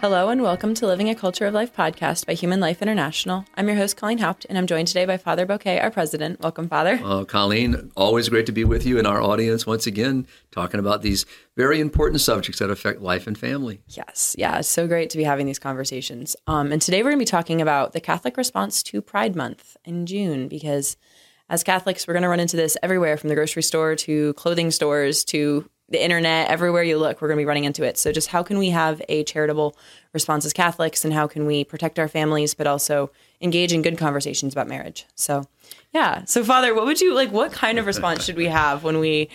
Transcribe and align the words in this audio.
Hello 0.00 0.30
and 0.30 0.40
welcome 0.40 0.72
to 0.74 0.86
Living 0.86 1.10
a 1.10 1.14
Culture 1.14 1.46
of 1.46 1.52
Life 1.52 1.76
podcast 1.76 2.26
by 2.26 2.32
Human 2.32 2.58
Life 2.58 2.80
International. 2.80 3.44
I'm 3.54 3.68
your 3.68 3.76
host, 3.76 3.96
Colleen 3.96 4.18
Haupt, 4.18 4.46
and 4.48 4.56
I'm 4.56 4.66
joined 4.66 4.88
today 4.88 5.04
by 5.04 5.18
Father 5.18 5.44
Boquet, 5.44 5.82
our 5.82 5.90
president. 5.90 6.40
Welcome, 6.40 6.68
Father. 6.68 6.98
Uh, 7.04 7.24
Colleen, 7.24 7.92
always 7.96 8.28
great 8.30 8.46
to 8.46 8.52
be 8.52 8.64
with 8.64 8.86
you 8.86 8.98
and 8.98 9.06
our 9.06 9.20
audience 9.20 9.66
once 9.66 9.86
again, 9.86 10.26
talking 10.50 10.80
about 10.80 11.02
these 11.02 11.26
very 11.56 11.80
important 11.80 12.22
subjects 12.22 12.60
that 12.60 12.70
affect 12.70 13.02
life 13.02 13.26
and 13.26 13.36
family. 13.36 13.82
Yes, 13.88 14.34
yeah, 14.38 14.58
it's 14.58 14.68
so 14.68 14.86
great 14.86 15.10
to 15.10 15.18
be 15.18 15.24
having 15.24 15.46
these 15.46 15.58
conversations. 15.58 16.34
Um, 16.46 16.72
and 16.72 16.80
today 16.80 17.02
we're 17.02 17.10
going 17.10 17.18
to 17.18 17.26
be 17.26 17.30
talking 17.30 17.60
about 17.60 17.92
the 17.92 18.00
Catholic 18.00 18.38
response 18.38 18.82
to 18.84 19.02
Pride 19.02 19.36
Month 19.36 19.76
in 19.84 20.06
June 20.06 20.48
because 20.48 20.96
as 21.50 21.64
Catholics, 21.64 22.06
we're 22.06 22.14
going 22.14 22.22
to 22.22 22.28
run 22.28 22.40
into 22.40 22.56
this 22.56 22.78
everywhere 22.82 23.16
from 23.16 23.28
the 23.28 23.34
grocery 23.34 23.62
store 23.62 23.96
to 23.96 24.32
clothing 24.34 24.70
stores 24.70 25.24
to 25.24 25.68
the 25.90 26.02
internet, 26.02 26.48
everywhere 26.48 26.82
you 26.82 26.98
look, 26.98 27.20
we're 27.20 27.28
going 27.28 27.36
to 27.36 27.42
be 27.42 27.46
running 27.46 27.64
into 27.64 27.82
it. 27.82 27.98
So, 27.98 28.12
just 28.12 28.28
how 28.28 28.42
can 28.42 28.58
we 28.58 28.70
have 28.70 29.02
a 29.08 29.24
charitable 29.24 29.76
response 30.12 30.46
as 30.46 30.52
Catholics, 30.52 31.04
and 31.04 31.12
how 31.12 31.26
can 31.26 31.46
we 31.46 31.64
protect 31.64 31.98
our 31.98 32.08
families, 32.08 32.54
but 32.54 32.66
also 32.66 33.10
engage 33.40 33.72
in 33.72 33.82
good 33.82 33.98
conversations 33.98 34.52
about 34.52 34.68
marriage? 34.68 35.06
So, 35.16 35.44
yeah. 35.92 36.24
So, 36.24 36.44
Father, 36.44 36.74
what 36.74 36.86
would 36.86 37.00
you 37.00 37.14
like? 37.14 37.32
What 37.32 37.52
kind 37.52 37.78
of 37.78 37.86
response 37.86 38.24
should 38.24 38.36
we 38.36 38.46
have 38.46 38.84
when 38.84 38.98
we 38.98 39.28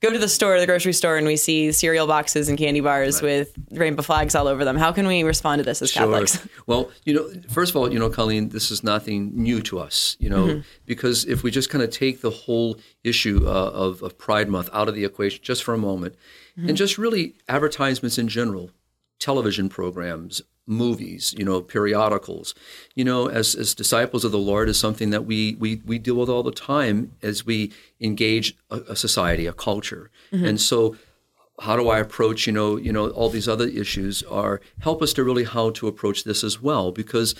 go 0.00 0.10
to 0.10 0.18
the 0.18 0.28
store, 0.28 0.58
the 0.58 0.66
grocery 0.66 0.92
store, 0.92 1.16
and 1.16 1.26
we 1.26 1.36
see 1.36 1.72
cereal 1.72 2.06
boxes 2.06 2.48
and 2.48 2.58
candy 2.58 2.80
bars 2.80 3.16
right. 3.16 3.22
with 3.22 3.54
rainbow 3.72 4.02
flags 4.02 4.34
all 4.34 4.48
over 4.48 4.64
them. 4.64 4.76
How 4.76 4.92
can 4.92 5.06
we 5.06 5.22
respond 5.22 5.60
to 5.60 5.64
this 5.64 5.82
as 5.82 5.90
sure. 5.90 6.02
Catholics? 6.02 6.46
Well, 6.66 6.90
you 7.04 7.14
know, 7.14 7.28
first 7.48 7.70
of 7.70 7.76
all, 7.76 7.92
you 7.92 7.98
know, 7.98 8.10
Colleen, 8.10 8.50
this 8.50 8.70
is 8.70 8.84
nothing 8.84 9.32
new 9.34 9.60
to 9.62 9.80
us, 9.80 10.16
you 10.20 10.30
know, 10.30 10.46
mm-hmm. 10.46 10.60
because 10.86 11.24
if 11.24 11.42
we 11.42 11.50
just 11.50 11.68
kind 11.68 11.82
of 11.82 11.90
take 11.90 12.20
the 12.20 12.30
whole 12.30 12.78
issue 13.02 13.40
uh, 13.44 13.70
of, 13.70 14.02
of 14.02 14.16
Pride 14.18 14.48
Month 14.48 14.70
out 14.72 14.88
of 14.88 14.94
the 14.94 15.04
equation 15.04 15.40
just 15.42 15.64
for 15.64 15.74
a 15.74 15.78
moment, 15.78 16.14
mm-hmm. 16.56 16.68
and 16.68 16.78
just 16.78 16.96
really 16.96 17.34
advertisements 17.48 18.18
in 18.18 18.28
general, 18.28 18.70
television 19.18 19.68
programs, 19.68 20.42
movies, 20.70 21.34
you 21.36 21.44
know, 21.44 21.60
periodicals, 21.60 22.54
you 22.94 23.04
know, 23.04 23.28
as, 23.28 23.54
as 23.56 23.74
disciples 23.74 24.24
of 24.24 24.32
the 24.32 24.38
Lord 24.38 24.68
is 24.68 24.78
something 24.78 25.10
that 25.10 25.26
we, 25.26 25.56
we, 25.58 25.82
we 25.84 25.98
deal 25.98 26.14
with 26.14 26.28
all 26.28 26.44
the 26.44 26.52
time 26.52 27.12
as 27.22 27.44
we 27.44 27.72
engage 28.00 28.56
a, 28.70 28.76
a 28.88 28.96
society, 28.96 29.46
a 29.46 29.52
culture. 29.52 30.10
Mm-hmm. 30.32 30.46
And 30.46 30.60
so 30.60 30.96
how 31.60 31.76
do 31.76 31.88
I 31.90 31.98
approach, 31.98 32.46
you 32.46 32.52
know, 32.52 32.76
you 32.76 32.92
know, 32.92 33.10
all 33.10 33.28
these 33.28 33.48
other 33.48 33.66
issues 33.66 34.22
are 34.22 34.60
help 34.80 35.02
us 35.02 35.12
to 35.14 35.24
really 35.24 35.44
how 35.44 35.70
to 35.70 35.88
approach 35.88 36.24
this 36.24 36.44
as 36.44 36.62
well, 36.62 36.92
because 36.92 37.34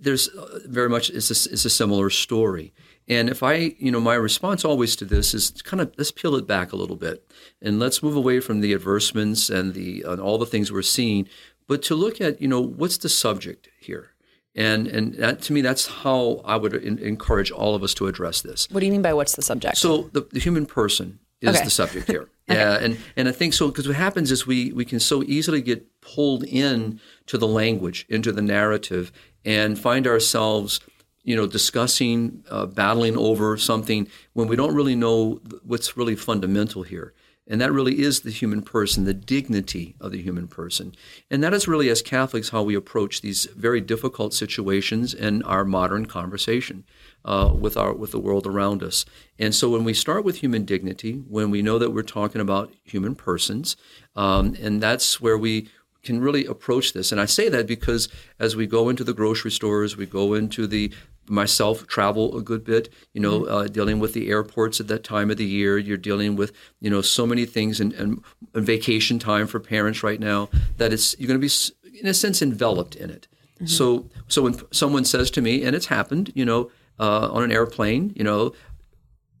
there's 0.00 0.28
uh, 0.28 0.60
very 0.66 0.88
much, 0.88 1.10
it's 1.10 1.30
a, 1.30 1.52
it's 1.52 1.64
a 1.64 1.70
similar 1.70 2.08
story. 2.08 2.72
And 3.08 3.28
if 3.28 3.42
I, 3.42 3.74
you 3.78 3.90
know, 3.90 4.00
my 4.00 4.14
response 4.14 4.64
always 4.64 4.96
to 4.96 5.04
this 5.04 5.32
is 5.32 5.50
kind 5.62 5.80
of 5.80 5.92
let's 5.96 6.10
peel 6.10 6.34
it 6.34 6.46
back 6.46 6.72
a 6.72 6.76
little 6.76 6.96
bit 6.96 7.30
and 7.62 7.78
let's 7.78 8.02
move 8.02 8.16
away 8.16 8.40
from 8.40 8.60
the 8.60 8.74
adversements 8.74 9.48
and 9.48 9.74
the 9.74 10.02
and 10.02 10.20
all 10.20 10.38
the 10.38 10.46
things 10.46 10.72
we're 10.72 10.82
seeing, 10.82 11.28
but 11.66 11.82
to 11.84 11.94
look 11.94 12.20
at, 12.20 12.40
you 12.40 12.48
know, 12.48 12.60
what's 12.60 12.98
the 12.98 13.08
subject 13.08 13.68
here? 13.80 14.10
And 14.54 14.86
and 14.86 15.14
that, 15.14 15.42
to 15.42 15.52
me, 15.52 15.60
that's 15.60 15.86
how 15.86 16.40
I 16.44 16.56
would 16.56 16.74
in, 16.74 16.98
encourage 16.98 17.50
all 17.50 17.74
of 17.74 17.82
us 17.82 17.92
to 17.94 18.06
address 18.06 18.40
this. 18.40 18.68
What 18.70 18.80
do 18.80 18.86
you 18.86 18.92
mean 18.92 19.02
by 19.02 19.12
what's 19.12 19.36
the 19.36 19.42
subject? 19.42 19.76
So 19.76 20.08
the, 20.12 20.22
the 20.32 20.40
human 20.40 20.64
person 20.64 21.18
is 21.42 21.56
okay. 21.56 21.64
the 21.64 21.70
subject 21.70 22.06
here. 22.06 22.28
okay. 22.50 22.58
Yeah, 22.58 22.78
and 22.78 22.96
and 23.16 23.28
I 23.28 23.32
think 23.32 23.52
so 23.52 23.68
because 23.68 23.86
what 23.86 23.96
happens 23.96 24.30
is 24.30 24.46
we 24.46 24.72
we 24.72 24.86
can 24.86 24.98
so 24.98 25.22
easily 25.24 25.60
get 25.60 26.00
pulled 26.00 26.44
in 26.44 27.00
to 27.26 27.36
the 27.36 27.46
language, 27.46 28.06
into 28.08 28.32
the 28.32 28.40
narrative, 28.40 29.12
and 29.44 29.78
find 29.78 30.06
ourselves 30.06 30.80
you 31.26 31.34
know, 31.34 31.46
discussing, 31.46 32.44
uh, 32.50 32.66
battling 32.66 33.18
over 33.18 33.56
something 33.56 34.06
when 34.34 34.46
we 34.46 34.54
don't 34.54 34.72
really 34.72 34.94
know 34.94 35.40
what's 35.64 35.96
really 35.96 36.14
fundamental 36.14 36.84
here. 36.84 37.12
And 37.48 37.60
that 37.60 37.72
really 37.72 38.00
is 38.00 38.20
the 38.20 38.30
human 38.30 38.62
person, 38.62 39.04
the 39.04 39.14
dignity 39.14 39.94
of 40.00 40.10
the 40.10 40.20
human 40.20 40.48
person. 40.48 40.94
And 41.30 41.44
that 41.44 41.54
is 41.54 41.68
really, 41.68 41.88
as 41.88 42.02
Catholics, 42.02 42.48
how 42.48 42.62
we 42.62 42.74
approach 42.74 43.20
these 43.20 43.44
very 43.56 43.80
difficult 43.80 44.34
situations 44.34 45.14
in 45.14 45.42
our 45.44 45.64
modern 45.64 46.06
conversation 46.06 46.84
uh, 47.24 47.52
with, 47.56 47.76
our, 47.76 47.92
with 47.92 48.10
the 48.10 48.18
world 48.18 48.46
around 48.46 48.82
us. 48.82 49.04
And 49.38 49.54
so 49.54 49.70
when 49.70 49.84
we 49.84 49.94
start 49.94 50.24
with 50.24 50.38
human 50.38 50.64
dignity, 50.64 51.22
when 51.28 51.50
we 51.50 51.62
know 51.62 51.78
that 51.78 51.90
we're 51.92 52.02
talking 52.02 52.40
about 52.40 52.72
human 52.82 53.14
persons, 53.14 53.76
um, 54.16 54.56
and 54.60 54.82
that's 54.82 55.20
where 55.20 55.38
we 55.38 55.68
can 56.02 56.20
really 56.20 56.46
approach 56.46 56.92
this. 56.92 57.12
And 57.12 57.20
I 57.20 57.26
say 57.26 57.48
that 57.48 57.66
because 57.66 58.08
as 58.38 58.56
we 58.56 58.66
go 58.66 58.88
into 58.88 59.04
the 59.04 59.14
grocery 59.14 59.50
stores, 59.50 59.96
we 59.96 60.06
go 60.06 60.34
into 60.34 60.66
the 60.66 60.92
myself 61.28 61.86
travel 61.86 62.36
a 62.36 62.42
good 62.42 62.64
bit 62.64 62.88
you 63.12 63.20
know 63.20 63.40
mm-hmm. 63.40 63.52
uh, 63.52 63.64
dealing 63.64 63.98
with 63.98 64.12
the 64.12 64.28
airports 64.28 64.80
at 64.80 64.88
that 64.88 65.04
time 65.04 65.30
of 65.30 65.36
the 65.36 65.44
year 65.44 65.78
you're 65.78 65.96
dealing 65.96 66.36
with 66.36 66.52
you 66.80 66.90
know 66.90 67.00
so 67.00 67.26
many 67.26 67.44
things 67.44 67.80
and, 67.80 67.92
and, 67.94 68.22
and 68.54 68.66
vacation 68.66 69.18
time 69.18 69.46
for 69.46 69.60
parents 69.60 70.02
right 70.02 70.20
now 70.20 70.48
that 70.76 70.92
it's 70.92 71.18
you're 71.18 71.28
going 71.28 71.40
to 71.40 71.46
be 71.46 71.98
in 72.00 72.06
a 72.06 72.14
sense 72.14 72.42
enveloped 72.42 72.94
in 72.94 73.10
it 73.10 73.26
mm-hmm. 73.56 73.66
so 73.66 74.08
so 74.28 74.42
when 74.42 74.56
someone 74.72 75.04
says 75.04 75.30
to 75.30 75.40
me 75.40 75.64
and 75.64 75.74
it's 75.74 75.86
happened 75.86 76.32
you 76.34 76.44
know 76.44 76.70
uh, 76.98 77.28
on 77.30 77.42
an 77.42 77.52
airplane 77.52 78.12
you 78.16 78.24
know 78.24 78.52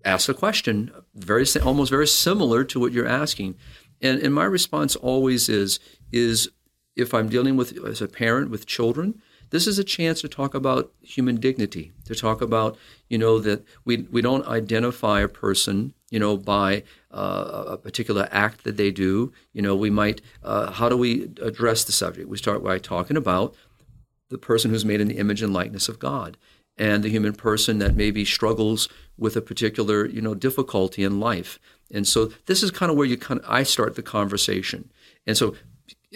ask 0.04 0.28
a 0.28 0.34
question 0.34 0.90
very 1.14 1.44
almost 1.64 1.90
very 1.90 2.06
similar 2.06 2.64
to 2.64 2.78
what 2.78 2.92
you're 2.92 3.08
asking 3.08 3.54
and 4.00 4.20
and 4.20 4.34
my 4.34 4.44
response 4.44 4.96
always 4.96 5.48
is 5.48 5.78
is 6.12 6.48
if 6.94 7.12
i'm 7.12 7.28
dealing 7.28 7.56
with 7.56 7.76
as 7.84 8.00
a 8.00 8.08
parent 8.08 8.50
with 8.50 8.66
children 8.66 9.20
this 9.50 9.66
is 9.66 9.78
a 9.78 9.84
chance 9.84 10.20
to 10.20 10.28
talk 10.28 10.54
about 10.54 10.92
human 11.00 11.36
dignity, 11.36 11.92
to 12.04 12.14
talk 12.14 12.40
about, 12.40 12.76
you 13.08 13.18
know, 13.18 13.38
that 13.38 13.64
we, 13.84 14.06
we 14.10 14.20
don't 14.20 14.46
identify 14.46 15.20
a 15.20 15.28
person, 15.28 15.94
you 16.10 16.18
know, 16.18 16.36
by 16.36 16.82
uh, 17.10 17.64
a 17.68 17.76
particular 17.76 18.28
act 18.30 18.64
that 18.64 18.76
they 18.76 18.90
do. 18.90 19.32
You 19.52 19.62
know, 19.62 19.76
we 19.76 19.90
might, 19.90 20.20
uh, 20.42 20.72
how 20.72 20.88
do 20.88 20.96
we 20.96 21.30
address 21.40 21.84
the 21.84 21.92
subject? 21.92 22.28
We 22.28 22.38
start 22.38 22.64
by 22.64 22.78
talking 22.78 23.16
about 23.16 23.54
the 24.28 24.38
person 24.38 24.70
who's 24.70 24.84
made 24.84 25.00
in 25.00 25.08
the 25.08 25.18
image 25.18 25.42
and 25.42 25.52
likeness 25.52 25.88
of 25.88 25.98
God 25.98 26.36
and 26.76 27.02
the 27.02 27.08
human 27.08 27.32
person 27.32 27.78
that 27.78 27.96
maybe 27.96 28.24
struggles 28.24 28.88
with 29.16 29.36
a 29.36 29.40
particular, 29.40 30.06
you 30.06 30.20
know, 30.20 30.34
difficulty 30.34 31.04
in 31.04 31.20
life. 31.20 31.58
And 31.92 32.06
so 32.06 32.32
this 32.46 32.62
is 32.62 32.70
kind 32.70 32.90
of 32.90 32.98
where 32.98 33.06
you 33.06 33.16
kind 33.16 33.40
of, 33.40 33.46
I 33.48 33.62
start 33.62 33.94
the 33.94 34.02
conversation. 34.02 34.90
And 35.26 35.36
so 35.36 35.54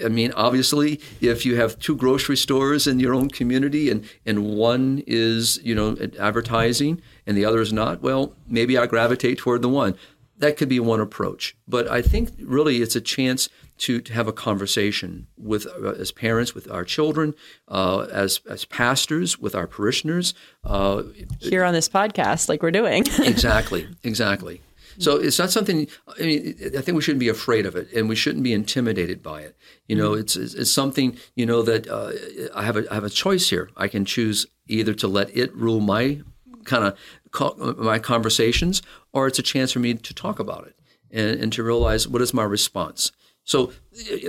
I 0.04 0.08
mean, 0.08 0.32
obviously, 0.32 1.00
if 1.20 1.44
you 1.44 1.56
have 1.56 1.78
two 1.78 1.96
grocery 1.96 2.36
stores 2.36 2.86
in 2.86 3.00
your 3.00 3.14
own 3.14 3.28
community 3.28 3.90
and, 3.90 4.08
and 4.26 4.56
one 4.56 5.02
is, 5.06 5.60
you 5.62 5.74
know, 5.74 5.96
advertising 6.18 7.00
and 7.26 7.36
the 7.36 7.44
other 7.44 7.60
is 7.60 7.72
not, 7.72 8.02
well, 8.02 8.34
maybe 8.46 8.76
I 8.78 8.86
gravitate 8.86 9.38
toward 9.38 9.62
the 9.62 9.68
one. 9.68 9.96
That 10.38 10.56
could 10.56 10.70
be 10.70 10.80
one 10.80 11.00
approach. 11.00 11.54
But 11.68 11.88
I 11.88 12.00
think 12.00 12.30
really 12.40 12.80
it's 12.80 12.96
a 12.96 13.00
chance 13.00 13.50
to, 13.78 14.00
to 14.00 14.12
have 14.12 14.26
a 14.26 14.32
conversation 14.32 15.26
with, 15.36 15.66
uh, 15.66 15.92
as 15.92 16.12
parents, 16.12 16.54
with 16.54 16.70
our 16.70 16.84
children, 16.84 17.34
uh, 17.68 18.06
as, 18.10 18.40
as 18.48 18.64
pastors, 18.64 19.38
with 19.38 19.54
our 19.54 19.66
parishioners. 19.66 20.32
Uh, 20.64 21.02
Here 21.40 21.64
on 21.64 21.74
this 21.74 21.88
podcast, 21.88 22.48
like 22.48 22.62
we're 22.62 22.70
doing. 22.70 23.04
exactly, 23.18 23.88
exactly. 24.02 24.62
So 25.00 25.16
it's 25.16 25.38
not 25.38 25.50
something. 25.50 25.88
I 26.18 26.22
mean, 26.22 26.54
I 26.76 26.82
think 26.82 26.94
we 26.94 27.02
shouldn't 27.02 27.20
be 27.20 27.30
afraid 27.30 27.64
of 27.64 27.74
it, 27.74 27.90
and 27.92 28.08
we 28.08 28.14
shouldn't 28.14 28.44
be 28.44 28.52
intimidated 28.52 29.22
by 29.22 29.40
it. 29.40 29.56
You 29.88 29.96
know, 29.96 30.10
mm-hmm. 30.10 30.20
it's, 30.20 30.36
it's 30.36 30.70
something 30.70 31.16
you 31.34 31.46
know 31.46 31.62
that 31.62 31.88
uh, 31.88 32.12
I 32.54 32.64
have 32.64 32.76
a 32.76 32.90
I 32.90 32.94
have 32.94 33.04
a 33.04 33.10
choice 33.10 33.48
here. 33.48 33.70
I 33.76 33.88
can 33.88 34.04
choose 34.04 34.46
either 34.68 34.92
to 34.94 35.08
let 35.08 35.34
it 35.34 35.54
rule 35.56 35.80
my 35.80 36.20
kind 36.64 36.84
of 36.84 37.78
my 37.78 37.98
conversations, 37.98 38.82
or 39.12 39.26
it's 39.26 39.38
a 39.38 39.42
chance 39.42 39.72
for 39.72 39.78
me 39.78 39.94
to 39.94 40.14
talk 40.14 40.38
about 40.38 40.66
it 40.66 40.76
and, 41.10 41.40
and 41.40 41.52
to 41.54 41.62
realize 41.62 42.06
what 42.06 42.20
is 42.22 42.34
my 42.34 42.44
response. 42.44 43.10
So, 43.44 43.72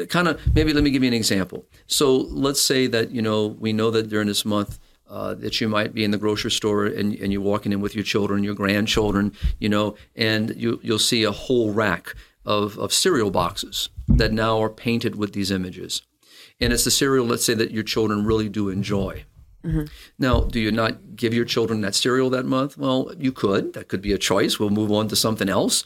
kind 0.08 0.30
of 0.30 0.56
maybe 0.56 0.74
let 0.74 0.84
me 0.84 0.90
give 0.90 1.04
you 1.04 1.10
an 1.10 1.14
example. 1.14 1.66
So, 1.86 2.16
let's 2.16 2.62
say 2.62 2.88
that 2.88 3.12
you 3.12 3.22
know 3.22 3.48
we 3.48 3.74
know 3.74 3.92
that 3.92 4.10
during 4.10 4.28
this 4.28 4.46
month 4.46 4.80
uh, 5.12 5.34
that 5.36 5.60
you 5.60 5.68
might 5.68 5.94
be 5.94 6.06
in 6.06 6.12
the 6.12 6.18
grocery 6.18 6.50
store 6.52 6.86
and, 6.86 7.14
and 7.16 7.34
you're 7.34 7.42
walking 7.42 7.74
in 7.74 7.82
with 7.82 7.94
your 7.94 8.04
children, 8.04 8.46
your 8.46 8.56
grandchildren, 8.56 9.34
you 9.60 9.68
know, 9.68 9.96
and 10.16 10.56
you, 10.56 10.80
you'll 10.82 10.98
see 10.98 11.24
a 11.24 11.32
whole 11.34 11.74
rack 11.74 12.16
of, 12.46 12.78
of 12.80 12.94
cereal 12.94 13.30
boxes 13.30 13.90
that 14.08 14.32
now 14.32 14.62
are 14.64 14.70
painted 14.70 15.18
with 15.18 15.34
these 15.34 15.52
images. 15.52 16.02
And 16.62 16.72
it's 16.72 16.86
the 16.86 16.92
cereal, 16.92 17.26
let's 17.26 17.44
say, 17.44 17.54
that 17.56 17.72
your 17.72 17.84
children 17.84 18.26
really 18.26 18.48
do 18.48 18.70
enjoy. 18.70 19.26
Mm-hmm. 19.66 19.84
Now, 20.18 20.42
do 20.42 20.60
you 20.60 20.72
not 20.72 21.16
give 21.16 21.34
your 21.34 21.46
children 21.46 21.82
that 21.82 21.94
cereal 21.94 22.30
that 22.30 22.46
month? 22.46 22.78
Well, 22.78 23.12
you 23.18 23.32
could. 23.32 23.74
That 23.74 23.90
could 23.90 24.02
be 24.02 24.14
a 24.14 24.18
choice. 24.18 24.60
We'll 24.60 24.70
move 24.70 24.92
on 24.92 25.08
to 25.10 25.16
something 25.16 25.50
else. 25.50 25.84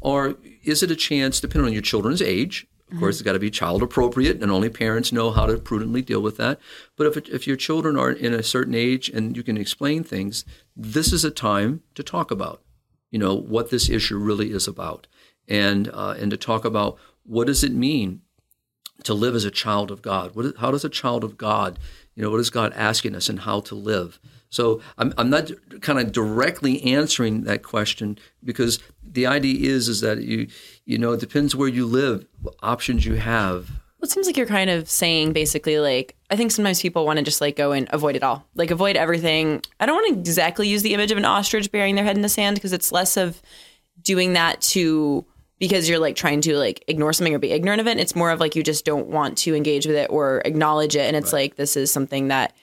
Or 0.00 0.36
is 0.64 0.82
it 0.82 0.90
a 0.90 0.96
chance, 0.96 1.40
depending 1.40 1.66
on 1.66 1.72
your 1.72 1.82
children's 1.82 2.20
age, 2.20 2.66
of 2.94 3.00
course, 3.00 3.16
it's 3.16 3.22
got 3.22 3.32
to 3.32 3.38
be 3.38 3.50
child 3.50 3.82
appropriate, 3.82 4.40
and 4.40 4.50
only 4.50 4.70
parents 4.70 5.12
know 5.12 5.30
how 5.30 5.46
to 5.46 5.56
prudently 5.58 6.00
deal 6.00 6.20
with 6.20 6.36
that. 6.36 6.60
But 6.96 7.06
if, 7.06 7.28
if 7.28 7.46
your 7.46 7.56
children 7.56 7.98
are 7.98 8.10
in 8.10 8.32
a 8.32 8.42
certain 8.42 8.74
age 8.74 9.08
and 9.08 9.36
you 9.36 9.42
can 9.42 9.56
explain 9.56 10.04
things, 10.04 10.44
this 10.76 11.12
is 11.12 11.24
a 11.24 11.30
time 11.30 11.82
to 11.94 12.02
talk 12.02 12.30
about, 12.30 12.62
you 13.10 13.18
know, 13.18 13.34
what 13.34 13.70
this 13.70 13.90
issue 13.90 14.16
really 14.16 14.52
is 14.52 14.68
about, 14.68 15.06
and 15.48 15.88
uh, 15.92 16.14
and 16.18 16.30
to 16.30 16.36
talk 16.36 16.64
about 16.64 16.96
what 17.24 17.46
does 17.46 17.64
it 17.64 17.72
mean 17.72 18.20
to 19.02 19.14
live 19.14 19.34
as 19.34 19.44
a 19.44 19.50
child 19.50 19.90
of 19.90 20.02
God. 20.02 20.34
What, 20.34 20.56
how 20.58 20.70
does 20.70 20.84
a 20.84 20.88
child 20.88 21.24
of 21.24 21.36
God, 21.36 21.78
you 22.14 22.22
know, 22.22 22.30
what 22.30 22.40
is 22.40 22.50
God 22.50 22.72
asking 22.74 23.14
us 23.14 23.28
and 23.28 23.40
how 23.40 23.60
to 23.60 23.74
live? 23.74 24.20
So 24.54 24.80
I'm, 24.98 25.12
I'm 25.18 25.30
not 25.30 25.50
kind 25.80 25.98
of 25.98 26.12
directly 26.12 26.80
answering 26.84 27.42
that 27.42 27.64
question 27.64 28.18
because 28.44 28.78
the 29.02 29.26
idea 29.26 29.68
is 29.68 29.88
is 29.88 30.00
that 30.02 30.22
you 30.22 30.46
you 30.84 30.96
know 30.96 31.12
it 31.12 31.20
depends 31.20 31.56
where 31.56 31.68
you 31.68 31.84
live, 31.86 32.24
what 32.40 32.54
options 32.62 33.04
you 33.04 33.14
have. 33.14 33.68
Well, 33.68 34.04
it 34.04 34.10
seems 34.10 34.26
like 34.28 34.36
you're 34.36 34.46
kind 34.46 34.70
of 34.70 34.88
saying 34.88 35.32
basically 35.32 35.80
like 35.80 36.14
I 36.30 36.36
think 36.36 36.52
sometimes 36.52 36.80
people 36.80 37.04
want 37.04 37.18
to 37.18 37.24
just 37.24 37.40
like 37.40 37.56
go 37.56 37.72
and 37.72 37.88
avoid 37.90 38.14
it 38.14 38.22
all. 38.22 38.46
Like 38.54 38.70
avoid 38.70 38.96
everything. 38.96 39.60
I 39.80 39.86
don't 39.86 39.96
want 39.96 40.14
to 40.14 40.20
exactly 40.20 40.68
use 40.68 40.82
the 40.82 40.94
image 40.94 41.10
of 41.10 41.18
an 41.18 41.24
ostrich 41.24 41.72
burying 41.72 41.96
their 41.96 42.04
head 42.04 42.14
in 42.14 42.22
the 42.22 42.28
sand 42.28 42.54
because 42.54 42.72
it's 42.72 42.92
less 42.92 43.16
of 43.16 43.42
doing 44.02 44.34
that 44.34 44.60
to 44.60 45.26
because 45.58 45.88
you're 45.88 45.98
like 45.98 46.14
trying 46.14 46.40
to 46.42 46.56
like 46.56 46.84
ignore 46.86 47.12
something 47.12 47.34
or 47.34 47.40
be 47.40 47.50
ignorant 47.50 47.80
of 47.80 47.88
it. 47.88 47.98
It's 47.98 48.14
more 48.14 48.30
of 48.30 48.38
like 48.38 48.54
you 48.54 48.62
just 48.62 48.84
don't 48.84 49.08
want 49.08 49.36
to 49.38 49.56
engage 49.56 49.84
with 49.84 49.96
it 49.96 50.10
or 50.10 50.42
acknowledge 50.44 50.94
it 50.94 51.08
and 51.08 51.16
it's 51.16 51.32
right. 51.32 51.40
like 51.40 51.56
this 51.56 51.76
is 51.76 51.90
something 51.90 52.28
that 52.28 52.54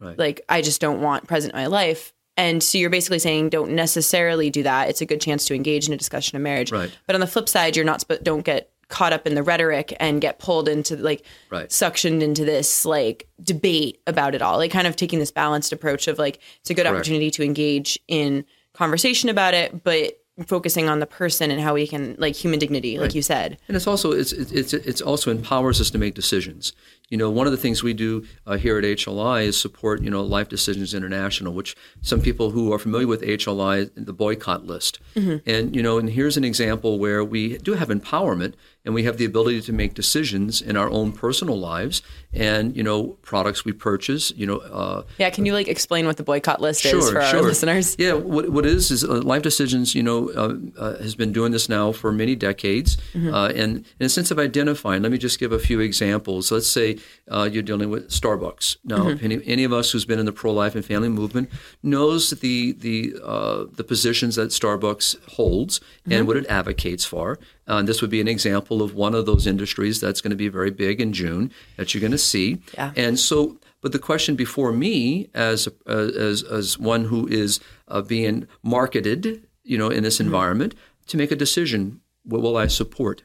right. 0.00 0.18
like 0.18 0.40
I 0.48 0.62
just 0.62 0.80
don't 0.80 1.00
want 1.00 1.26
present 1.26 1.54
in 1.54 1.60
my 1.60 1.66
life. 1.66 2.12
And 2.36 2.62
so 2.62 2.78
you're 2.78 2.90
basically 2.90 3.18
saying 3.18 3.50
don't 3.50 3.72
necessarily 3.72 4.50
do 4.50 4.62
that. 4.62 4.88
It's 4.88 5.00
a 5.00 5.06
good 5.06 5.20
chance 5.20 5.44
to 5.46 5.54
engage 5.54 5.86
in 5.86 5.92
a 5.92 5.96
discussion 5.96 6.36
of 6.36 6.42
marriage. 6.42 6.72
Right. 6.72 6.90
But 7.06 7.14
on 7.14 7.20
the 7.20 7.26
flip 7.26 7.48
side, 7.48 7.76
you're 7.76 7.84
not 7.84 8.04
don't 8.22 8.44
get 8.44 8.70
caught 8.88 9.12
up 9.12 9.26
in 9.26 9.34
the 9.34 9.42
rhetoric 9.42 9.96
and 10.00 10.20
get 10.20 10.38
pulled 10.38 10.68
into 10.68 10.96
like 10.96 11.24
right. 11.48 11.68
suctioned 11.68 12.22
into 12.22 12.44
this 12.44 12.84
like 12.84 13.28
debate 13.42 14.00
about 14.06 14.34
it 14.34 14.42
all. 14.42 14.58
Like 14.58 14.70
kind 14.70 14.86
of 14.86 14.96
taking 14.96 15.18
this 15.18 15.30
balanced 15.30 15.72
approach 15.72 16.08
of 16.08 16.18
like 16.18 16.40
it's 16.60 16.70
a 16.70 16.74
good 16.74 16.86
Correct. 16.86 16.96
opportunity 16.96 17.30
to 17.30 17.44
engage 17.44 17.98
in 18.08 18.44
conversation 18.74 19.28
about 19.28 19.54
it, 19.54 19.82
but 19.82 20.20
focusing 20.46 20.88
on 20.88 21.00
the 21.00 21.06
person 21.06 21.50
and 21.50 21.60
how 21.60 21.74
we 21.74 21.86
can 21.86 22.16
like 22.18 22.34
human 22.34 22.58
dignity, 22.58 22.96
right. 22.96 23.04
like 23.04 23.14
you 23.14 23.22
said. 23.22 23.58
And 23.68 23.76
it's 23.76 23.86
also 23.86 24.12
it's 24.12 24.32
it's 24.32 24.72
it's 24.72 25.00
also 25.00 25.30
empowers 25.30 25.80
us 25.80 25.90
to 25.90 25.98
make 25.98 26.14
decisions. 26.14 26.72
You 27.10 27.18
know, 27.18 27.30
one 27.30 27.46
of 27.46 27.52
the 27.52 27.58
things 27.58 27.82
we 27.82 27.92
do 27.92 28.24
uh, 28.46 28.56
here 28.56 28.78
at 28.78 28.84
HLI 28.84 29.44
is 29.44 29.60
support, 29.60 30.00
you 30.02 30.10
know, 30.10 30.22
Life 30.22 30.48
Decisions 30.48 30.94
International, 30.94 31.52
which 31.52 31.76
some 32.00 32.20
people 32.20 32.50
who 32.50 32.72
are 32.72 32.78
familiar 32.78 33.06
with 33.06 33.22
HLI, 33.22 33.90
the 33.96 34.12
boycott 34.12 34.64
list. 34.64 35.00
Mm-hmm. 35.14 35.48
And, 35.48 35.74
you 35.74 35.82
know, 35.82 35.98
and 35.98 36.08
here's 36.10 36.36
an 36.36 36.44
example 36.44 36.98
where 36.98 37.24
we 37.24 37.58
do 37.58 37.74
have 37.74 37.88
empowerment 37.88 38.54
and 38.84 38.94
we 38.94 39.02
have 39.04 39.18
the 39.18 39.24
ability 39.24 39.60
to 39.60 39.72
make 39.72 39.94
decisions 39.94 40.62
in 40.62 40.76
our 40.76 40.88
own 40.88 41.12
personal 41.12 41.58
lives 41.58 42.00
and, 42.32 42.74
you 42.74 42.82
know, 42.82 43.08
products 43.22 43.64
we 43.64 43.72
purchase, 43.72 44.30
you 44.36 44.46
know. 44.46 44.58
Uh, 44.58 45.02
yeah, 45.18 45.28
can 45.28 45.44
you 45.44 45.52
like 45.52 45.68
explain 45.68 46.06
what 46.06 46.16
the 46.16 46.22
boycott 46.22 46.60
list 46.60 46.82
sure, 46.82 46.98
is 46.98 47.10
for 47.10 47.20
sure. 47.22 47.40
our 47.40 47.42
listeners? 47.42 47.96
Yeah, 47.98 48.14
what, 48.14 48.48
what 48.48 48.64
it 48.64 48.72
is 48.72 48.90
is 48.90 49.04
uh, 49.04 49.20
Life 49.20 49.42
Decisions, 49.42 49.94
you 49.94 50.02
know, 50.02 50.30
uh, 50.30 50.54
uh, 50.78 50.96
has 50.98 51.14
been 51.14 51.32
doing 51.32 51.52
this 51.52 51.68
now 51.68 51.92
for 51.92 52.10
many 52.10 52.34
decades. 52.34 52.96
Mm-hmm. 53.12 53.34
Uh, 53.34 53.48
and 53.48 53.84
in 53.98 54.06
a 54.06 54.08
sense 54.08 54.30
of 54.30 54.38
identifying, 54.38 55.02
let 55.02 55.12
me 55.12 55.18
just 55.18 55.38
give 55.38 55.52
a 55.52 55.58
few 55.58 55.80
examples. 55.80 56.50
Let's 56.50 56.68
say 56.68 56.98
uh, 57.30 57.48
you're 57.50 57.62
dealing 57.62 57.90
with 57.90 58.08
Starbucks. 58.10 58.76
Now, 58.84 59.04
mm-hmm. 59.04 59.24
any, 59.24 59.40
any, 59.46 59.64
of 59.64 59.72
us 59.72 59.90
who's 59.92 60.04
been 60.04 60.18
in 60.18 60.26
the 60.26 60.32
pro-life 60.32 60.74
and 60.74 60.84
family 60.84 61.08
movement 61.08 61.50
knows 61.82 62.30
the 62.30 62.72
the 62.72 63.14
uh, 63.22 63.64
the 63.72 63.84
positions 63.84 64.36
that 64.36 64.50
Starbucks 64.50 65.16
holds 65.28 65.78
mm-hmm. 65.78 66.12
and 66.12 66.26
what 66.26 66.36
it 66.36 66.46
advocates 66.48 67.04
for. 67.04 67.38
Uh, 67.68 67.76
and 67.76 67.88
this 67.88 68.00
would 68.00 68.10
be 68.10 68.20
an 68.20 68.28
example 68.28 68.82
of 68.82 68.94
one 68.94 69.14
of 69.14 69.26
those 69.26 69.46
industries 69.46 70.00
that's 70.00 70.20
going 70.20 70.30
to 70.30 70.36
be 70.36 70.48
very 70.48 70.70
big 70.70 71.00
in 71.00 71.12
June 71.12 71.52
that 71.76 71.94
you're 71.94 72.00
going 72.00 72.10
to 72.10 72.18
see. 72.18 72.60
Yeah. 72.74 72.92
And 72.96 73.18
so, 73.18 73.58
but 73.80 73.92
the 73.92 73.98
question 73.98 74.34
before 74.34 74.72
me, 74.72 75.28
as 75.34 75.68
uh, 75.86 75.92
as 75.92 76.42
as 76.42 76.78
one 76.78 77.04
who 77.04 77.28
is 77.28 77.60
uh, 77.88 78.02
being 78.02 78.48
marketed, 78.62 79.46
you 79.62 79.78
know, 79.78 79.88
in 79.88 80.02
this 80.02 80.16
mm-hmm. 80.16 80.26
environment, 80.26 80.74
to 81.06 81.16
make 81.16 81.30
a 81.30 81.36
decision: 81.36 82.00
what 82.24 82.42
will 82.42 82.56
I 82.56 82.66
support? 82.66 83.22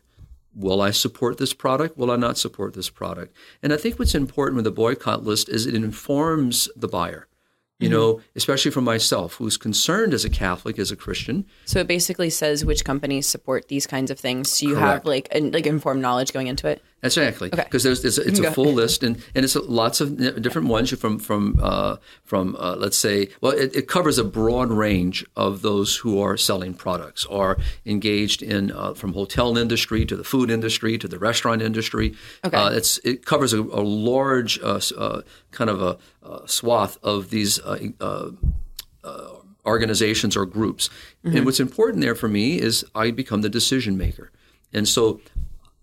Will 0.56 0.82
I 0.82 0.92
support 0.92 1.38
this 1.38 1.54
product? 1.54 1.98
Will 1.98 2.12
I 2.12 2.16
not 2.16 2.38
support 2.38 2.74
this 2.74 2.90
product? 2.90 3.36
And 3.62 3.74
I 3.74 3.78
think 3.78 4.00
what's 4.00 4.16
important 4.16 4.56
with 4.56 4.66
the 4.66 4.72
boycott 4.72 5.24
list 5.24 5.50
is 5.50 5.66
it 5.66 5.76
informs 5.76 6.70
the 6.76 6.88
buyer 6.88 7.28
you 7.80 7.90
mm-hmm. 7.90 7.98
know, 7.98 8.22
especially 8.36 8.72
for 8.72 8.82
myself, 8.82 9.36
who's 9.36 9.58
concerned 9.58 10.14
as 10.14 10.24
a 10.24 10.30
Catholic, 10.30 10.80
as 10.80 10.92
a 10.92 10.96
Christian. 10.96 11.46
So 11.66 11.80
it 11.80 11.88
basically 11.88 12.30
says 12.30 12.64
which 12.64 12.86
companies 12.86 13.28
support 13.28 13.68
these 13.68 13.86
kinds 13.86 14.10
of 14.10 14.18
things. 14.18 14.50
So 14.50 14.68
you 14.68 14.76
Correct. 14.76 14.88
have 14.88 15.06
like 15.06 15.30
like 15.34 15.66
informed 15.66 16.02
knowledge 16.02 16.32
going 16.32 16.48
into 16.48 16.68
it. 16.68 16.82
Exactly. 17.06 17.50
Because 17.50 17.84
there's, 17.84 18.02
there's 18.02 18.18
it's 18.18 18.40
a 18.40 18.52
full 18.52 18.74
list 18.74 19.04
and, 19.04 19.22
and 19.34 19.46
it's 19.46 19.56
lots 19.56 20.02
of 20.02 20.18
different 20.42 20.68
ones 20.68 20.92
from 20.98 21.20
from 21.20 21.60
uh, 21.62 21.98
from 22.24 22.56
uh, 22.58 22.76
let's 22.78 22.98
say 22.98 23.30
well 23.42 23.52
it, 23.52 23.76
it, 23.76 23.88
covers 23.88 24.18
a 24.18 24.24
broad 24.24 24.72
range 24.72 25.26
of 25.36 25.62
those 25.62 25.98
who 25.98 26.20
are 26.20 26.36
selling 26.38 26.74
products 26.74 27.26
are 27.28 27.58
engaged 27.86 28.42
in 28.42 28.72
uh, 28.72 28.94
from 28.94 29.14
hotel 29.14 29.58
industry 29.58 30.06
to 30.06 30.16
the 30.16 30.24
food 30.24 30.50
industry 30.50 30.98
to 30.98 31.08
the 31.08 31.20
restaurant 31.20 31.62
industry. 31.62 32.14
Okay. 32.44 32.58
Uh, 32.58 32.70
it's 32.70 32.98
it 33.00 33.26
covers 33.26 33.54
a, 33.54 33.62
a 33.62 33.84
large 33.84 34.60
uh, 34.62 34.80
uh, 34.98 35.22
kind 35.52 35.70
of 35.70 35.82
a, 35.82 35.98
a, 36.24 36.48
swath 36.48 36.98
of 37.04 37.30
these 37.30 37.60
organizations 39.66 40.38
or 40.38 40.46
groups. 40.46 40.90
Mm-hmm. 41.26 41.38
And 41.38 41.46
what's 41.46 41.60
important 41.60 42.02
there 42.02 42.16
for 42.16 42.28
me 42.28 42.60
is 42.60 42.86
I 42.94 43.12
become 43.12 43.42
the 43.42 43.50
decision 43.50 43.98
maker. 43.98 44.32
And 44.74 44.88
so 44.88 45.22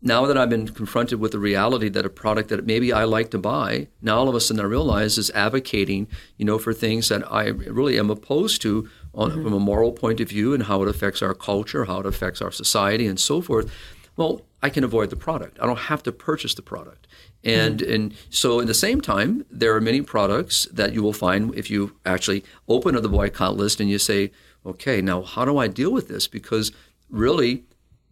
now 0.03 0.27
that 0.27 0.37
I've 0.37 0.51
been 0.51 0.67
confronted 0.67 1.21
with 1.21 1.31
the 1.31 1.39
reality 1.39 1.89
that 1.89 2.05
a 2.05 2.11
product 2.11 2.49
that 2.49 2.67
maybe 2.67 2.93
I 2.93 3.05
like 3.05 3.31
to 3.31 3.39
buy, 3.39 3.87
now 4.03 4.19
all 4.19 4.29
of 4.29 4.35
a 4.35 4.41
sudden 4.41 4.61
I 4.61 4.67
realize 4.67 5.17
is 5.17 5.31
advocating, 5.31 6.09
you 6.37 6.45
know, 6.45 6.59
for 6.59 6.75
things 6.75 7.09
that 7.09 7.31
I 7.33 7.47
really 7.47 7.99
am 7.99 8.11
opposed 8.11 8.61
to 8.63 8.89
on, 9.15 9.31
mm-hmm. 9.31 9.45
from 9.45 9.53
a 9.53 9.61
moral 9.61 9.93
point 9.93 10.21
of 10.21 10.29
view 10.29 10.55
and 10.55 10.65
how 10.65 10.83
it 10.83 10.89
affects 10.89 11.23
our 11.23 11.35
culture, 11.35 11.85
how 11.85 12.01
it 12.01 12.07
affects 12.07 12.43
our 12.43 12.51
society, 12.51 13.07
and 13.07 13.21
so 13.21 13.41
forth. 13.41 13.73
Well, 14.17 14.43
I 14.61 14.71
can 14.71 14.85
avoid 14.85 15.11
the 15.11 15.17
product. 15.17 15.59
I 15.61 15.67
don't 15.67 15.79
have 15.79 16.03
to 16.03 16.13
purchase 16.13 16.55
the 16.55 16.63
product. 16.63 17.07
And 17.45 17.79
mm-hmm. 17.79 17.93
and 17.93 18.15
so 18.29 18.61
at 18.61 18.67
the 18.67 18.75
same 18.75 19.01
time, 19.01 19.47
there 19.51 19.75
are 19.75 19.81
many 19.81 20.03
products 20.03 20.67
that 20.73 20.93
you 20.93 21.03
will 21.03 21.13
find 21.13 21.55
if 21.55 21.71
you 21.71 21.97
actually 22.05 22.45
open 22.69 22.97
up 22.97 23.03
the 23.03 23.09
boycott 23.09 23.57
list 23.57 23.81
and 23.81 23.89
you 23.89 23.99
say, 23.99 24.33
okay, 24.67 25.01
now 25.01 25.23
how 25.23 25.45
do 25.45 25.59
I 25.59 25.69
deal 25.69 25.93
with 25.93 26.09
this? 26.09 26.27
Because 26.27 26.73
really, 27.09 27.65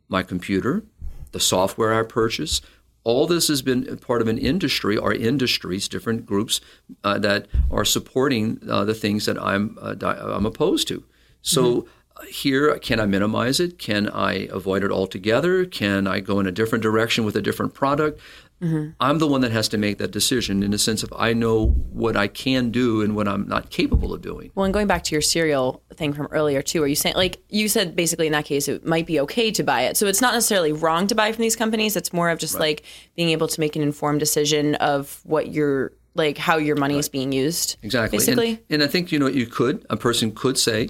my 0.08 0.22
computer, 0.22 0.84
the 1.32 1.40
software 1.40 1.92
I 1.92 2.02
purchase. 2.02 2.60
All 3.02 3.26
this 3.26 3.48
has 3.48 3.62
been 3.62 3.96
part 3.98 4.20
of 4.20 4.28
an 4.28 4.38
industry 4.38 4.96
or 4.96 5.14
industries, 5.14 5.88
different 5.88 6.26
groups 6.26 6.60
uh, 7.02 7.18
that 7.20 7.46
are 7.70 7.84
supporting 7.84 8.60
uh, 8.68 8.84
the 8.84 8.94
things 8.94 9.24
that 9.26 9.40
I'm 9.40 9.78
uh, 9.80 9.94
I'm 10.04 10.46
opposed 10.46 10.88
to. 10.88 11.04
So. 11.42 11.64
Mm-hmm 11.64 11.88
here 12.28 12.78
can 12.80 13.00
i 13.00 13.06
minimize 13.06 13.60
it 13.60 13.78
can 13.78 14.06
i 14.10 14.46
avoid 14.52 14.84
it 14.84 14.90
altogether 14.90 15.64
can 15.64 16.06
i 16.06 16.20
go 16.20 16.38
in 16.38 16.46
a 16.46 16.52
different 16.52 16.82
direction 16.82 17.24
with 17.24 17.34
a 17.34 17.40
different 17.40 17.72
product 17.72 18.20
Mm-hmm. 18.62 18.90
I'm 19.00 19.18
the 19.18 19.26
one 19.26 19.40
that 19.40 19.52
has 19.52 19.68
to 19.68 19.78
make 19.78 19.98
that 19.98 20.10
decision 20.10 20.62
in 20.62 20.70
the 20.70 20.78
sense 20.78 21.02
of 21.02 21.12
I 21.16 21.32
know 21.32 21.68
what 21.68 22.16
I 22.16 22.28
can 22.28 22.70
do 22.70 23.00
and 23.02 23.16
what 23.16 23.26
I'm 23.26 23.48
not 23.48 23.70
capable 23.70 24.12
of 24.12 24.20
doing. 24.20 24.50
Well, 24.54 24.64
and 24.64 24.74
going 24.74 24.86
back 24.86 25.02
to 25.04 25.14
your 25.14 25.22
cereal 25.22 25.82
thing 25.94 26.12
from 26.12 26.26
earlier 26.30 26.62
too, 26.62 26.82
are 26.82 26.86
you 26.86 26.94
saying 26.94 27.16
like 27.16 27.42
you 27.48 27.68
said 27.68 27.96
basically 27.96 28.26
in 28.26 28.32
that 28.32 28.44
case 28.44 28.68
it 28.68 28.84
might 28.84 29.06
be 29.06 29.18
okay 29.20 29.50
to 29.50 29.62
buy 29.62 29.82
it. 29.82 29.96
So 29.96 30.06
it's 30.06 30.20
not 30.20 30.35
necessarily 30.35 30.73
wrong 30.73 31.06
to 31.06 31.14
buy 31.14 31.32
from 31.32 31.42
these 31.42 31.56
companies. 31.56 31.96
It's 31.96 32.12
more 32.12 32.30
of 32.30 32.38
just 32.38 32.54
right. 32.54 32.61
like 32.61 32.82
being 33.16 33.30
able 33.30 33.49
to 33.49 33.61
make 33.61 33.76
an 33.76 33.82
informed 33.82 34.20
decision 34.20 34.75
of 34.76 35.20
what 35.25 35.52
you're 35.52 35.92
like 36.14 36.37
how 36.37 36.56
your 36.56 36.76
money 36.76 36.94
right. 36.94 37.00
is 37.00 37.08
being 37.08 37.32
used. 37.32 37.76
Exactly. 37.82 38.18
Basically. 38.18 38.49
And, 38.50 38.61
and 38.70 38.82
I 38.82 38.87
think 38.87 39.12
you 39.12 39.18
know 39.18 39.26
what 39.26 39.35
you 39.35 39.46
could 39.46 39.87
a 39.88 39.96
person 39.96 40.32
could 40.32 40.58
say 40.58 40.88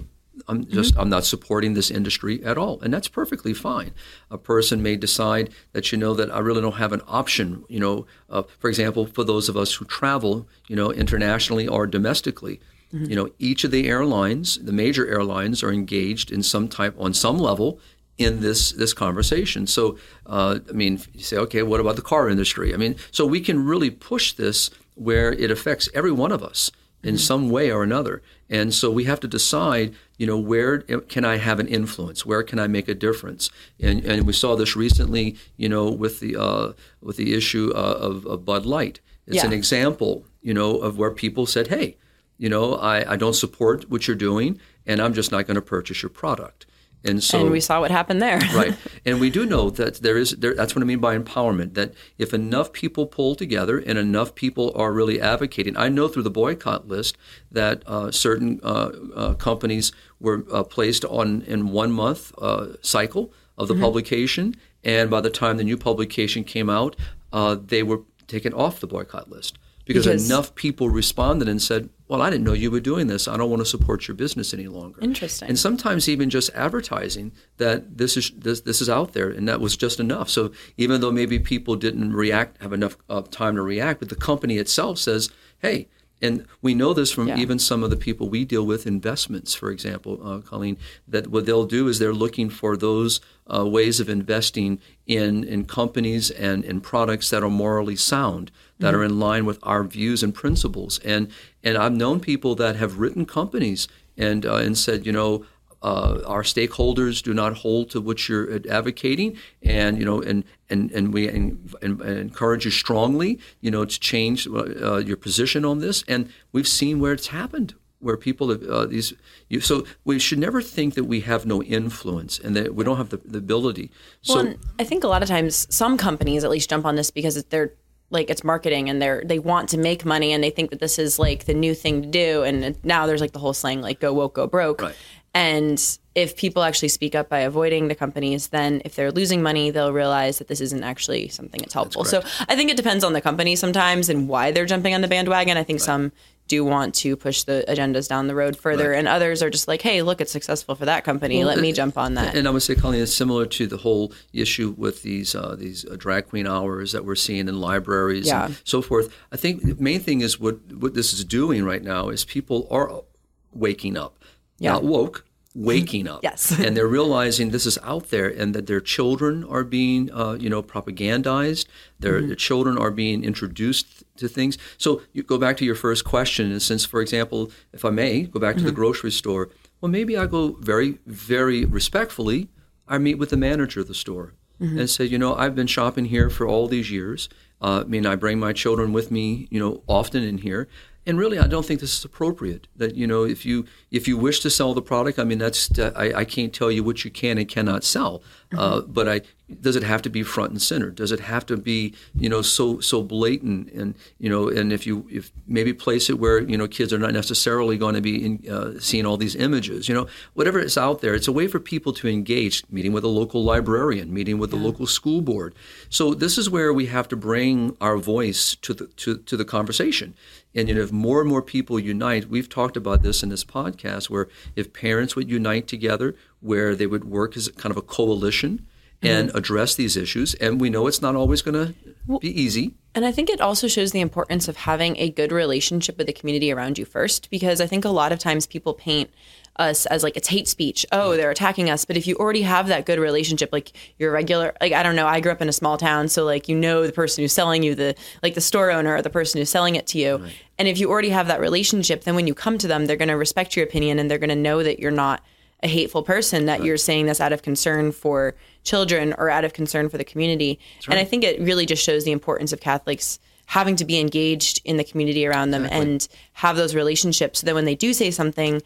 I'm 0.48 0.66
just 0.66 0.92
mm-hmm. 0.92 1.00
I'm 1.00 1.08
not 1.08 1.24
supporting 1.24 1.74
this 1.74 1.90
industry 1.90 2.42
at 2.44 2.58
all, 2.58 2.80
and 2.80 2.92
that's 2.92 3.08
perfectly 3.08 3.54
fine. 3.54 3.92
A 4.30 4.38
person 4.38 4.82
may 4.82 4.96
decide 4.96 5.50
that 5.72 5.92
you 5.92 5.98
know 5.98 6.14
that 6.14 6.30
I 6.30 6.38
really 6.38 6.60
don't 6.60 6.76
have 6.76 6.92
an 6.92 7.02
option. 7.06 7.64
You 7.68 7.80
know, 7.80 8.06
uh, 8.28 8.42
for 8.58 8.68
example, 8.68 9.06
for 9.06 9.24
those 9.24 9.48
of 9.48 9.56
us 9.56 9.74
who 9.74 9.84
travel, 9.84 10.48
you 10.68 10.76
know, 10.76 10.92
internationally 10.92 11.66
or 11.66 11.86
domestically, 11.86 12.60
mm-hmm. 12.92 13.06
you 13.06 13.16
know, 13.16 13.30
each 13.38 13.64
of 13.64 13.70
the 13.70 13.88
airlines, 13.88 14.58
the 14.58 14.72
major 14.72 15.06
airlines, 15.06 15.62
are 15.62 15.72
engaged 15.72 16.30
in 16.30 16.42
some 16.42 16.68
type 16.68 16.94
on 16.98 17.14
some 17.14 17.38
level 17.38 17.80
in 18.18 18.40
this 18.40 18.72
this 18.72 18.92
conversation. 18.92 19.66
So, 19.66 19.98
uh, 20.26 20.58
I 20.68 20.72
mean, 20.72 21.00
you 21.14 21.22
say, 21.22 21.36
okay, 21.38 21.62
what 21.62 21.80
about 21.80 21.96
the 21.96 22.02
car 22.02 22.28
industry? 22.28 22.74
I 22.74 22.76
mean, 22.76 22.96
so 23.10 23.26
we 23.26 23.40
can 23.40 23.64
really 23.64 23.90
push 23.90 24.32
this 24.34 24.70
where 24.94 25.32
it 25.32 25.50
affects 25.50 25.88
every 25.94 26.12
one 26.12 26.30
of 26.30 26.42
us 26.42 26.70
in 27.02 27.14
mm-hmm. 27.14 27.18
some 27.18 27.50
way 27.50 27.70
or 27.70 27.82
another. 27.82 28.22
And 28.48 28.74
so 28.74 28.90
we 28.90 29.04
have 29.04 29.20
to 29.20 29.28
decide, 29.28 29.94
you 30.18 30.26
know, 30.26 30.38
where 30.38 30.80
can 30.80 31.24
I 31.24 31.36
have 31.36 31.60
an 31.60 31.68
influence? 31.68 32.26
Where 32.26 32.42
can 32.42 32.58
I 32.58 32.66
make 32.66 32.88
a 32.88 32.94
difference? 32.94 33.50
And, 33.80 34.04
and 34.04 34.26
we 34.26 34.32
saw 34.32 34.56
this 34.56 34.76
recently, 34.76 35.36
you 35.56 35.68
know, 35.68 35.90
with 35.90 36.20
the 36.20 36.36
uh, 36.36 36.72
with 37.00 37.16
the 37.16 37.34
issue 37.34 37.72
uh, 37.74 37.78
of, 37.78 38.26
of, 38.26 38.44
Bud 38.44 38.66
Light. 38.66 39.00
It's 39.26 39.36
yeah. 39.36 39.46
an 39.46 39.52
example, 39.52 40.24
you 40.42 40.52
know, 40.52 40.78
of 40.78 40.98
where 40.98 41.12
people 41.12 41.46
said, 41.46 41.68
hey, 41.68 41.96
you 42.38 42.48
know, 42.48 42.74
I, 42.74 43.12
I 43.12 43.16
don't 43.16 43.34
support 43.34 43.88
what 43.90 44.08
you're 44.08 44.16
doing, 44.16 44.58
and 44.86 45.00
I'm 45.00 45.14
just 45.14 45.30
not 45.30 45.46
going 45.46 45.54
to 45.54 45.62
purchase 45.62 46.02
your 46.02 46.10
product. 46.10 46.66
And 47.02 47.22
so, 47.24 47.40
and 47.40 47.50
we 47.50 47.60
saw 47.60 47.80
what 47.80 47.90
happened 47.90 48.20
there. 48.20 48.38
right, 48.54 48.76
and 49.06 49.20
we 49.20 49.30
do 49.30 49.46
know 49.46 49.70
that 49.70 49.96
there 49.96 50.18
is 50.18 50.32
there, 50.32 50.54
that's 50.54 50.74
what 50.74 50.82
I 50.82 50.84
mean 50.84 50.98
by 50.98 51.16
empowerment. 51.16 51.74
That 51.74 51.94
if 52.18 52.34
enough 52.34 52.72
people 52.72 53.06
pull 53.06 53.34
together 53.34 53.78
and 53.78 53.98
enough 53.98 54.34
people 54.34 54.72
are 54.76 54.92
really 54.92 55.20
advocating, 55.20 55.76
I 55.76 55.88
know 55.88 56.08
through 56.08 56.24
the 56.24 56.30
boycott 56.30 56.88
list 56.88 57.16
that 57.50 57.82
uh, 57.86 58.10
certain 58.10 58.60
uh, 58.62 58.90
uh, 59.14 59.34
companies 59.34 59.92
were 60.18 60.44
uh, 60.52 60.62
placed 60.62 61.04
on 61.06 61.42
in 61.42 61.70
one 61.72 61.92
month 61.92 62.32
uh, 62.38 62.76
cycle 62.82 63.32
of 63.56 63.68
the 63.68 63.74
mm-hmm. 63.74 63.82
publication, 63.82 64.56
and 64.84 65.10
by 65.10 65.20
the 65.20 65.30
time 65.30 65.56
the 65.56 65.64
new 65.64 65.78
publication 65.78 66.44
came 66.44 66.68
out, 66.68 66.96
uh, 67.32 67.56
they 67.58 67.82
were 67.82 68.02
taken 68.26 68.52
off 68.52 68.80
the 68.80 68.86
boycott 68.86 69.30
list 69.30 69.58
because, 69.84 70.06
because 70.06 70.30
enough 70.30 70.54
people 70.54 70.88
responded 70.88 71.48
and 71.48 71.60
said, 71.60 71.88
well, 72.10 72.22
I 72.22 72.28
didn't 72.28 72.42
know 72.42 72.54
you 72.54 72.72
were 72.72 72.80
doing 72.80 73.06
this. 73.06 73.28
I 73.28 73.36
don't 73.36 73.50
want 73.50 73.60
to 73.60 73.66
support 73.66 74.08
your 74.08 74.16
business 74.16 74.52
any 74.52 74.66
longer. 74.66 75.00
Interesting. 75.00 75.48
And 75.48 75.56
sometimes 75.56 76.08
even 76.08 76.28
just 76.28 76.50
advertising 76.54 77.30
that 77.58 77.98
this 77.98 78.16
is 78.16 78.32
this, 78.36 78.62
this 78.62 78.82
is 78.82 78.90
out 78.90 79.12
there, 79.12 79.30
and 79.30 79.48
that 79.48 79.60
was 79.60 79.76
just 79.76 80.00
enough. 80.00 80.28
So 80.28 80.50
even 80.76 81.00
though 81.00 81.12
maybe 81.12 81.38
people 81.38 81.76
didn't 81.76 82.12
react, 82.12 82.60
have 82.62 82.72
enough 82.72 82.96
uh, 83.08 83.22
time 83.22 83.54
to 83.54 83.62
react, 83.62 84.00
but 84.00 84.08
the 84.08 84.16
company 84.16 84.58
itself 84.58 84.98
says, 84.98 85.30
hey. 85.60 85.88
And 86.22 86.46
we 86.60 86.74
know 86.74 86.92
this 86.92 87.10
from 87.10 87.28
yeah. 87.28 87.38
even 87.38 87.58
some 87.58 87.82
of 87.82 87.90
the 87.90 87.96
people 87.96 88.28
we 88.28 88.44
deal 88.44 88.66
with, 88.66 88.86
investments, 88.86 89.54
for 89.54 89.70
example, 89.70 90.20
uh, 90.22 90.40
Colleen, 90.40 90.76
that 91.08 91.28
what 91.28 91.46
they'll 91.46 91.64
do 91.64 91.88
is 91.88 91.98
they're 91.98 92.12
looking 92.12 92.50
for 92.50 92.76
those 92.76 93.20
uh, 93.52 93.66
ways 93.66 94.00
of 94.00 94.08
investing 94.08 94.80
in, 95.06 95.44
in 95.44 95.64
companies 95.64 96.30
and 96.30 96.64
in 96.64 96.80
products 96.80 97.30
that 97.30 97.42
are 97.42 97.50
morally 97.50 97.96
sound 97.96 98.50
that 98.78 98.88
mm-hmm. 98.88 99.00
are 99.00 99.04
in 99.04 99.18
line 99.18 99.46
with 99.46 99.58
our 99.62 99.84
views 99.84 100.22
and 100.22 100.34
principles. 100.34 100.98
And 101.00 101.30
and 101.62 101.76
I've 101.76 101.92
known 101.92 102.20
people 102.20 102.54
that 102.56 102.76
have 102.76 102.98
written 102.98 103.26
companies 103.26 103.88
and 104.16 104.44
uh, 104.44 104.56
and 104.56 104.76
said, 104.76 105.06
you 105.06 105.12
know, 105.12 105.44
uh, 105.82 106.20
our 106.26 106.42
stakeholders 106.42 107.22
do 107.22 107.32
not 107.32 107.54
hold 107.58 107.90
to 107.90 108.00
what 108.00 108.28
you're 108.28 108.60
advocating, 108.68 109.36
and 109.62 109.98
you 109.98 110.04
know, 110.04 110.20
and 110.20 110.44
and 110.68 110.90
and 110.92 111.14
we 111.14 111.28
and 111.28 111.74
encourage 111.80 112.64
you 112.64 112.70
strongly, 112.70 113.38
you 113.60 113.70
know, 113.70 113.84
to 113.84 114.00
change 114.00 114.46
uh, 114.46 114.96
your 114.98 115.16
position 115.16 115.64
on 115.64 115.78
this. 115.78 116.04
And 116.06 116.30
we've 116.52 116.68
seen 116.68 117.00
where 117.00 117.12
it's 117.12 117.28
happened 117.28 117.74
where 118.00 118.16
people 118.16 118.48
have 118.50 118.62
uh, 118.64 118.86
these. 118.86 119.14
You, 119.48 119.60
so 119.60 119.86
we 120.04 120.18
should 120.18 120.38
never 120.38 120.60
think 120.60 120.94
that 120.94 121.04
we 121.04 121.20
have 121.20 121.46
no 121.46 121.62
influence 121.62 122.38
and 122.38 122.56
that 122.56 122.74
we 122.74 122.84
don't 122.84 122.96
have 122.96 123.10
the, 123.10 123.18
the 123.18 123.38
ability. 123.38 123.90
So 124.22 124.44
well, 124.44 124.54
I 124.78 124.84
think 124.84 125.04
a 125.04 125.08
lot 125.08 125.22
of 125.22 125.28
times 125.28 125.66
some 125.74 125.96
companies 125.96 126.44
at 126.44 126.50
least 126.50 126.68
jump 126.68 126.84
on 126.84 126.96
this 126.96 127.10
because 127.10 127.42
they're 127.44 127.72
like 128.10 128.28
it's 128.28 128.42
marketing 128.42 128.90
and 128.90 129.00
they're 129.00 129.22
they 129.24 129.38
want 129.38 129.68
to 129.70 129.78
make 129.78 130.04
money 130.04 130.32
and 130.32 130.42
they 130.42 130.50
think 130.50 130.70
that 130.70 130.80
this 130.80 130.98
is 130.98 131.18
like 131.18 131.44
the 131.44 131.54
new 131.54 131.74
thing 131.74 132.02
to 132.02 132.08
do 132.08 132.42
and 132.42 132.76
now 132.84 133.06
there's 133.06 133.20
like 133.20 133.32
the 133.32 133.38
whole 133.38 133.52
slang 133.52 133.80
like 133.80 134.00
go 134.00 134.12
woke 134.12 134.34
go 134.34 134.48
broke 134.48 134.82
right. 134.82 134.96
And 135.34 135.98
if 136.14 136.36
people 136.36 136.62
actually 136.62 136.88
speak 136.88 137.14
up 137.14 137.28
by 137.28 137.40
avoiding 137.40 137.88
the 137.88 137.94
companies 137.94 138.48
then 138.48 138.82
if 138.84 138.94
they're 138.94 139.12
losing 139.12 139.42
money 139.42 139.70
they'll 139.70 139.92
realize 139.92 140.38
that 140.38 140.48
this 140.48 140.60
isn't 140.60 140.82
actually 140.82 141.28
something 141.28 141.60
that's 141.60 141.74
helpful 141.74 142.02
that's 142.02 142.10
so 142.10 142.44
i 142.48 142.56
think 142.56 142.70
it 142.70 142.76
depends 142.76 143.04
on 143.04 143.12
the 143.12 143.20
company 143.20 143.54
sometimes 143.56 144.08
and 144.08 144.28
why 144.28 144.50
they're 144.50 144.66
jumping 144.66 144.94
on 144.94 145.00
the 145.00 145.08
bandwagon 145.08 145.56
i 145.56 145.62
think 145.62 145.78
right. 145.78 145.86
some 145.86 146.12
do 146.50 146.64
want 146.64 146.96
to 146.96 147.16
push 147.16 147.44
the 147.44 147.64
agendas 147.68 148.08
down 148.08 148.26
the 148.26 148.34
road 148.34 148.56
further, 148.56 148.90
right. 148.90 148.98
and 148.98 149.06
others 149.06 149.40
are 149.40 149.50
just 149.50 149.68
like, 149.68 149.80
"Hey, 149.80 150.02
look, 150.02 150.20
it's 150.20 150.32
successful 150.32 150.74
for 150.74 150.84
that 150.84 151.04
company. 151.04 151.38
Well, 151.38 151.46
Let 151.46 151.60
me 151.60 151.72
jump 151.72 151.96
on 151.96 152.14
that." 152.14 152.34
And 152.34 152.46
I 152.48 152.50
would 152.50 152.62
say, 152.62 152.74
Colleen, 152.74 153.02
it's 153.02 153.14
similar 153.14 153.46
to 153.46 153.66
the 153.68 153.76
whole 153.76 154.12
issue 154.32 154.74
with 154.76 155.02
these 155.02 155.34
uh, 155.34 155.54
these 155.56 155.86
uh, 155.86 155.94
drag 155.96 156.26
queen 156.26 156.48
hours 156.48 156.90
that 156.90 157.04
we're 157.04 157.14
seeing 157.14 157.48
in 157.48 157.60
libraries 157.60 158.26
yeah. 158.26 158.46
and 158.46 158.60
so 158.64 158.82
forth. 158.82 159.16
I 159.30 159.36
think 159.36 159.62
the 159.62 159.76
main 159.76 160.00
thing 160.00 160.20
is 160.20 160.40
what 160.40 160.58
what 160.72 160.94
this 160.94 161.12
is 161.12 161.24
doing 161.24 161.64
right 161.64 161.82
now 161.82 162.08
is 162.08 162.24
people 162.24 162.66
are 162.70 163.04
waking 163.52 163.96
up, 163.96 164.19
yeah. 164.60 164.72
not 164.72 164.84
woke, 164.84 165.24
waking 165.54 166.06
up. 166.06 166.20
yes. 166.22 166.56
and 166.64 166.76
they're 166.76 166.86
realizing 166.86 167.50
this 167.50 167.66
is 167.66 167.78
out 167.82 168.10
there 168.10 168.28
and 168.28 168.54
that 168.54 168.66
their 168.66 168.80
children 168.80 169.44
are 169.44 169.64
being, 169.64 170.12
uh, 170.12 170.34
you 170.34 170.48
know, 170.48 170.62
propagandized. 170.62 171.66
Their, 171.98 172.18
mm-hmm. 172.18 172.28
their, 172.28 172.36
children 172.36 172.78
are 172.78 172.90
being 172.90 173.24
introduced 173.24 174.04
to 174.16 174.28
things. 174.28 174.56
So 174.78 175.02
you 175.12 175.22
go 175.22 175.38
back 175.38 175.56
to 175.58 175.64
your 175.64 175.74
first 175.74 176.04
question. 176.04 176.52
And 176.52 176.62
since, 176.62 176.84
for 176.84 177.00
example, 177.00 177.50
if 177.72 177.84
I 177.84 177.90
may, 177.90 178.22
go 178.22 178.38
back 178.38 178.54
to 178.54 178.60
mm-hmm. 178.60 178.66
the 178.66 178.72
grocery 178.72 179.10
store. 179.10 179.50
Well, 179.80 179.90
maybe 179.90 180.16
I 180.16 180.26
go 180.26 180.56
very, 180.60 180.98
very 181.06 181.64
respectfully. 181.64 182.48
I 182.86 182.98
meet 182.98 183.16
with 183.16 183.30
the 183.30 183.36
manager 183.36 183.80
of 183.80 183.88
the 183.88 183.94
store 183.94 184.34
mm-hmm. 184.60 184.78
and 184.78 184.90
say, 184.90 185.04
you 185.04 185.18
know, 185.18 185.34
I've 185.34 185.54
been 185.54 185.66
shopping 185.66 186.06
here 186.06 186.30
for 186.30 186.46
all 186.46 186.68
these 186.68 186.90
years. 186.90 187.28
Uh, 187.62 187.80
I 187.80 187.84
mean, 187.84 188.06
I 188.06 188.16
bring 188.16 188.38
my 188.38 188.52
children 188.52 188.92
with 188.92 189.10
me, 189.10 189.48
you 189.50 189.58
know, 189.60 189.82
often 189.86 190.22
in 190.22 190.38
here 190.38 190.68
and 191.10 191.18
really, 191.18 191.40
I 191.40 191.48
don't 191.48 191.66
think 191.66 191.80
this 191.80 191.98
is 191.98 192.04
appropriate. 192.04 192.68
That 192.76 192.94
you 192.94 193.06
know, 193.06 193.24
if 193.24 193.44
you 193.44 193.66
if 193.90 194.06
you 194.06 194.16
wish 194.16 194.38
to 194.40 194.48
sell 194.48 194.74
the 194.74 194.80
product, 194.80 195.18
I 195.18 195.24
mean, 195.24 195.38
that's 195.38 195.68
I, 195.78 196.12
I 196.14 196.24
can't 196.24 196.54
tell 196.54 196.70
you 196.70 196.84
what 196.84 197.04
you 197.04 197.10
can 197.10 197.36
and 197.36 197.48
cannot 197.48 197.82
sell. 197.82 198.22
Uh, 198.52 198.56
mm-hmm. 198.56 198.58
Uh, 198.58 198.80
but 198.82 199.08
I 199.08 199.20
does 199.60 199.74
it 199.74 199.82
have 199.82 200.02
to 200.02 200.10
be 200.10 200.22
front 200.22 200.52
and 200.52 200.62
center? 200.62 200.90
Does 200.90 201.10
it 201.10 201.20
have 201.20 201.44
to 201.46 201.56
be 201.56 201.94
you 202.14 202.28
know 202.28 202.42
so 202.42 202.78
so 202.80 203.02
blatant? 203.02 203.72
And 203.72 203.94
you 204.18 204.30
know, 204.30 204.48
and 204.48 204.72
if 204.72 204.86
you 204.86 205.06
if 205.10 205.32
maybe 205.48 205.72
place 205.72 206.08
it 206.08 206.20
where 206.20 206.40
you 206.40 206.56
know 206.56 206.68
kids 206.68 206.92
are 206.92 206.98
not 206.98 207.12
necessarily 207.12 207.76
going 207.76 207.96
to 207.96 208.00
be 208.00 208.24
in, 208.24 208.48
uh, 208.48 208.78
seeing 208.78 209.06
all 209.06 209.16
these 209.16 209.34
images. 209.34 209.88
You 209.88 209.94
know, 209.94 210.06
whatever 210.34 210.60
is 210.60 210.78
out 210.78 211.00
there, 211.00 211.14
it's 211.14 211.28
a 211.28 211.32
way 211.32 211.48
for 211.48 211.58
people 211.58 211.92
to 211.94 212.08
engage. 212.08 212.62
Meeting 212.70 212.92
with 212.92 213.04
a 213.04 213.08
local 213.08 213.42
librarian, 213.42 214.14
meeting 214.14 214.38
with 214.38 214.52
yeah. 214.52 214.58
the 214.58 214.64
local 214.64 214.86
school 214.86 215.20
board. 215.20 215.54
So 215.88 216.14
this 216.14 216.38
is 216.38 216.48
where 216.48 216.72
we 216.72 216.86
have 216.86 217.08
to 217.08 217.16
bring 217.16 217.76
our 217.80 217.96
voice 217.96 218.54
to 218.62 218.74
the 218.74 218.86
to, 218.86 219.18
to 219.18 219.36
the 219.36 219.44
conversation. 219.44 220.14
And 220.54 220.68
you 220.68 220.74
know, 220.74 220.80
if 220.80 220.92
more 220.92 221.20
and 221.20 221.28
more 221.28 221.42
people 221.42 221.78
unite, 221.78 222.28
we've 222.28 222.48
talked 222.48 222.76
about 222.76 223.02
this 223.02 223.22
in 223.22 223.28
this 223.28 223.44
podcast, 223.44 224.10
where 224.10 224.28
if 224.56 224.72
parents 224.72 225.14
would 225.14 225.30
unite 225.30 225.68
together, 225.68 226.16
where 226.40 226.74
they 226.74 226.86
would 226.86 227.04
work 227.04 227.36
as 227.36 227.48
kind 227.48 227.70
of 227.70 227.76
a 227.76 227.82
coalition 227.82 228.66
and 229.02 229.28
mm-hmm. 229.28 229.38
address 229.38 229.74
these 229.74 229.96
issues. 229.96 230.34
And 230.34 230.60
we 230.60 230.70
know 230.70 230.86
it's 230.86 231.02
not 231.02 231.16
always 231.16 231.42
going 231.42 231.54
to 231.54 232.18
be 232.18 232.40
easy. 232.40 232.74
And 232.94 233.04
I 233.04 233.12
think 233.12 233.30
it 233.30 233.40
also 233.40 233.68
shows 233.68 233.92
the 233.92 234.00
importance 234.00 234.48
of 234.48 234.56
having 234.56 234.96
a 234.96 235.10
good 235.10 235.32
relationship 235.32 235.96
with 235.96 236.06
the 236.06 236.12
community 236.12 236.52
around 236.52 236.78
you 236.78 236.84
first, 236.84 237.30
because 237.30 237.60
I 237.60 237.66
think 237.66 237.84
a 237.84 237.90
lot 237.90 238.12
of 238.12 238.18
times 238.18 238.46
people 238.46 238.74
paint 238.74 239.10
us 239.56 239.84
as 239.86 240.02
like 240.02 240.16
it's 240.16 240.28
hate 240.28 240.48
speech. 240.48 240.86
Oh, 240.90 241.16
they're 241.16 241.30
attacking 241.30 241.70
us. 241.70 241.84
But 241.84 241.96
if 241.96 242.06
you 242.06 242.16
already 242.16 242.42
have 242.42 242.68
that 242.68 242.86
good 242.86 242.98
relationship, 242.98 243.50
like 243.52 243.72
you're 243.98 244.10
regular, 244.10 244.54
like 244.60 244.72
I 244.72 244.82
don't 244.82 244.96
know, 244.96 245.06
I 245.06 245.20
grew 245.20 245.32
up 245.32 245.42
in 245.42 245.48
a 245.48 245.52
small 245.52 245.76
town, 245.76 246.08
so 246.08 246.24
like 246.24 246.48
you 246.48 246.56
know 246.56 246.86
the 246.86 246.92
person 246.92 247.22
who's 247.22 247.32
selling 247.32 247.62
you 247.62 247.74
the 247.74 247.94
like 248.22 248.34
the 248.34 248.40
store 248.40 248.70
owner 248.70 248.94
or 248.94 249.02
the 249.02 249.10
person 249.10 249.38
who's 249.38 249.50
selling 249.50 249.76
it 249.76 249.86
to 249.88 249.98
you. 249.98 250.16
Right. 250.16 250.32
And 250.58 250.68
if 250.68 250.78
you 250.78 250.90
already 250.90 251.10
have 251.10 251.26
that 251.28 251.40
relationship, 251.40 252.04
then 252.04 252.14
when 252.14 252.26
you 252.26 252.34
come 252.34 252.58
to 252.58 252.66
them, 252.66 252.86
they're 252.86 252.96
going 252.96 253.08
to 253.08 253.16
respect 253.16 253.56
your 253.56 253.64
opinion 253.64 253.98
and 253.98 254.10
they're 254.10 254.18
going 254.18 254.30
to 254.30 254.36
know 254.36 254.62
that 254.62 254.80
you're 254.80 254.90
not 254.90 255.22
a 255.62 255.68
hateful 255.68 256.02
person 256.02 256.46
that 256.46 256.60
right. 256.60 256.66
you're 256.66 256.76
saying 256.76 257.06
this 257.06 257.20
out 257.20 257.32
of 257.32 257.42
concern 257.42 257.92
for 257.92 258.34
children 258.64 259.14
or 259.18 259.30
out 259.30 259.44
of 259.44 259.52
concern 259.52 259.88
for 259.88 259.98
the 259.98 260.04
community. 260.04 260.58
Right. 260.86 260.96
And 260.96 260.98
I 260.98 261.04
think 261.04 261.24
it 261.24 261.40
really 261.40 261.66
just 261.66 261.82
shows 261.82 262.04
the 262.04 262.12
importance 262.12 262.52
of 262.52 262.60
Catholics 262.60 263.18
having 263.46 263.76
to 263.76 263.84
be 263.84 263.98
engaged 263.98 264.60
in 264.64 264.76
the 264.76 264.84
community 264.84 265.26
around 265.26 265.50
them 265.50 265.64
exactly. 265.64 265.90
and 265.90 266.08
have 266.34 266.56
those 266.56 266.74
relationships 266.74 267.40
so 267.40 267.46
that 267.46 267.54
when 267.54 267.64
they 267.64 267.74
do 267.74 267.92
say 267.92 268.10
something. 268.10 268.62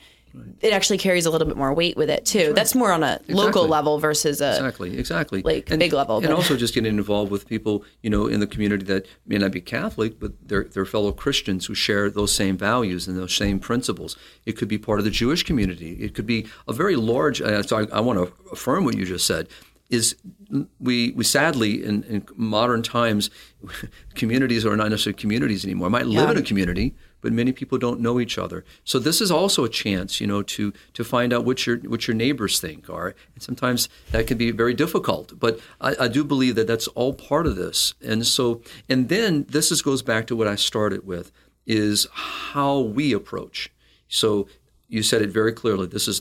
It 0.60 0.72
actually 0.72 0.98
carries 0.98 1.26
a 1.26 1.30
little 1.30 1.46
bit 1.46 1.56
more 1.56 1.72
weight 1.72 1.96
with 1.96 2.10
it 2.10 2.24
too. 2.24 2.38
That's, 2.38 2.46
right. 2.46 2.56
That's 2.56 2.74
more 2.74 2.92
on 2.92 3.02
a 3.02 3.14
exactly. 3.14 3.34
local 3.34 3.68
level 3.68 3.98
versus 3.98 4.40
a 4.40 4.56
exactly, 4.56 4.98
exactly, 4.98 5.42
like 5.42 5.70
and, 5.70 5.78
big 5.78 5.92
level. 5.92 6.18
And 6.18 6.32
also 6.32 6.56
just 6.56 6.74
getting 6.74 6.96
involved 6.96 7.30
with 7.30 7.46
people, 7.46 7.84
you 8.02 8.10
know, 8.10 8.26
in 8.26 8.40
the 8.40 8.46
community 8.46 8.84
that 8.86 9.06
may 9.26 9.38
not 9.38 9.52
be 9.52 9.60
Catholic, 9.60 10.18
but 10.18 10.32
they're, 10.46 10.64
they're 10.64 10.84
fellow 10.84 11.12
Christians 11.12 11.66
who 11.66 11.74
share 11.74 12.10
those 12.10 12.32
same 12.32 12.56
values 12.56 13.06
and 13.06 13.18
those 13.18 13.34
same 13.34 13.60
principles. 13.60 14.16
It 14.46 14.52
could 14.52 14.68
be 14.68 14.78
part 14.78 14.98
of 14.98 15.04
the 15.04 15.10
Jewish 15.10 15.42
community. 15.42 15.92
It 15.94 16.14
could 16.14 16.26
be 16.26 16.46
a 16.66 16.72
very 16.72 16.96
large. 16.96 17.40
Uh, 17.40 17.62
so 17.62 17.78
I, 17.78 17.96
I 17.96 18.00
want 18.00 18.18
to 18.18 18.32
affirm 18.52 18.84
what 18.84 18.96
you 18.96 19.04
just 19.04 19.26
said 19.26 19.48
is 19.90 20.16
we 20.80 21.12
we 21.12 21.24
sadly 21.24 21.84
in, 21.84 22.02
in 22.04 22.26
modern 22.36 22.82
times 22.82 23.30
communities 24.14 24.64
are 24.64 24.76
not 24.76 24.88
necessarily 24.90 25.18
communities 25.18 25.64
anymore. 25.64 25.86
I 25.86 25.90
might 25.90 26.06
live 26.06 26.24
yeah. 26.24 26.32
in 26.32 26.38
a 26.38 26.42
community, 26.42 26.94
but 27.24 27.32
many 27.32 27.52
people 27.52 27.78
don't 27.78 28.00
know 28.00 28.20
each 28.20 28.36
other. 28.36 28.66
So 28.84 28.98
this 28.98 29.22
is 29.22 29.30
also 29.30 29.64
a 29.64 29.68
chance, 29.70 30.20
you 30.20 30.26
know, 30.26 30.42
to 30.42 30.74
to 30.92 31.02
find 31.02 31.32
out 31.32 31.46
what 31.46 31.66
your 31.66 31.78
what 31.78 32.06
your 32.06 32.14
neighbors 32.14 32.60
think 32.60 32.90
are. 32.90 33.14
And 33.34 33.42
sometimes 33.42 33.88
that 34.10 34.26
can 34.26 34.36
be 34.36 34.50
very 34.50 34.74
difficult. 34.74 35.40
But 35.40 35.58
I, 35.80 35.96
I 36.00 36.08
do 36.08 36.22
believe 36.22 36.54
that 36.56 36.66
that's 36.66 36.86
all 36.88 37.14
part 37.14 37.46
of 37.46 37.56
this. 37.56 37.94
And 38.04 38.26
so 38.26 38.60
and 38.90 39.08
then 39.08 39.46
this 39.48 39.72
is 39.72 39.80
goes 39.80 40.02
back 40.02 40.26
to 40.26 40.36
what 40.36 40.46
I 40.46 40.54
started 40.54 41.06
with 41.06 41.32
is 41.66 42.06
how 42.12 42.78
we 42.80 43.14
approach. 43.14 43.72
So 44.06 44.46
you 44.86 45.02
said 45.02 45.22
it 45.22 45.30
very 45.30 45.54
clearly. 45.54 45.86
This 45.86 46.06
is, 46.06 46.20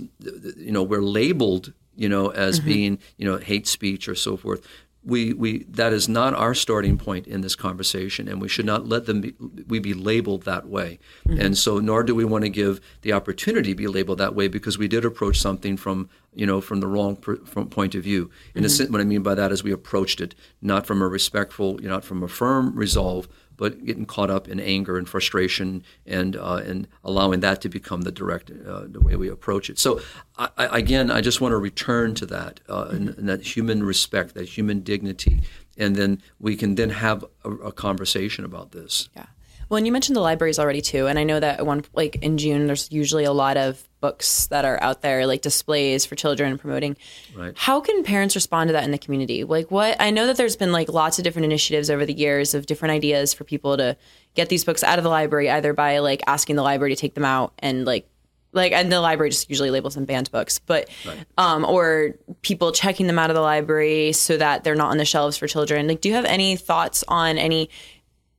you 0.57 0.71
know, 0.71 0.83
we're 0.83 1.01
labeled 1.01 1.73
you 1.95 2.09
know, 2.09 2.29
as 2.29 2.59
mm-hmm. 2.59 2.67
being, 2.67 2.99
you 3.17 3.25
know, 3.29 3.37
hate 3.37 3.67
speech 3.67 4.09
or 4.09 4.15
so 4.15 4.35
forth. 4.35 4.67
We, 5.05 5.33
we 5.33 5.63
that 5.65 5.91
is 5.91 6.07
not 6.07 6.33
our 6.33 6.53
starting 6.53 6.97
point 6.97 7.27
in 7.27 7.41
this 7.41 7.55
conversation, 7.55 8.27
and 8.29 8.41
we 8.41 8.47
should 8.47 8.65
not 8.65 8.87
let 8.87 9.05
them 9.05 9.21
be, 9.21 9.33
we 9.67 9.79
be 9.79 9.93
labeled 9.93 10.43
that 10.43 10.67
way. 10.67 10.99
Mm-hmm. 11.27 11.41
And 11.41 11.57
so, 11.57 11.79
nor 11.79 12.03
do 12.03 12.15
we 12.15 12.23
want 12.23 12.45
to 12.45 12.49
give 12.49 12.79
the 13.01 13.11
opportunity 13.11 13.71
to 13.71 13.75
be 13.75 13.87
labeled 13.87 14.19
that 14.19 14.33
way 14.33 14.47
because 14.47 14.77
we 14.77 14.87
did 14.87 15.03
approach 15.03 15.39
something 15.39 15.75
from 15.75 16.09
you 16.33 16.45
know 16.45 16.61
from 16.61 16.79
the 16.79 16.87
wrong 16.87 17.17
per, 17.17 17.35
from 17.37 17.69
point 17.69 17.95
of 17.95 18.03
view. 18.03 18.31
In 18.55 18.59
mm-hmm. 18.59 18.65
a 18.65 18.69
sense, 18.69 18.89
what 18.89 19.01
I 19.01 19.03
mean 19.03 19.23
by 19.23 19.35
that 19.35 19.51
is 19.51 19.63
we 19.63 19.73
approached 19.73 20.21
it 20.21 20.35
not 20.61 20.85
from 20.85 21.01
a 21.01 21.07
respectful, 21.07 21.81
you 21.81 21.87
know, 21.89 21.95
not 21.95 22.05
from 22.05 22.23
a 22.23 22.27
firm 22.27 22.73
resolve, 22.75 23.27
but 23.63 23.85
getting 23.85 24.05
caught 24.05 24.29
up 24.29 24.49
in 24.49 24.59
anger 24.59 24.97
and 24.97 25.07
frustration 25.07 25.85
and 26.05 26.35
uh, 26.35 26.61
and 26.65 26.85
allowing 27.01 27.39
that 27.39 27.61
to 27.61 27.69
become 27.69 28.01
the 28.01 28.11
direct 28.11 28.51
uh, 28.51 28.83
the 28.85 28.99
way 28.99 29.15
we 29.15 29.29
approach 29.29 29.69
it. 29.69 29.79
So 29.79 30.01
I, 30.37 30.49
I, 30.57 30.79
again, 30.79 31.09
I 31.09 31.21
just 31.21 31.39
want 31.39 31.53
to 31.53 31.57
return 31.57 32.13
to 32.15 32.25
that 32.25 32.59
uh, 32.67 32.87
and, 32.91 33.09
and, 33.17 33.29
that 33.29 33.55
human 33.55 33.81
respect, 33.81 34.33
that 34.33 34.49
human 34.49 34.81
dignity, 34.81 35.39
and 35.77 35.95
then 35.95 36.21
we 36.41 36.57
can 36.57 36.75
then 36.75 36.89
have 36.89 37.23
a, 37.45 37.51
a 37.51 37.71
conversation 37.71 38.43
about 38.43 38.73
this. 38.73 39.07
Yeah. 39.15 39.27
Well, 39.69 39.77
and 39.77 39.85
you 39.85 39.91
mentioned 39.91 40.15
the 40.15 40.21
libraries 40.21 40.59
already 40.59 40.81
too, 40.81 41.07
and 41.07 41.17
I 41.17 41.23
know 41.23 41.39
that 41.39 41.65
one 41.65 41.83
like 41.93 42.17
in 42.17 42.37
June 42.37 42.67
there's 42.67 42.91
usually 42.91 43.23
a 43.23 43.31
lot 43.31 43.57
of 43.57 43.87
books 44.01 44.47
that 44.47 44.65
are 44.65 44.81
out 44.83 45.01
there 45.01 45.25
like 45.25 45.41
displays 45.41 46.05
for 46.05 46.15
children 46.15 46.57
promoting. 46.57 46.97
Right. 47.35 47.53
How 47.55 47.79
can 47.79 48.03
parents 48.03 48.35
respond 48.35 48.67
to 48.67 48.73
that 48.73 48.83
in 48.83 48.91
the 48.91 48.97
community? 48.97 49.43
Like 49.45 49.71
what 49.71 49.95
I 49.99 50.11
know 50.11 50.27
that 50.27 50.37
there's 50.37 50.57
been 50.57 50.71
like 50.71 50.89
lots 50.89 51.17
of 51.17 51.23
different 51.23 51.45
initiatives 51.45 51.89
over 51.89 52.05
the 52.05 52.13
years 52.13 52.53
of 52.53 52.65
different 52.65 52.91
ideas 52.91 53.33
for 53.33 53.45
people 53.45 53.77
to 53.77 53.95
get 54.33 54.49
these 54.49 54.63
books 54.63 54.83
out 54.83 54.97
of 54.97 55.03
the 55.03 55.09
library 55.09 55.49
either 55.49 55.73
by 55.73 55.99
like 55.99 56.21
asking 56.27 56.55
the 56.55 56.63
library 56.63 56.93
to 56.93 56.99
take 56.99 57.15
them 57.15 57.25
out 57.25 57.53
and 57.59 57.85
like 57.85 58.07
like 58.51 58.71
and 58.71 58.91
the 58.91 58.99
library 58.99 59.29
just 59.29 59.49
usually 59.49 59.71
labels 59.71 59.95
them 59.95 60.05
banned 60.05 60.29
books 60.31 60.59
but 60.59 60.89
right. 61.07 61.25
um 61.37 61.65
or 61.65 62.15
people 62.41 62.71
checking 62.71 63.07
them 63.07 63.17
out 63.17 63.29
of 63.29 63.35
the 63.35 63.41
library 63.41 64.11
so 64.11 64.37
that 64.37 64.63
they're 64.63 64.75
not 64.75 64.91
on 64.91 64.97
the 64.97 65.05
shelves 65.05 65.37
for 65.37 65.47
children 65.47 65.87
like 65.87 66.01
do 66.01 66.09
you 66.09 66.15
have 66.15 66.25
any 66.25 66.55
thoughts 66.55 67.03
on 67.07 67.37
any 67.37 67.69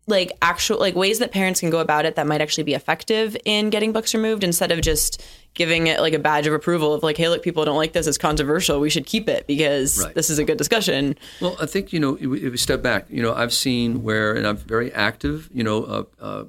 like 0.07 0.33
actual 0.43 0.79
like 0.79 0.95
ways 0.95 1.19
that 1.19 1.33
parents 1.33 1.61
can 1.61 1.71
go 1.71 1.79
about 1.79 2.05
it 2.05 2.17
that 2.17 2.27
might 2.27 2.41
actually 2.41 2.65
be 2.65 2.75
effective 2.75 3.37
in 3.45 3.71
getting 3.71 3.93
books 3.93 4.15
removed 4.15 4.45
instead 4.45 4.71
of 4.71 4.81
just 4.81 5.25
giving 5.55 5.87
it 5.87 6.01
like 6.01 6.13
a 6.13 6.19
badge 6.19 6.47
of 6.47 6.53
approval 6.53 6.93
of 6.93 7.03
like 7.03 7.17
hey 7.17 7.29
look 7.29 7.43
people 7.43 7.65
don't 7.65 7.77
like 7.77 7.93
this 7.93 8.07
it's 8.07 8.19
controversial 8.19 8.81
we 8.81 8.91
should 8.91 9.07
keep 9.07 9.29
it 9.29 9.47
because 9.47 10.03
right. 10.03 10.15
this 10.15 10.29
is 10.29 10.39
a 10.39 10.45
good 10.45 10.59
discussion 10.59 11.17
well 11.41 11.57
i 11.61 11.67
think 11.67 11.93
you 11.93 12.01
know 12.01 12.17
if 12.21 12.29
we 12.29 12.57
step 12.57 12.83
back 12.83 13.07
you 13.09 13.23
know 13.23 13.33
i've 13.35 13.53
seen 13.53 14.03
where 14.03 14.35
and 14.35 14.47
i'm 14.47 14.57
very 14.57 14.93
active 14.93 15.49
you 15.53 15.65
know 15.65 15.85
uh, 15.85 16.05
uh, 16.21 16.45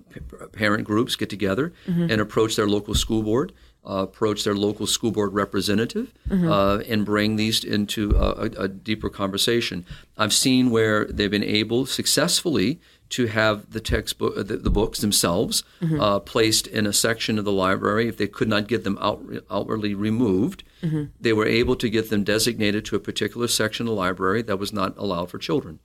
parent 0.52 0.84
groups 0.84 1.16
get 1.16 1.30
together 1.30 1.72
mm-hmm. 1.88 2.10
and 2.10 2.20
approach 2.20 2.56
their 2.56 2.68
local 2.68 2.94
school 2.94 3.24
board 3.24 3.54
uh, 3.88 4.02
approach 4.04 4.44
their 4.44 4.56
local 4.56 4.88
school 4.88 5.12
board 5.12 5.34
representative 5.34 6.12
mm-hmm. 6.28 6.52
uh, 6.52 6.78
and 6.90 7.06
bring 7.06 7.36
these 7.36 7.64
into 7.64 8.16
a, 8.16 8.64
a, 8.64 8.68
deeper 8.68 9.10
conversation. 9.10 9.86
I've 10.18 10.34
seen 10.34 10.72
where 10.72 11.06
they've 11.06 11.30
been 11.30 11.44
able 11.44 11.86
successfully 11.86 12.80
to 13.16 13.28
have 13.28 13.72
the 13.72 13.80
textbook, 13.80 14.38
uh, 14.38 14.44
the, 14.44 14.58
the 14.58 14.70
books 14.70 15.00
themselves, 15.00 15.64
mm-hmm. 15.82 16.02
uh, 16.02 16.20
placed 16.20 16.68
in 16.68 16.86
a 16.86 16.92
section 16.92 17.40
of 17.40 17.46
the 17.46 17.52
library. 17.52 18.10
If 18.10 18.18
they 18.18 18.28
could 18.28 18.50
not 18.50 18.68
get 18.68 18.84
them 18.84 18.98
out, 19.00 19.24
outwardly 19.50 19.96
removed, 19.96 20.66
mm-hmm. 20.84 21.06
they 21.22 21.32
were 21.32 21.46
able 21.46 21.78
to 21.78 21.90
get 21.90 22.10
them 22.10 22.26
designated 22.26 22.84
to 22.86 22.98
a 22.98 23.00
particular 23.00 23.48
section 23.48 23.86
of 23.86 23.92
the 23.92 23.96
library 23.96 24.42
that 24.42 24.58
was 24.58 24.74
not 24.74 24.98
allowed 24.98 25.30
for 25.30 25.38
children. 25.38 25.80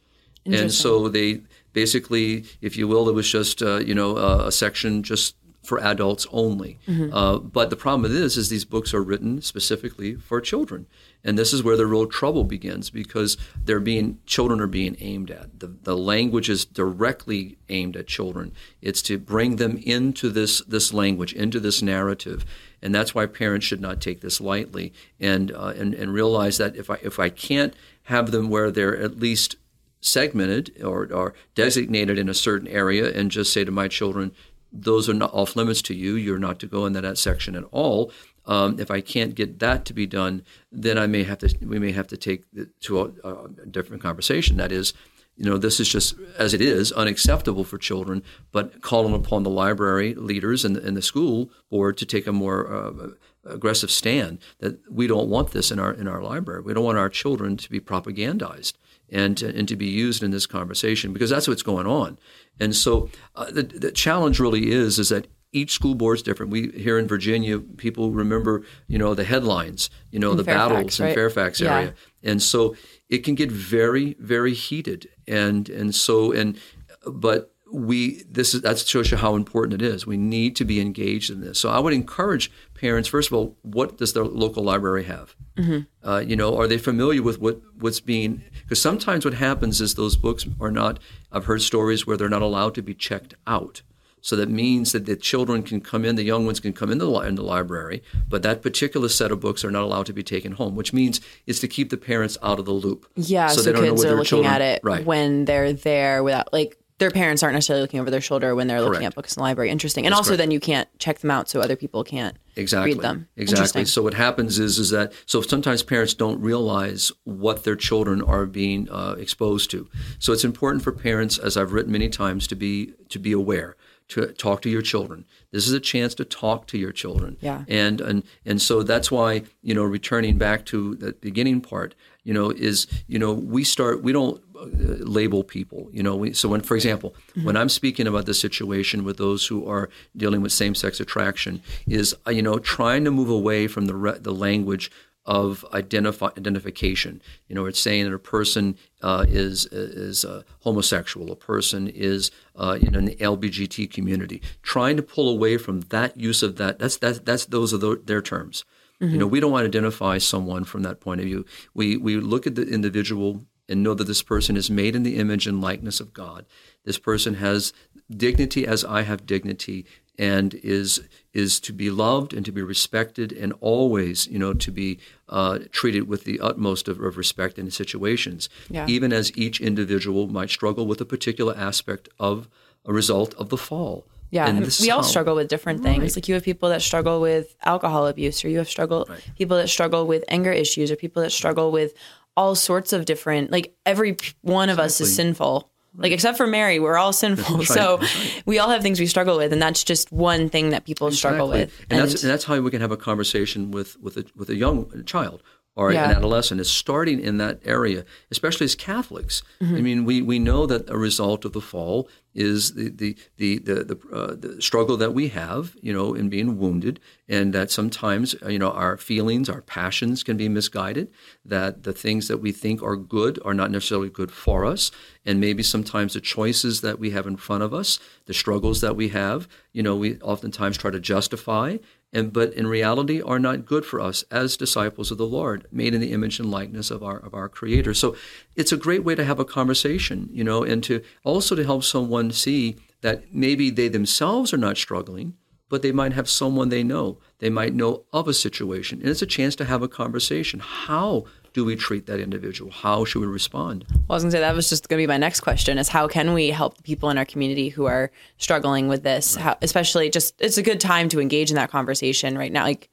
And 0.47 0.73
so 0.73 1.09
they 1.09 1.43
basically, 1.73 2.47
if 2.61 2.77
you 2.77 2.89
will, 2.89 3.09
it 3.09 3.15
was 3.15 3.31
just 3.31 3.63
uh, 3.63 3.77
you 3.77 3.95
know 3.95 4.17
uh, 4.17 4.45
a 4.47 4.53
section 4.53 5.05
just 5.05 5.37
for 5.71 5.81
adults 5.85 6.27
only. 6.33 6.81
Mm-hmm. 6.89 7.15
Uh, 7.15 7.39
but 7.39 7.71
the 7.71 7.77
problem 7.77 8.11
is, 8.11 8.37
is 8.37 8.49
these 8.49 8.65
books 8.65 8.93
are 8.93 9.05
written 9.05 9.41
specifically 9.41 10.17
for 10.17 10.41
children, 10.41 10.89
and 11.23 11.39
this 11.39 11.53
is 11.53 11.63
where 11.63 11.77
the 11.77 11.87
real 11.87 12.09
trouble 12.09 12.43
begins 12.43 12.91
because 12.91 13.37
they're 13.65 13.79
being 13.79 14.19
children 14.27 14.61
are 14.61 14.67
being 14.67 14.97
aimed 14.99 15.31
at. 15.31 15.61
The 15.61 15.69
the 15.69 15.97
language 15.97 16.51
is 16.51 16.65
directly 16.65 17.57
aimed 17.69 17.95
at 17.95 18.09
children. 18.09 18.53
It's 18.83 19.01
to 19.03 19.17
bring 19.17 19.57
them 19.57 19.77
into 19.77 20.29
this 20.29 20.61
this 20.63 20.93
language, 20.93 21.35
into 21.35 21.61
this 21.61 21.83
narrative, 21.83 22.45
and 22.83 22.93
that's 22.93 23.15
why 23.15 23.27
parents 23.27 23.65
should 23.65 23.81
not 23.81 24.01
take 24.01 24.23
this 24.23 24.41
lightly 24.41 24.93
and 25.21 25.53
uh, 25.53 25.73
and 25.77 25.95
and 25.95 26.13
realize 26.13 26.59
that 26.59 26.75
if 26.75 26.91
I 26.91 26.99
if 27.01 27.21
I 27.21 27.29
can't 27.29 27.75
have 28.15 28.33
them 28.33 28.51
where 28.51 28.73
they're 28.73 28.97
at 28.97 29.21
least 29.21 29.55
segmented 30.01 30.73
or, 30.83 31.13
or 31.13 31.35
designated 31.55 32.19
in 32.19 32.29
a 32.29 32.35
certain 32.35 32.69
area 32.69 33.13
and 33.13 33.31
just 33.31 33.53
say 33.53 33.65
to 33.65 33.71
my 33.71 33.87
children 33.87 34.33
those 34.73 35.09
are 35.09 35.15
not 35.15 35.33
off 35.33 35.57
limits 35.57 35.83
to 35.83 35.95
you. 35.95 36.15
You're 36.15 36.39
not 36.39 36.59
to 36.61 36.67
go 36.67 36.87
in 36.87 36.93
that 36.95 37.19
section 37.19 37.55
at 37.55 37.65
all. 37.71 38.13
Um, 38.47 38.79
if 38.81 38.91
I 38.91 39.01
can't 39.01 39.35
get 39.35 39.59
that 39.59 39.85
to 39.87 39.93
be 39.93 40.07
done, 40.07 40.43
then 40.73 40.99
I 40.99 41.07
may 41.07 41.25
have 41.25 41.39
to. 41.39 41.55
We 41.61 41.79
may 41.79 41.93
have 41.93 42.09
to 42.09 42.17
take 42.17 42.45
to 42.81 43.01
a, 43.01 43.29
a, 43.29 43.49
different 43.67 44.03
conversation. 44.03 44.57
That 44.57 44.73
is, 44.73 44.95
you 45.37 45.45
know, 45.45 45.59
this 45.59 45.79
is 45.79 45.89
just 45.89 46.15
as 46.39 46.55
it 46.55 46.61
is 46.61 46.91
unacceptable 46.93 47.65
for 47.65 47.79
children. 47.79 48.23
But 48.51 48.81
calling 48.81 49.15
upon 49.15 49.43
the 49.43 49.51
library 49.51 50.15
leaders 50.15 50.65
and, 50.65 50.77
and 50.77 50.97
the 50.97 51.03
school 51.03 51.51
board 51.71 51.99
to 51.99 52.07
take 52.07 52.27
a 52.27 52.33
more 52.33 52.73
uh, 52.73 53.09
aggressive 53.45 53.91
stand 53.91 54.39
that 54.59 54.81
we 54.91 55.07
don't 55.07 55.29
want 55.29 55.51
this 55.51 55.71
in 55.71 55.79
our 55.79 55.93
in 55.93 56.09
our 56.09 56.23
library. 56.23 56.63
We 56.63 56.75
don't 56.75 56.85
want 56.85 56.99
our 56.99 57.11
children 57.11 57.57
to 57.59 57.71
be 57.71 57.81
propagandized 57.81 58.73
and 59.11 59.43
and 59.43 59.69
to 59.69 59.77
be 59.77 59.87
used 59.87 60.23
in 60.23 60.31
this 60.31 60.47
conversation 60.47 61.13
because 61.13 61.31
that's 61.31 61.49
what's 61.49 61.63
going 61.63 61.87
on. 61.87 62.19
And 62.59 62.75
so 62.75 63.11
uh, 63.35 63.51
the, 63.51 63.63
the 63.63 63.93
challenge 63.93 64.41
really 64.41 64.71
is 64.71 64.99
is 64.99 65.09
that 65.09 65.27
each 65.53 65.73
school 65.73 65.95
board 65.95 66.19
is 66.19 66.23
different. 66.23 66.53
We 66.53 66.71
here 66.71 66.99
in 66.99 67.09
Virginia, 67.09 67.59
people 67.59 68.13
remember, 68.13 68.63
you 68.87 68.99
know, 68.99 69.15
the 69.15 69.25
headlines, 69.25 69.91
you 70.11 70.19
know, 70.19 70.31
in 70.31 70.37
the 70.37 70.45
Fairfax, 70.45 70.69
battles 70.69 71.01
right? 71.01 71.09
in 71.09 71.15
Fairfax 71.15 71.61
area, 71.61 71.95
yeah. 72.23 72.31
and 72.31 72.43
so 72.43 72.77
it 73.09 73.19
can 73.19 73.35
get 73.35 73.51
very, 73.51 74.17
very 74.21 74.55
heated. 74.55 75.09
And 75.27 75.69
and 75.69 75.95
so 75.95 76.33
and 76.33 76.59
but 77.07 77.53
we 77.73 78.23
this 78.25 78.55
is 78.55 78.63
that 78.63 78.79
shows 78.79 79.11
you 79.11 79.17
how 79.17 79.35
important 79.35 79.81
it 79.81 79.85
is. 79.85 80.07
We 80.07 80.17
need 80.17 80.57
to 80.57 80.65
be 80.65 80.81
engaged 80.81 81.31
in 81.31 81.41
this. 81.41 81.59
So 81.59 81.71
I 81.71 81.79
would 81.79 81.93
encourage 81.93 82.51
parents 82.75 83.09
first 83.09 83.29
of 83.29 83.35
all, 83.35 83.57
what 83.63 83.99
does 83.99 84.13
their 84.13 84.25
local 84.25 84.63
library 84.65 85.05
have? 85.05 85.35
Mm-hmm. 85.57 86.09
Uh, 86.09 86.19
you 86.19 86.37
know, 86.37 86.57
are 86.59 86.67
they 86.67 86.79
familiar 86.79 87.23
with 87.23 87.41
what 87.41 87.61
what's 87.79 88.01
being? 88.01 88.43
Because 88.63 88.81
sometimes 88.81 89.25
what 89.25 89.35
happens 89.35 89.81
is 89.81 89.95
those 89.95 90.17
books 90.17 90.47
are 90.61 90.71
not. 90.71 90.99
I've 91.33 91.45
heard 91.45 91.63
stories 91.63 92.07
where 92.07 92.17
they're 92.17 92.29
not 92.29 92.43
allowed 92.43 92.75
to 92.77 92.83
be 92.83 92.95
checked 92.95 93.35
out. 93.47 93.83
So 94.23 94.37
that 94.37 94.51
means 94.51 94.93
that 94.93 95.07
the 95.07 95.17
children 95.17 95.63
can 95.63 95.81
come 95.81 96.05
in, 96.05 96.17
the 96.17 96.23
young 96.23 96.45
ones 96.45 96.61
can 96.61 96.73
come 96.73 96.91
in 96.91 96.99
the, 96.99 97.11
in 97.21 97.37
the 97.37 97.43
library, 97.43 98.03
but 98.29 98.43
that 98.43 98.63
particular 98.63 99.09
set 99.09 99.33
of 99.33 99.41
books 99.41 99.65
are 99.65 99.71
not 99.71 99.83
allowed 99.83 100.07
to 100.07 100.13
be 100.13 100.23
taken 100.23 100.53
home, 100.53 100.77
which 100.77 100.93
means 100.93 101.21
it's 101.47 101.59
to 101.61 101.69
keep 101.69 101.91
the 101.91 101.97
parents 101.97 102.37
out 102.43 102.59
of 102.59 102.67
the 102.67 102.73
loop. 102.73 103.07
Yeah, 103.17 103.49
so, 103.49 103.63
so 103.63 103.73
kids 103.73 104.05
are 104.05 104.11
looking 104.11 104.25
children, 104.25 104.53
at 104.53 104.61
it 104.61 104.81
right. 104.83 105.05
when 105.05 105.47
they're 105.47 105.73
there 105.73 106.23
without 106.23 106.53
like 106.53 106.77
their 107.01 107.11
parents 107.11 107.43
aren't 107.43 107.55
necessarily 107.55 107.81
looking 107.81 107.99
over 107.99 108.11
their 108.11 108.21
shoulder 108.21 108.55
when 108.55 108.67
they're 108.67 108.83
looking 108.83 109.07
at 109.07 109.15
books 109.15 109.35
in 109.35 109.41
the 109.41 109.43
library. 109.43 109.71
Interesting. 109.71 110.05
And 110.05 110.13
That's 110.13 110.19
also 110.19 110.31
correct. 110.31 110.39
then 110.39 110.51
you 110.51 110.61
can't 110.61 110.87
check 110.99 111.19
them 111.21 111.31
out 111.31 111.49
so 111.49 111.59
other 111.59 111.75
people 111.75 112.05
can't 112.05 112.37
exactly. 112.57 112.93
read 112.93 113.01
them. 113.01 113.27
Exactly. 113.37 113.87
So 113.87 114.03
what 114.03 114.15
happens 114.15 114.59
is 114.59 114.79
is 114.79 114.91
that 114.91 115.15
so 115.25 115.41
sometimes 115.41 115.83
parents 115.83 116.13
don't 116.13 116.41
realize 116.41 117.11
what 117.25 117.65
their 117.65 117.75
children 117.75 118.21
are 118.23 118.45
being 118.45 118.89
uh, 118.91 119.17
exposed 119.19 119.71
to. 119.71 119.89
So 120.19 120.35
it's 120.35 120.45
important 120.45 120.85
for 120.85 120.93
parents, 120.93 121.39
as 121.39 121.57
I've 121.57 121.73
written 121.73 121.91
many 121.91 122.11
times, 122.11 122.47
to 122.49 122.55
be 122.55 122.93
to 123.09 123.19
be 123.19 123.33
aware 123.33 123.77
to 124.09 124.27
talk 124.33 124.61
to 124.63 124.69
your 124.69 124.83
children. 124.83 125.25
This 125.53 125.67
is 125.67 125.73
a 125.73 125.81
chance 125.81 126.15
to 126.17 126.25
talk 126.25 126.67
to 126.69 126.79
your 126.79 126.93
children. 126.93 127.39
Yeah. 127.41 127.65
And 127.67 128.01
and 128.01 128.25
and 128.45 128.61
so 128.61 128.83
that's 128.83 129.11
why 129.11 129.45
you 129.63 129.75
know 129.75 129.85
returning 129.85 130.37
back 130.37 130.67
to 130.67 130.97
the 130.97 131.13
beginning 131.13 131.63
part, 131.63 131.95
you 132.25 132.35
know, 132.35 132.51
is 132.51 132.87
you 133.07 133.19
know 133.19 133.33
we 133.33 133.65
start 133.65 134.03
we 134.03 134.13
don't 134.13 134.43
label 134.67 135.45
people. 135.45 135.89
You 135.93 136.03
know, 136.03 136.17
we, 136.17 136.33
so 136.33 136.49
when 136.49 136.61
for 136.61 136.75
example, 136.75 137.15
mm-hmm. 137.31 137.45
when 137.45 137.57
I'm 137.57 137.69
speaking 137.69 138.07
about 138.07 138.27
the 138.27 138.35
situation 138.35 139.05
with 139.05 139.17
those 139.17 139.47
who 139.47 139.67
are 139.69 139.89
dealing 140.17 140.43
with 140.43 140.53
same-sex 140.53 141.01
attraction, 141.01 141.63
is 141.87 142.15
uh, 142.27 142.31
you 142.31 142.43
know 142.43 142.59
trying 142.59 143.05
to 143.05 143.11
move 143.11 143.31
away 143.31 143.67
from 143.67 143.87
the 143.87 143.95
re- 143.95 144.19
the 144.19 144.33
language 144.33 144.91
of 145.27 145.65
identify, 145.73 146.29
identification. 146.37 147.21
You 147.49 147.55
know, 147.55 147.67
it's 147.67 147.79
saying 147.79 148.05
that 148.05 148.15
a 148.15 148.19
person 148.19 148.77
uh, 149.03 149.27
is 149.29 149.67
is 149.67 150.25
uh, 150.25 150.43
homosexual, 150.61 151.31
a 151.31 151.37
person 151.37 151.89
is 151.89 152.31
uh, 152.57 152.79
in 152.81 152.95
an 152.95 153.11
LBGT 153.11 153.91
community. 153.93 154.43
Trying 154.63 154.97
to 154.97 155.03
pull 155.03 155.29
away 155.29 155.57
from 155.57 155.83
that 155.83 156.19
use 156.19 156.43
of 156.43 156.57
that. 156.57 156.79
That's 156.79 156.97
that's 156.97 157.19
that's 157.21 157.47
those 157.47 157.75
are 157.75 157.79
the, 157.79 158.01
their 158.05 158.23
terms. 158.23 158.65
Mm-hmm. 159.01 159.13
You 159.13 159.19
know, 159.21 159.27
we 159.27 159.41
don't 159.41 159.53
want 159.53 159.63
to 159.63 159.79
identify 159.79 160.19
someone 160.19 160.65
from 160.65 160.83
that 160.83 161.01
point 161.01 161.21
of 161.21 161.27
view. 161.27 161.45
We 161.75 161.97
we 161.97 162.17
look 162.17 162.47
at 162.47 162.55
the 162.55 162.67
individual 162.67 163.47
and 163.71 163.83
know 163.83 163.95
that 163.95 164.05
this 164.05 164.23
person 164.23 164.57
is 164.57 164.71
made 164.71 164.95
in 164.97 165.03
the 165.03 165.17
image 165.17 165.47
and 165.47 165.61
likeness 165.61 166.01
of 166.01 166.13
God. 166.13 166.45
This 166.85 166.99
person 166.99 167.35
has 167.35 167.73
dignity 168.11 168.67
as 168.67 168.85
I 168.85 169.03
have 169.03 169.27
dignity 169.27 169.87
and 170.19 170.55
is 170.55 171.03
is 171.33 171.59
to 171.61 171.73
be 171.73 171.91
loved 171.91 172.35
and 172.35 172.45
to 172.45 172.53
be 172.53 172.63
respected 172.63 173.33
and 173.33 173.55
always 173.61 174.27
you 174.27 174.39
know 174.39 174.53
to 174.53 174.71
be 174.71 174.99
uh, 175.29 175.61
treated 175.73 176.07
with 176.07 176.25
the 176.25 176.39
utmost 176.41 176.89
of, 176.89 177.01
of 177.01 177.17
respect 177.17 177.59
in 177.59 177.71
situations 177.71 178.49
yeah. 178.69 178.87
even 178.87 179.13
as 179.13 179.35
each 179.37 179.61
individual 179.61 180.27
might 180.27 180.51
struggle 180.51 180.87
with 180.87 181.01
a 181.01 181.05
particular 181.07 181.57
aspect 181.57 182.09
of 182.19 182.49
a 182.85 182.93
result 182.93 183.35
of 183.35 183.49
the 183.49 183.57
fall 183.57 184.05
yeah, 184.33 184.61
we 184.81 184.91
all 184.93 185.03
struggle 185.03 185.35
with 185.35 185.49
different 185.49 185.83
things. 185.83 185.99
Right. 185.99 186.17
Like 186.17 186.29
you 186.29 186.35
have 186.35 186.45
people 186.45 186.69
that 186.69 186.83
struggle 186.83 187.21
with 187.21 187.57
alcohol 187.65 188.07
abuse, 188.07 188.45
or 188.45 188.49
you 188.49 188.59
have 188.59 188.69
struggle 188.69 189.07
right. 189.09 189.21
people 189.37 189.57
that 189.57 189.69
struggle 189.69 190.07
with 190.07 190.23
anger 190.29 190.53
issues, 190.53 190.93
or 190.93 190.97
people 190.97 191.21
that 191.23 191.31
struggle 191.31 191.73
with 191.73 191.95
all 192.37 192.55
sorts 192.55 192.93
of 192.93 193.05
different. 193.05 193.51
Like 193.51 193.75
every 193.85 194.17
one 194.43 194.69
of 194.71 194.79
us 194.79 195.01
is 195.01 195.15
sinful, 195.15 195.71
like 195.97 196.13
except 196.13 196.37
for 196.37 196.47
Mary, 196.47 196.79
we're 196.79 196.97
all 196.97 197.13
sinful. 197.13 197.59
Right, 197.59 197.67
so 197.67 197.99
right. 197.99 198.43
we 198.47 198.59
all 198.59 198.71
have 198.71 198.83
things 198.83 199.01
we 199.01 199.07
struggle 199.07 199.37
with, 199.37 199.53
and 199.53 199.61
that's 199.61 199.85
just 199.85 200.13
one 200.13 200.49
thing 200.49 200.71
that 200.71 200.85
people 200.85 201.09
exactly. 201.09 201.19
struggle 201.19 201.49
with. 201.49 201.81
And, 201.91 202.01
and, 202.01 202.09
that's 202.09 202.23
and 202.23 202.31
that's 202.31 202.45
how 202.45 202.59
we 202.61 202.71
can 202.71 202.81
have 202.81 202.93
a 202.93 202.97
conversation 202.97 203.71
with 203.71 203.99
with 204.01 204.17
a, 204.17 204.25
with 204.37 204.49
a 204.51 204.57
young 204.57 205.05
child 205.05 205.43
or 205.77 205.93
yeah. 205.93 206.11
an 206.11 206.17
adolescent 206.17 206.61
is 206.61 206.71
starting 206.71 207.21
in 207.21 207.39
that 207.39 207.61
area, 207.65 208.05
especially 208.31 208.65
as 208.65 208.75
Catholics. 208.75 209.43
Mm-hmm. 209.61 209.77
I 209.77 209.81
mean, 209.81 210.05
we, 210.05 210.21
we 210.21 210.39
know 210.39 210.67
that 210.67 210.91
a 210.91 210.99
result 210.99 211.45
of 211.45 211.53
the 211.53 211.61
fall 211.61 212.09
is 212.35 212.75
the 212.75 212.91
the 212.91 213.17
the 213.37 213.59
the, 213.59 213.75
the, 213.85 213.99
uh, 214.13 214.35
the, 214.35 214.63
struggle 214.63 214.97
that 214.97 215.15
we 215.15 215.29
have, 215.29 215.75
you 215.81 215.93
know, 215.93 216.15
in 216.15 216.29
being 216.29 216.59
wounded, 216.59 217.01
and 217.29 217.53
that 217.53 217.71
sometimes 217.71 218.35
you 218.47 218.59
know 218.59 218.71
our 218.71 218.97
feelings, 218.97 219.49
our 219.49 219.63
passions 219.63 220.23
can 220.23 220.37
be 220.37 220.49
misguided. 220.49 221.11
That 221.45 221.83
the 221.83 221.93
things 221.93 222.29
that 222.29 222.39
we 222.39 222.53
think 222.53 222.83
are 222.83 222.97
good 222.97 223.39
are 223.45 223.55
not 223.55 223.71
necessarily 223.71 224.11
good 224.11 224.31
for 224.31 224.65
us, 224.65 224.91
and 225.25 225.41
maybe 225.41 225.63
sometimes 225.63 226.15
the 226.15 226.21
choices 226.21 226.81
that 226.83 226.99
we 226.99 227.11
have 227.11 227.27
in 227.27 227.37
front 227.37 227.63
of 227.63 227.75
us, 227.75 227.99
the 228.27 228.35
struggles 228.35 228.81
that 228.81 228.97
we 228.97 229.09
have, 229.09 229.49
you 229.73 229.83
know, 229.83 229.97
we 229.97 230.19
oftentimes 230.21 230.79
try 230.79 230.91
to 230.91 231.01
justify 231.01 231.79
and 232.13 232.33
but 232.33 232.53
in 232.55 232.67
reality 232.67 233.21
are 233.21 233.39
not 233.39 233.67
good 233.67 233.85
for 233.85 234.01
us 234.01 234.25
as 234.31 234.57
disciples 234.57 235.11
of 235.11 235.19
the 235.19 235.27
Lord, 235.27 235.67
made 235.71 235.95
in 235.95 236.01
the 236.01 236.13
image 236.13 236.41
and 236.41 236.51
likeness 236.51 236.91
of 236.91 237.03
our 237.03 237.19
of 237.19 237.35
our 237.35 237.49
Creator. 237.49 237.95
So 237.95 238.17
it's 238.57 238.73
a 238.73 238.77
great 238.77 239.05
way 239.05 239.15
to 239.15 239.25
have 239.25 239.39
a 239.39 239.45
conversation, 239.45 240.29
you 240.33 240.45
know, 240.45 240.63
and 240.63 240.83
to 240.85 241.03
also 241.25 241.55
to 241.55 241.65
help 241.65 241.85
someone 241.85 242.31
see 242.33 242.77
that 243.03 243.35
maybe 243.35 243.71
they 243.71 243.89
themselves 243.89 244.53
are 244.53 244.59
not 244.59 244.77
struggling, 244.77 245.35
but 245.69 245.83
they 245.83 245.93
might 245.93 246.13
have 246.13 246.29
someone 246.29 246.69
they 246.69 246.83
know. 246.83 247.19
They 247.39 247.49
might 247.49 247.75
know 247.75 248.05
of 248.13 248.29
a 248.29 248.35
situation. 248.35 249.01
And 249.01 249.09
it's 249.09 249.23
a 249.23 249.27
chance 249.27 249.57
to 249.57 249.65
have 249.65 249.83
a 249.83 249.89
conversation. 249.89 250.61
How 250.61 251.25
do 251.53 251.65
we 251.65 251.77
treat 251.77 252.07
that 252.07 252.21
individual? 252.21 252.71
How 252.71 253.05
should 253.05 253.21
we 253.21 253.27
respond? 253.27 253.85
Well, 253.91 254.03
I 254.11 254.15
was 254.15 254.23
going 254.23 254.31
to 254.31 254.37
say 254.37 254.41
that 254.41 254.55
was 254.55 254.69
just 254.69 254.89
going 254.89 254.99
to 254.99 255.03
be 255.03 255.07
my 255.07 255.17
next 255.17 255.41
question: 255.41 255.79
is 255.79 255.89
how 255.89 256.09
can 256.09 256.33
we 256.33 256.49
help 256.49 256.77
the 256.77 256.83
people 256.83 257.11
in 257.11 257.19
our 257.19 257.25
community 257.25 257.69
who 257.69 257.87
are 257.87 258.11
struggling 258.39 258.89
with 258.89 259.03
this? 259.03 259.37
Right. 259.37 259.43
How, 259.43 259.59
especially, 259.63 260.11
just 260.11 260.35
it's 260.41 260.59
a 260.59 260.63
good 260.63 260.81
time 260.81 261.09
to 261.11 261.21
engage 261.21 261.51
in 261.51 261.57
that 261.57 261.71
conversation 261.71 262.37
right 262.37 262.53
now. 262.53 262.65
Like, 262.65 262.89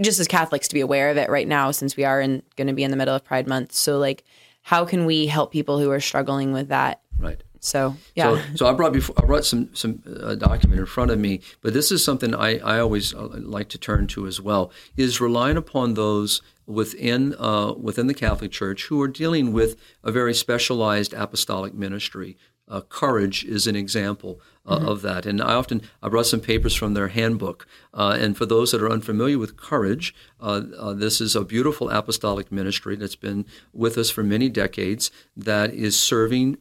just 0.00 0.20
as 0.20 0.28
Catholics 0.28 0.68
to 0.68 0.74
be 0.74 0.80
aware 0.80 1.10
of 1.10 1.16
it 1.16 1.30
right 1.30 1.48
now, 1.48 1.70
since 1.70 1.96
we 1.96 2.04
are 2.04 2.20
in, 2.20 2.42
going 2.56 2.68
to 2.68 2.74
be 2.74 2.84
in 2.84 2.90
the 2.90 2.96
middle 2.96 3.14
of 3.14 3.24
Pride 3.24 3.46
Month. 3.46 3.72
So, 3.72 3.98
like, 3.98 4.24
how 4.62 4.84
can 4.84 5.06
we 5.06 5.26
help 5.26 5.52
people 5.52 5.78
who 5.78 5.90
are 5.90 6.00
struggling 6.00 6.52
with 6.52 6.68
that? 6.68 7.00
Right. 7.18 7.42
So 7.60 7.96
yeah. 8.14 8.36
So, 8.36 8.56
so 8.56 8.66
I 8.68 8.72
brought 8.72 8.92
before, 8.92 9.16
I 9.18 9.26
brought 9.26 9.44
some 9.44 9.74
some 9.74 10.02
uh, 10.22 10.34
document 10.34 10.80
in 10.80 10.86
front 10.86 11.10
of 11.10 11.18
me, 11.18 11.40
but 11.60 11.72
this 11.72 11.90
is 11.90 12.04
something 12.04 12.34
I, 12.34 12.58
I 12.58 12.78
always 12.78 13.14
uh, 13.14 13.28
like 13.40 13.68
to 13.70 13.78
turn 13.78 14.06
to 14.08 14.26
as 14.26 14.40
well. 14.40 14.70
Is 14.96 15.20
relying 15.20 15.56
upon 15.56 15.94
those 15.94 16.40
within 16.68 17.34
uh, 17.38 17.72
within 17.72 18.06
the 18.06 18.14
Catholic 18.14 18.52
Church 18.52 18.84
who 18.84 19.00
are 19.00 19.08
dealing 19.08 19.52
with 19.52 19.76
a 20.04 20.12
very 20.12 20.34
specialized 20.34 21.14
apostolic 21.14 21.74
ministry. 21.74 22.36
Uh, 22.70 22.82
courage 22.82 23.44
is 23.44 23.66
an 23.66 23.74
example 23.74 24.42
uh, 24.66 24.76
mm-hmm. 24.76 24.88
of 24.88 25.00
that, 25.00 25.24
and 25.24 25.40
I 25.40 25.54
often 25.54 25.80
I 26.02 26.10
brought 26.10 26.26
some 26.26 26.40
papers 26.40 26.74
from 26.74 26.92
their 26.92 27.08
handbook. 27.08 27.66
Uh, 27.94 28.18
and 28.20 28.36
for 28.36 28.44
those 28.44 28.72
that 28.72 28.82
are 28.82 28.92
unfamiliar 28.92 29.38
with 29.38 29.56
courage, 29.56 30.14
uh, 30.38 30.60
uh, 30.78 30.92
this 30.92 31.18
is 31.18 31.34
a 31.34 31.44
beautiful 31.44 31.88
apostolic 31.88 32.52
ministry 32.52 32.94
that's 32.94 33.16
been 33.16 33.46
with 33.72 33.96
us 33.96 34.10
for 34.10 34.22
many 34.22 34.50
decades. 34.50 35.10
That 35.34 35.72
is 35.72 35.98
serving 35.98 36.58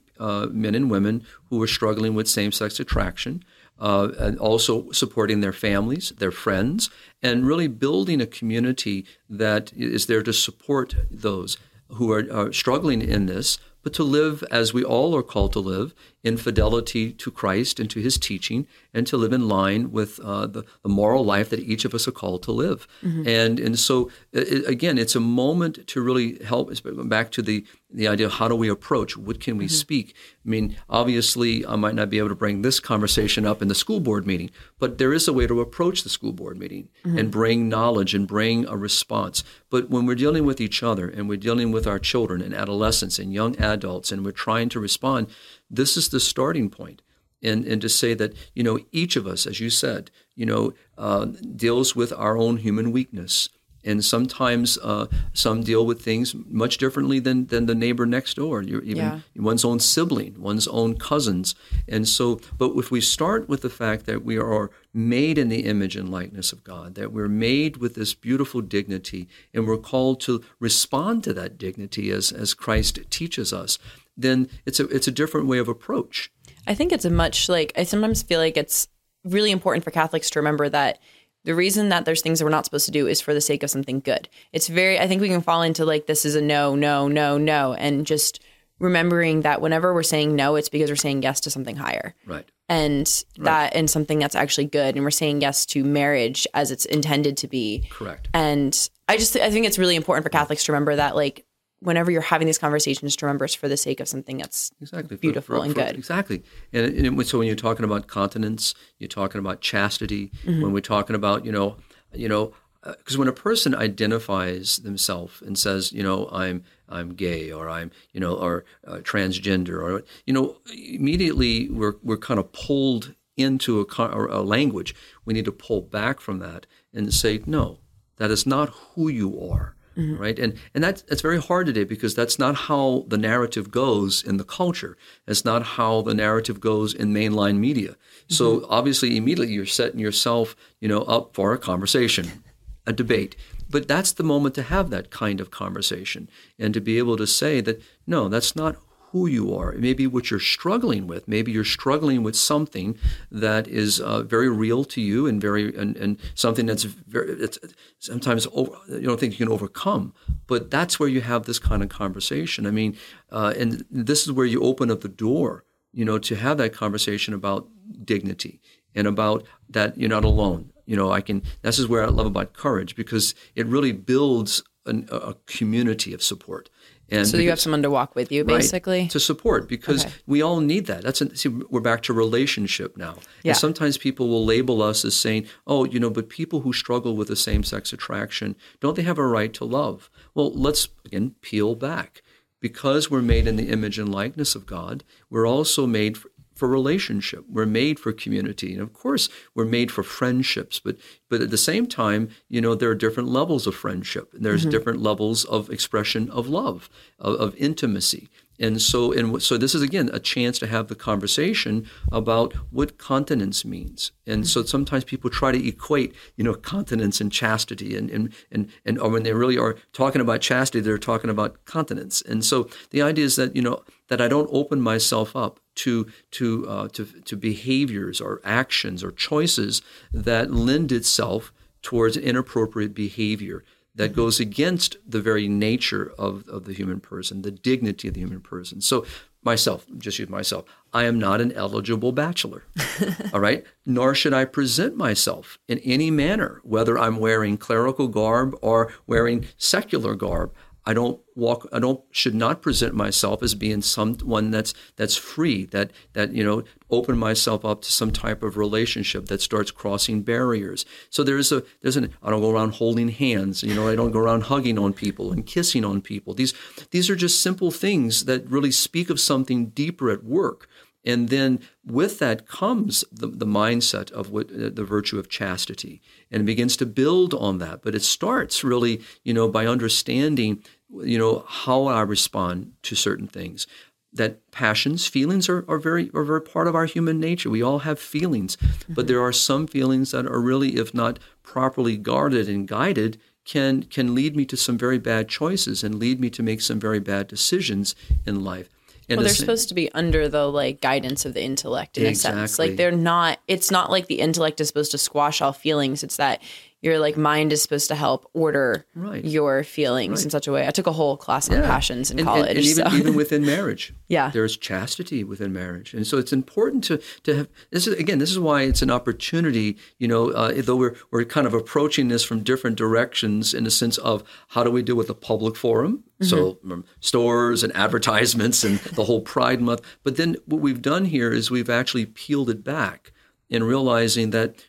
men 0.51 0.75
and 0.75 0.89
women 0.89 1.23
who 1.49 1.61
are 1.61 1.67
struggling 1.67 2.13
with 2.13 2.27
same-sex 2.27 2.79
attraction 2.79 3.43
uh, 3.79 4.09
and 4.19 4.39
also 4.39 4.91
supporting 4.91 5.41
their 5.41 5.53
families, 5.53 6.11
their 6.17 6.31
friends, 6.31 6.89
and 7.21 7.47
really 7.47 7.67
building 7.67 8.21
a 8.21 8.25
community 8.25 9.05
that 9.29 9.71
is 9.73 10.07
there 10.07 10.23
to 10.23 10.33
support 10.33 10.95
those 11.11 11.57
who 11.89 12.11
are, 12.11 12.25
are 12.31 12.51
struggling 12.51 13.01
in 13.01 13.27
this, 13.27 13.59
but 13.83 13.93
to 13.93 14.03
live 14.03 14.43
as 14.51 14.73
we 14.73 14.83
all 14.83 15.15
are 15.15 15.23
called 15.23 15.53
to 15.53 15.59
live 15.59 15.93
in 16.23 16.35
fidelity 16.35 17.11
to 17.13 17.31
Christ 17.31 17.79
and 17.79 17.89
to 17.91 18.01
his 18.01 18.17
teaching, 18.17 18.67
and 18.97 19.05
to 19.05 19.15
live 19.15 19.31
in 19.31 19.47
line 19.47 19.91
with 19.91 20.19
uh, 20.21 20.47
the, 20.47 20.63
the, 20.81 20.89
moral 20.89 21.23
life 21.23 21.51
that 21.51 21.59
each 21.59 21.85
of 21.85 21.93
us 21.93 22.07
are 22.07 22.11
called 22.11 22.41
to 22.41 22.51
live. 22.51 22.87
Mm-hmm. 23.03 23.27
And 23.27 23.59
and 23.59 23.77
so 23.77 24.09
it, 24.33 24.67
again, 24.67 24.97
it's 24.97 25.15
a 25.15 25.19
moment 25.19 25.85
to 25.87 26.01
really 26.01 26.43
help. 26.43 26.71
Back 27.07 27.31
to 27.31 27.41
the 27.43 27.65
the 27.91 28.07
idea: 28.07 28.25
of 28.25 28.33
how 28.33 28.47
do 28.47 28.55
we 28.55 28.69
approach? 28.69 29.15
What 29.15 29.39
can 29.39 29.57
we 29.57 29.65
mm-hmm. 29.65 29.73
speak? 29.73 30.15
I 30.45 30.49
mean, 30.49 30.75
obviously, 30.89 31.65
I 31.65 31.75
might 31.75 31.93
not 31.93 32.09
be 32.09 32.17
able 32.17 32.29
to 32.29 32.35
bring 32.35 32.63
this 32.63 32.79
conversation 32.79 33.45
up 33.45 33.61
in 33.61 33.67
the 33.67 33.75
school 33.75 33.99
board 33.99 34.25
meeting, 34.25 34.49
but 34.79 34.97
there 34.97 35.13
is 35.13 35.27
a 35.27 35.33
way 35.33 35.45
to 35.45 35.61
approach 35.61 36.03
the 36.03 36.09
school 36.09 36.33
board 36.33 36.57
meeting 36.57 36.89
mm-hmm. 37.05 37.17
and 37.17 37.31
bring 37.31 37.69
knowledge 37.69 38.15
and 38.15 38.27
bring 38.27 38.65
a 38.67 38.75
response. 38.75 39.43
But 39.69 39.89
when 39.89 40.05
we're 40.07 40.15
dealing 40.15 40.45
with 40.45 40.59
each 40.59 40.81
other 40.81 41.07
and 41.07 41.29
we're 41.29 41.37
dealing 41.37 41.71
with 41.71 41.85
our 41.85 41.99
children 41.99 42.41
and 42.41 42.53
adolescents 42.53 43.19
and 43.19 43.31
young 43.31 43.55
adults, 43.57 44.11
and 44.11 44.25
we're 44.25 44.31
trying 44.31 44.69
to 44.69 44.79
respond 44.79 45.27
this 45.69 45.97
is 45.97 46.09
the 46.09 46.19
starting 46.19 46.69
point. 46.69 47.01
And, 47.43 47.65
and 47.65 47.81
to 47.81 47.89
say 47.89 48.15
that, 48.15 48.33
you 48.55 48.63
know, 48.63 48.79
each 48.91 49.15
of 49.15 49.27
us, 49.27 49.45
as 49.45 49.59
you 49.59 49.69
said, 49.69 50.09
you 50.35 50.45
know, 50.45 50.73
uh, 50.97 51.25
deals 51.55 51.95
with 51.95 52.11
our 52.13 52.35
own 52.35 52.57
human 52.57 52.91
weakness 52.91 53.49
and 53.87 54.03
sometimes 54.03 54.77
uh, 54.83 55.07
some 55.33 55.63
deal 55.63 55.85
with 55.85 56.01
things 56.01 56.35
much 56.35 56.77
differently 56.77 57.19
than, 57.19 57.47
than 57.47 57.67
the 57.67 57.73
neighbor 57.73 58.05
next 58.05 58.35
door, 58.35 58.61
even 58.61 58.95
yeah. 58.97 59.19
one's 59.35 59.63
own 59.63 59.79
sibling, 59.79 60.35
one's 60.39 60.67
own 60.67 60.97
cousins. 60.97 61.55
And 61.87 62.05
so, 62.05 62.41
but 62.57 62.71
if 62.75 62.91
we 62.91 62.99
start 62.99 63.47
with 63.47 63.61
the 63.61 63.69
fact 63.69 64.05
that 64.05 64.25
we 64.25 64.37
are 64.37 64.71
made 64.93 65.37
in 65.37 65.47
the 65.47 65.61
image 65.61 65.95
and 65.95 66.09
likeness 66.09 66.51
of 66.51 66.65
God, 66.65 66.95
that 66.95 67.13
we're 67.13 67.29
made 67.29 67.77
with 67.77 67.95
this 67.95 68.13
beautiful 68.13 68.59
dignity, 68.59 69.29
and 69.53 69.65
we're 69.65 69.77
called 69.77 70.19
to 70.21 70.43
respond 70.59 71.23
to 71.23 71.33
that 71.35 71.57
dignity 71.57 72.11
as, 72.11 72.33
as 72.33 72.53
Christ 72.53 72.99
teaches 73.09 73.53
us, 73.53 73.79
then 74.17 74.49
it's 74.65 74.79
a 74.79 74.87
it's 74.87 75.07
a 75.07 75.11
different 75.11 75.47
way 75.47 75.59
of 75.59 75.67
approach. 75.67 76.31
I 76.67 76.75
think 76.75 76.91
it's 76.91 77.05
a 77.05 77.09
much 77.09 77.49
like 77.49 77.71
I 77.75 77.83
sometimes 77.83 78.21
feel 78.21 78.39
like 78.39 78.57
it's 78.57 78.87
really 79.23 79.51
important 79.51 79.83
for 79.83 79.91
Catholics 79.91 80.29
to 80.31 80.39
remember 80.39 80.69
that 80.69 80.99
the 81.43 81.55
reason 81.55 81.89
that 81.89 82.03
there's 82.03 82.21
things 82.21 82.39
that 82.39 82.45
we're 82.45 82.51
not 82.51 82.65
supposed 82.65 82.85
to 82.87 82.91
do 82.91 83.07
is 83.07 83.21
for 83.21 83.33
the 83.33 83.41
sake 83.41 83.63
of 83.63 83.69
something 83.69 84.01
good. 84.01 84.27
It's 84.51 84.67
very, 84.67 84.99
I 84.99 85.07
think 85.07 85.21
we 85.21 85.29
can 85.29 85.41
fall 85.41 85.61
into 85.61 85.85
like, 85.85 86.05
this 86.05 86.25
is 86.25 86.35
a 86.35 86.41
no, 86.41 86.75
no, 86.75 87.07
no, 87.07 87.37
no. 87.37 87.73
And 87.73 88.05
just 88.05 88.43
remembering 88.79 89.41
that 89.41 89.61
whenever 89.61 89.93
we're 89.93 90.03
saying 90.03 90.35
no, 90.35 90.55
it's 90.55 90.69
because 90.69 90.89
we're 90.89 90.97
saying 90.97 91.23
yes 91.23 91.39
to 91.41 91.49
something 91.49 91.77
higher. 91.77 92.13
Right. 92.25 92.45
And 92.67 93.07
that, 93.37 93.63
right. 93.63 93.71
and 93.73 93.89
something 93.89 94.19
that's 94.19 94.35
actually 94.35 94.65
good. 94.65 94.95
And 94.95 95.05
we're 95.05 95.11
saying 95.11 95.39
yes 95.39 95.65
to 95.67 95.85
marriage 95.85 96.45
as 96.53 96.69
it's 96.69 96.85
intended 96.85 97.37
to 97.37 97.47
be. 97.47 97.87
Correct. 97.89 98.27
And 98.33 98.89
I 99.07 99.15
just, 99.15 99.37
I 99.37 99.49
think 99.49 99.65
it's 99.65 99.79
really 99.79 99.95
important 99.95 100.25
for 100.25 100.29
Catholics 100.29 100.65
to 100.65 100.73
remember 100.73 100.97
that, 100.97 101.15
like, 101.15 101.45
whenever 101.79 102.09
you're 102.11 102.21
having 102.21 102.47
these 102.47 102.57
conversations 102.57 103.15
to 103.15 103.25
remember 103.25 103.45
it's 103.45 103.53
for 103.53 103.67
the 103.67 103.77
sake 103.77 103.99
of 103.99 104.07
something 104.07 104.37
that's 104.37 104.71
exactly 104.81 105.17
beautiful 105.17 105.55
for, 105.55 105.59
for, 105.59 105.65
and 105.65 105.73
for, 105.73 105.81
good. 105.81 105.95
Exactly. 105.95 106.43
And, 106.73 107.05
and, 107.05 107.27
so 107.27 107.37
when 107.37 107.47
you're 107.47 107.55
talking 107.55 107.83
about 107.83 108.07
continence, 108.07 108.73
you're 108.99 109.07
talking 109.07 109.39
about 109.39 109.61
chastity. 109.61 110.31
Mm-hmm. 110.43 110.61
When 110.61 110.73
we're 110.73 110.81
talking 110.81 111.15
about 111.15 111.45
you 111.45 111.51
know 111.51 111.77
you 112.13 112.27
know 112.27 112.53
because 112.83 113.15
uh, 113.15 113.19
when 113.19 113.27
a 113.27 113.33
person 113.33 113.75
identifies 113.75 114.77
themselves 114.77 115.41
and 115.41 115.57
says 115.57 115.91
you 115.91 116.03
know 116.03 116.29
I'm 116.31 116.63
I'm 116.89 117.13
gay 117.13 117.51
or 117.51 117.69
I'm 117.69 117.91
you 118.11 118.19
know 118.19 118.35
or 118.35 118.65
uh, 118.85 118.97
transgender 118.97 119.81
or 119.81 120.03
you 120.25 120.33
know 120.33 120.57
immediately 120.73 121.69
we're 121.69 121.95
we're 122.01 122.17
kind 122.17 122.39
of 122.39 122.51
pulled 122.51 123.13
into 123.35 123.81
a, 123.81 124.03
a 124.03 124.41
language. 124.41 124.95
We 125.25 125.33
need 125.33 125.45
to 125.45 125.51
pull 125.51 125.81
back 125.81 126.19
from 126.19 126.39
that 126.39 126.65
and 126.91 127.13
say 127.13 127.41
no, 127.45 127.79
that 128.17 128.31
is 128.31 128.47
not 128.47 128.69
who 128.69 129.09
you 129.09 129.39
are 129.51 129.75
mm-hmm. 129.97 130.21
right? 130.21 130.37
And 130.37 130.57
and 130.73 130.83
that's 130.83 131.01
that's 131.03 131.21
very 131.21 131.41
hard 131.41 131.65
today 131.67 131.83
because 131.83 132.15
that's 132.15 132.37
not 132.37 132.55
how 132.55 133.05
the 133.07 133.17
narrative 133.17 133.71
goes 133.71 134.23
in 134.23 134.37
the 134.37 134.43
culture. 134.43 134.97
It's 135.27 135.43
not 135.43 135.63
how 135.63 136.01
the 136.01 136.13
narrative 136.13 136.59
goes 136.59 136.93
in 136.93 137.13
mainline 137.13 137.57
media. 137.57 137.91
Mm-hmm. 137.91 138.33
So 138.33 138.65
obviously, 138.69 139.17
immediately 139.17 139.53
you're 139.53 139.65
setting 139.65 139.99
yourself, 139.99 140.55
you 140.79 140.87
know, 140.87 141.01
up 141.03 141.33
for 141.33 141.53
a 141.53 141.57
conversation, 141.57 142.43
a 142.85 142.93
debate. 142.93 143.35
But 143.69 143.87
that's 143.87 144.13
the 144.13 144.23
moment 144.23 144.55
to 144.55 144.63
have 144.63 144.89
that 144.91 145.09
kind 145.09 145.41
of 145.41 145.51
conversation 145.51 146.29
and 146.57 146.73
to 146.73 146.79
be 146.79 146.97
able 146.97 147.17
to 147.17 147.27
say 147.27 147.59
that 147.61 147.81
no, 148.05 148.29
that's 148.29 148.55
not 148.55 148.77
who 149.11 149.25
you 149.25 149.55
are. 149.55 149.71
Maybe 149.73 150.05
what 150.05 150.29
you're 150.29 150.39
struggling 150.39 151.07
with. 151.07 151.27
Maybe 151.27 151.51
you're 151.51 151.63
struggling 151.63 152.23
with 152.23 152.35
something 152.35 152.97
that 153.31 153.67
is 153.67 153.99
uh, 154.01 154.23
very 154.23 154.49
real 154.49 154.83
to 154.85 155.01
you 155.01 155.27
and 155.27 155.41
very 155.41 155.75
and, 155.75 155.95
and 155.95 156.17
something 156.35 156.65
that's 156.65 156.83
very 156.83 157.31
it's 157.31 157.57
sometimes 157.99 158.47
over, 158.51 158.71
you 158.89 159.01
don't 159.01 159.19
think 159.19 159.33
you 159.33 159.45
can 159.45 159.53
overcome. 159.53 160.13
But 160.45 160.69
that's 160.69 160.99
where 160.99 161.09
you 161.09 161.21
have 161.21 161.43
this 161.43 161.59
kind 161.59 161.81
of 161.81 161.89
conversation. 161.89 162.67
I 162.67 162.71
mean, 162.71 162.97
uh, 163.31 163.53
and 163.57 163.85
this 163.89 164.25
is 164.25 164.31
where 164.31 164.45
you 164.45 164.61
open 164.61 164.91
up 164.91 165.01
the 165.01 165.07
door, 165.07 165.63
you 165.93 166.03
know, 166.03 166.19
to 166.19 166.35
have 166.35 166.57
that 166.57 166.73
conversation 166.73 167.33
about 167.33 167.69
dignity 168.03 168.59
and 168.93 169.07
about 169.07 169.45
that 169.69 169.97
you're 169.97 170.09
not 170.09 170.25
alone. 170.25 170.71
You 170.85 170.95
know, 170.95 171.11
I 171.11 171.21
can. 171.21 171.43
This 171.61 171.79
is 171.79 171.87
where 171.87 172.03
I 172.03 172.07
love 172.07 172.25
about 172.25 172.53
courage 172.53 172.95
because 172.95 173.35
it 173.55 173.65
really 173.67 173.93
builds 173.93 174.63
an, 174.85 175.07
a 175.11 175.35
community 175.45 176.13
of 176.13 176.23
support. 176.23 176.69
And 177.09 177.25
so 177.25 177.33
because, 177.33 177.43
you 177.43 177.49
have 177.49 177.59
someone 177.59 177.81
to 177.83 177.89
walk 177.89 178.15
with 178.15 178.31
you, 178.31 178.43
basically, 178.43 179.01
right, 179.01 179.11
to 179.11 179.19
support 179.19 179.69
because 179.69 180.05
okay. 180.05 180.13
we 180.25 180.41
all 180.41 180.59
need 180.59 180.87
that. 180.87 181.03
That's 181.03 181.21
a, 181.21 181.35
see, 181.35 181.49
we're 181.49 181.79
back 181.79 182.01
to 182.03 182.13
relationship 182.13 182.97
now. 182.97 183.15
Yeah. 183.43 183.51
And 183.51 183.57
sometimes 183.57 183.97
people 183.97 184.27
will 184.27 184.45
label 184.45 184.81
us 184.81 185.05
as 185.05 185.15
saying, 185.15 185.47
"Oh, 185.65 185.85
you 185.85 185.99
know," 185.99 186.09
but 186.09 186.27
people 186.29 186.61
who 186.61 186.73
struggle 186.73 187.15
with 187.15 187.29
the 187.29 187.35
same-sex 187.35 187.93
attraction 187.93 188.55
don't 188.79 188.95
they 188.95 189.03
have 189.03 189.17
a 189.17 189.25
right 189.25 189.53
to 189.53 189.65
love? 189.65 190.09
Well, 190.33 190.51
let's 190.53 190.89
again 191.05 191.35
peel 191.41 191.75
back. 191.75 192.21
Because 192.59 193.11
we're 193.11 193.21
made 193.21 193.47
in 193.47 193.55
the 193.55 193.69
image 193.69 193.99
and 193.99 194.11
likeness 194.11 194.55
of 194.55 194.65
God, 194.65 195.03
we're 195.29 195.47
also 195.47 195.85
made 195.85 196.17
for 196.57 196.67
relationship. 196.67 197.45
We're 197.49 197.65
made 197.65 197.99
for 197.99 198.11
community. 198.11 198.73
And 198.73 198.81
of 198.81 198.93
course, 198.93 199.29
we're 199.53 199.65
made 199.65 199.91
for 199.91 200.03
friendships. 200.03 200.79
But 200.79 200.97
but 201.29 201.41
at 201.41 201.51
the 201.51 201.57
same 201.57 201.87
time, 201.87 202.29
you 202.49 202.61
know, 202.61 202.75
there 202.75 202.89
are 202.89 202.95
different 202.95 203.29
levels 203.29 203.67
of 203.67 203.75
friendship. 203.75 204.33
And 204.33 204.43
there's 204.43 204.61
mm-hmm. 204.61 204.71
different 204.71 205.01
levels 205.01 205.45
of 205.45 205.69
expression 205.69 206.29
of 206.31 206.47
love, 206.47 206.89
of, 207.19 207.35
of, 207.35 207.55
intimacy. 207.55 208.29
And 208.59 208.81
so, 208.81 209.11
and 209.11 209.41
so 209.41 209.57
this 209.57 209.75
is 209.75 209.81
again 209.81 210.09
a 210.13 210.19
chance 210.19 210.57
to 210.59 210.67
have 210.67 210.87
the 210.87 210.95
conversation 210.95 211.87
about 212.11 212.53
what 212.71 212.97
continence 212.97 213.63
means. 213.63 214.11
And 214.25 214.43
mm-hmm. 214.43 214.47
so 214.47 214.63
sometimes 214.63 215.03
people 215.03 215.29
try 215.29 215.51
to 215.51 215.67
equate, 215.67 216.15
you 216.35 216.43
know, 216.43 216.53
continence 216.53 217.21
and 217.21 217.31
chastity, 217.31 217.95
and 217.95 218.09
and 218.09 218.33
and 218.51 218.69
and 218.85 218.99
or 218.99 219.09
when 219.09 219.23
they 219.23 219.33
really 219.33 219.57
are 219.57 219.75
talking 219.93 220.21
about 220.21 220.41
chastity, 220.41 220.79
they're 220.79 220.97
talking 220.97 221.29
about 221.29 221.63
continence. 221.65 222.21
And 222.21 222.43
so 222.43 222.69
the 222.89 223.01
idea 223.01 223.25
is 223.25 223.35
that 223.35 223.55
you 223.55 223.61
know 223.61 223.83
that 224.07 224.21
I 224.21 224.27
don't 224.27 224.49
open 224.51 224.81
myself 224.81 225.35
up 225.35 225.59
to 225.75 226.07
to 226.31 226.67
uh, 226.67 226.87
to 226.89 227.05
to 227.05 227.37
behaviors 227.37 228.19
or 228.19 228.41
actions 228.43 229.03
or 229.03 229.11
choices 229.11 229.81
that 230.11 230.51
lend 230.51 230.91
itself 230.91 231.51
towards 231.81 232.17
inappropriate 232.17 232.93
behavior 232.93 233.63
that 233.97 234.15
goes 234.15 234.39
against 234.39 234.95
the 235.05 235.19
very 235.19 235.47
nature 235.47 236.13
of, 236.17 236.47
of 236.47 236.65
the 236.65 236.73
human 236.73 236.99
person, 236.99 237.41
the 237.41 237.51
dignity 237.51 238.07
of 238.07 238.13
the 238.13 238.21
human 238.21 238.41
person. 238.41 238.79
So, 238.79 239.05
myself, 239.43 239.85
just 239.97 240.19
use 240.19 240.29
myself, 240.29 240.65
I 240.93 241.05
am 241.05 241.17
not 241.17 241.41
an 241.41 241.51
eligible 241.53 242.11
bachelor. 242.11 242.63
all 243.33 243.39
right? 243.39 243.65
Nor 243.85 244.13
should 244.13 244.33
I 244.33 244.45
present 244.45 244.95
myself 244.95 245.57
in 245.67 245.79
any 245.79 246.11
manner, 246.11 246.61
whether 246.63 246.97
I'm 246.97 247.17
wearing 247.17 247.57
clerical 247.57 248.07
garb 248.07 248.55
or 248.61 248.93
wearing 249.07 249.47
secular 249.57 250.15
garb. 250.15 250.53
I 250.87 250.93
don't 250.93 251.19
walk 251.35 251.67
I 251.73 251.79
don't 251.79 252.01
should 252.11 252.33
not 252.33 252.61
present 252.61 252.95
myself 252.95 253.43
as 253.43 253.55
being 253.55 253.81
someone 253.81 254.51
that's 254.51 254.73
that's 254.95 255.17
free 255.17 255.65
that 255.65 255.91
that 256.13 256.31
you 256.31 256.45
know 256.45 256.63
open 256.89 257.17
myself 257.17 257.65
up 257.65 257.81
to 257.81 257.91
some 257.91 258.09
type 258.09 258.41
of 258.41 258.55
relationship 258.55 259.25
that 259.25 259.41
starts 259.41 259.69
crossing 259.69 260.21
barriers. 260.21 260.85
So 261.09 261.25
there's 261.25 261.51
a 261.51 261.63
there's 261.81 261.97
an 261.97 262.13
I 262.23 262.29
don't 262.29 262.39
go 262.39 262.51
around 262.51 262.75
holding 262.75 263.09
hands, 263.09 263.63
you 263.63 263.75
know, 263.75 263.89
I 263.89 263.97
don't 263.97 264.11
go 264.11 264.19
around 264.19 264.43
hugging 264.43 264.79
on 264.79 264.93
people 264.93 265.33
and 265.33 265.45
kissing 265.45 265.83
on 265.83 265.99
people. 265.99 266.33
These 266.33 266.53
these 266.91 267.09
are 267.09 267.17
just 267.17 267.43
simple 267.43 267.69
things 267.69 268.23
that 268.23 268.49
really 268.49 268.71
speak 268.71 269.09
of 269.09 269.19
something 269.19 269.67
deeper 269.71 270.09
at 270.09 270.23
work. 270.23 270.69
And 271.07 271.29
then 271.29 271.61
with 271.85 272.19
that 272.19 272.49
comes 272.49 273.05
the, 273.09 273.27
the 273.27 273.45
mindset 273.45 274.11
of 274.11 274.29
what 274.29 274.51
uh, 274.51 274.69
the 274.73 274.83
virtue 274.83 275.17
of 275.17 275.29
chastity 275.29 276.01
and 276.29 276.45
begins 276.45 276.75
to 276.77 276.85
build 276.85 277.33
on 277.33 277.59
that. 277.59 277.81
But 277.81 277.95
it 277.95 278.03
starts 278.03 278.61
really, 278.61 279.01
you 279.23 279.33
know, 279.33 279.47
by 279.47 279.65
understanding, 279.65 280.61
you 280.89 281.17
know, 281.17 281.45
how 281.47 281.85
I 281.85 282.01
respond 282.01 282.73
to 282.83 282.95
certain 282.95 283.27
things. 283.27 283.67
That 284.13 284.49
passions, 284.51 285.05
feelings 285.05 285.49
are, 285.49 285.65
are 285.67 285.77
very 285.77 286.09
are 286.13 286.23
very 286.23 286.41
part 286.41 286.67
of 286.67 286.75
our 286.75 286.85
human 286.85 287.19
nature. 287.19 287.49
We 287.49 287.61
all 287.61 287.79
have 287.79 287.99
feelings, 287.99 288.55
mm-hmm. 288.55 288.93
but 288.93 289.07
there 289.07 289.21
are 289.21 289.33
some 289.33 289.67
feelings 289.67 290.11
that 290.11 290.25
are 290.25 290.41
really, 290.41 290.77
if 290.77 290.93
not 290.93 291.19
properly 291.43 291.97
guarded 291.97 292.49
and 292.49 292.67
guided, 292.67 293.19
can 293.45 293.83
can 293.83 294.15
lead 294.15 294.35
me 294.35 294.45
to 294.45 294.57
some 294.57 294.77
very 294.77 294.97
bad 294.97 295.27
choices 295.27 295.83
and 295.83 295.95
lead 295.95 296.19
me 296.19 296.29
to 296.31 296.41
make 296.41 296.61
some 296.61 296.79
very 296.79 296.99
bad 296.99 297.27
decisions 297.27 297.95
in 298.25 298.43
life 298.43 298.69
well, 299.15 299.23
they're 299.23 299.33
supposed 299.33 299.69
to 299.69 299.73
be 299.73 299.91
under 299.93 300.27
the 300.27 300.51
like 300.51 300.81
guidance 300.81 301.25
of 301.25 301.33
the 301.33 301.41
intellect 301.41 301.97
in 301.97 302.05
exactly. 302.07 302.43
a 302.43 302.47
sense. 302.47 302.59
Like 302.59 302.75
they're 302.75 302.91
not. 302.91 303.39
It's 303.47 303.71
not 303.71 303.89
like 303.89 304.07
the 304.07 304.19
intellect 304.19 304.59
is 304.59 304.67
supposed 304.67 304.91
to 304.91 304.97
squash 304.97 305.41
all 305.41 305.53
feelings. 305.53 306.03
It's 306.03 306.17
that 306.17 306.41
your 306.81 306.99
like 306.99 307.17
mind 307.17 307.51
is 307.51 307.61
supposed 307.61 307.87
to 307.87 307.95
help 307.95 308.29
order 308.33 308.85
right. 308.93 309.25
your 309.25 309.63
feelings 309.63 310.19
right. 310.19 310.25
in 310.25 310.29
such 310.29 310.47
a 310.47 310.51
way. 310.51 310.67
I 310.67 310.71
took 310.71 310.85
a 310.85 310.91
whole 310.91 311.17
class 311.17 311.49
on 311.49 311.57
yeah. 311.57 311.67
passions 311.67 312.11
in 312.11 312.19
and, 312.19 312.27
college. 312.27 312.49
And, 312.49 312.57
and 312.57 312.67
even, 312.67 312.93
even 312.93 313.15
within 313.15 313.45
marriage. 313.45 313.93
yeah. 314.07 314.29
There's 314.29 314.55
chastity 314.55 315.23
within 315.23 315.51
marriage. 315.51 315.95
And 315.95 316.05
so 316.05 316.19
it's 316.19 316.31
important 316.31 316.83
to, 316.85 317.01
to 317.23 317.35
have, 317.35 317.49
this 317.71 317.87
is, 317.87 317.97
again, 317.97 318.19
this 318.19 318.29
is 318.29 318.37
why 318.37 318.61
it's 318.61 318.83
an 318.83 318.91
opportunity, 318.91 319.77
you 319.97 320.07
know, 320.07 320.29
uh, 320.29 320.53
though 320.61 320.75
we're, 320.75 320.95
we're 321.09 321.25
kind 321.25 321.47
of 321.47 321.55
approaching 321.55 322.09
this 322.09 322.23
from 322.23 322.43
different 322.43 322.77
directions 322.77 323.55
in 323.55 323.63
the 323.63 323.71
sense 323.71 323.97
of 323.97 324.23
how 324.49 324.63
do 324.63 324.69
we 324.69 324.83
deal 324.83 324.95
with 324.95 325.07
the 325.07 325.15
public 325.15 325.55
forum? 325.55 326.03
Mm-hmm. 326.21 326.25
So 326.25 326.59
um, 326.71 326.85
stores 326.99 327.63
and 327.63 327.75
advertisements 327.75 328.63
and 328.63 328.77
the 328.79 329.05
whole 329.05 329.21
Pride 329.21 329.61
Month. 329.61 329.81
But 330.03 330.17
then 330.17 330.35
what 330.45 330.61
we've 330.61 330.81
done 330.81 331.05
here 331.05 331.31
is 331.31 331.49
we've 331.49 331.71
actually 331.71 332.05
peeled 332.05 332.51
it 332.51 332.63
back 332.63 333.13
in 333.49 333.63
realizing 333.63 334.31
that 334.31 334.63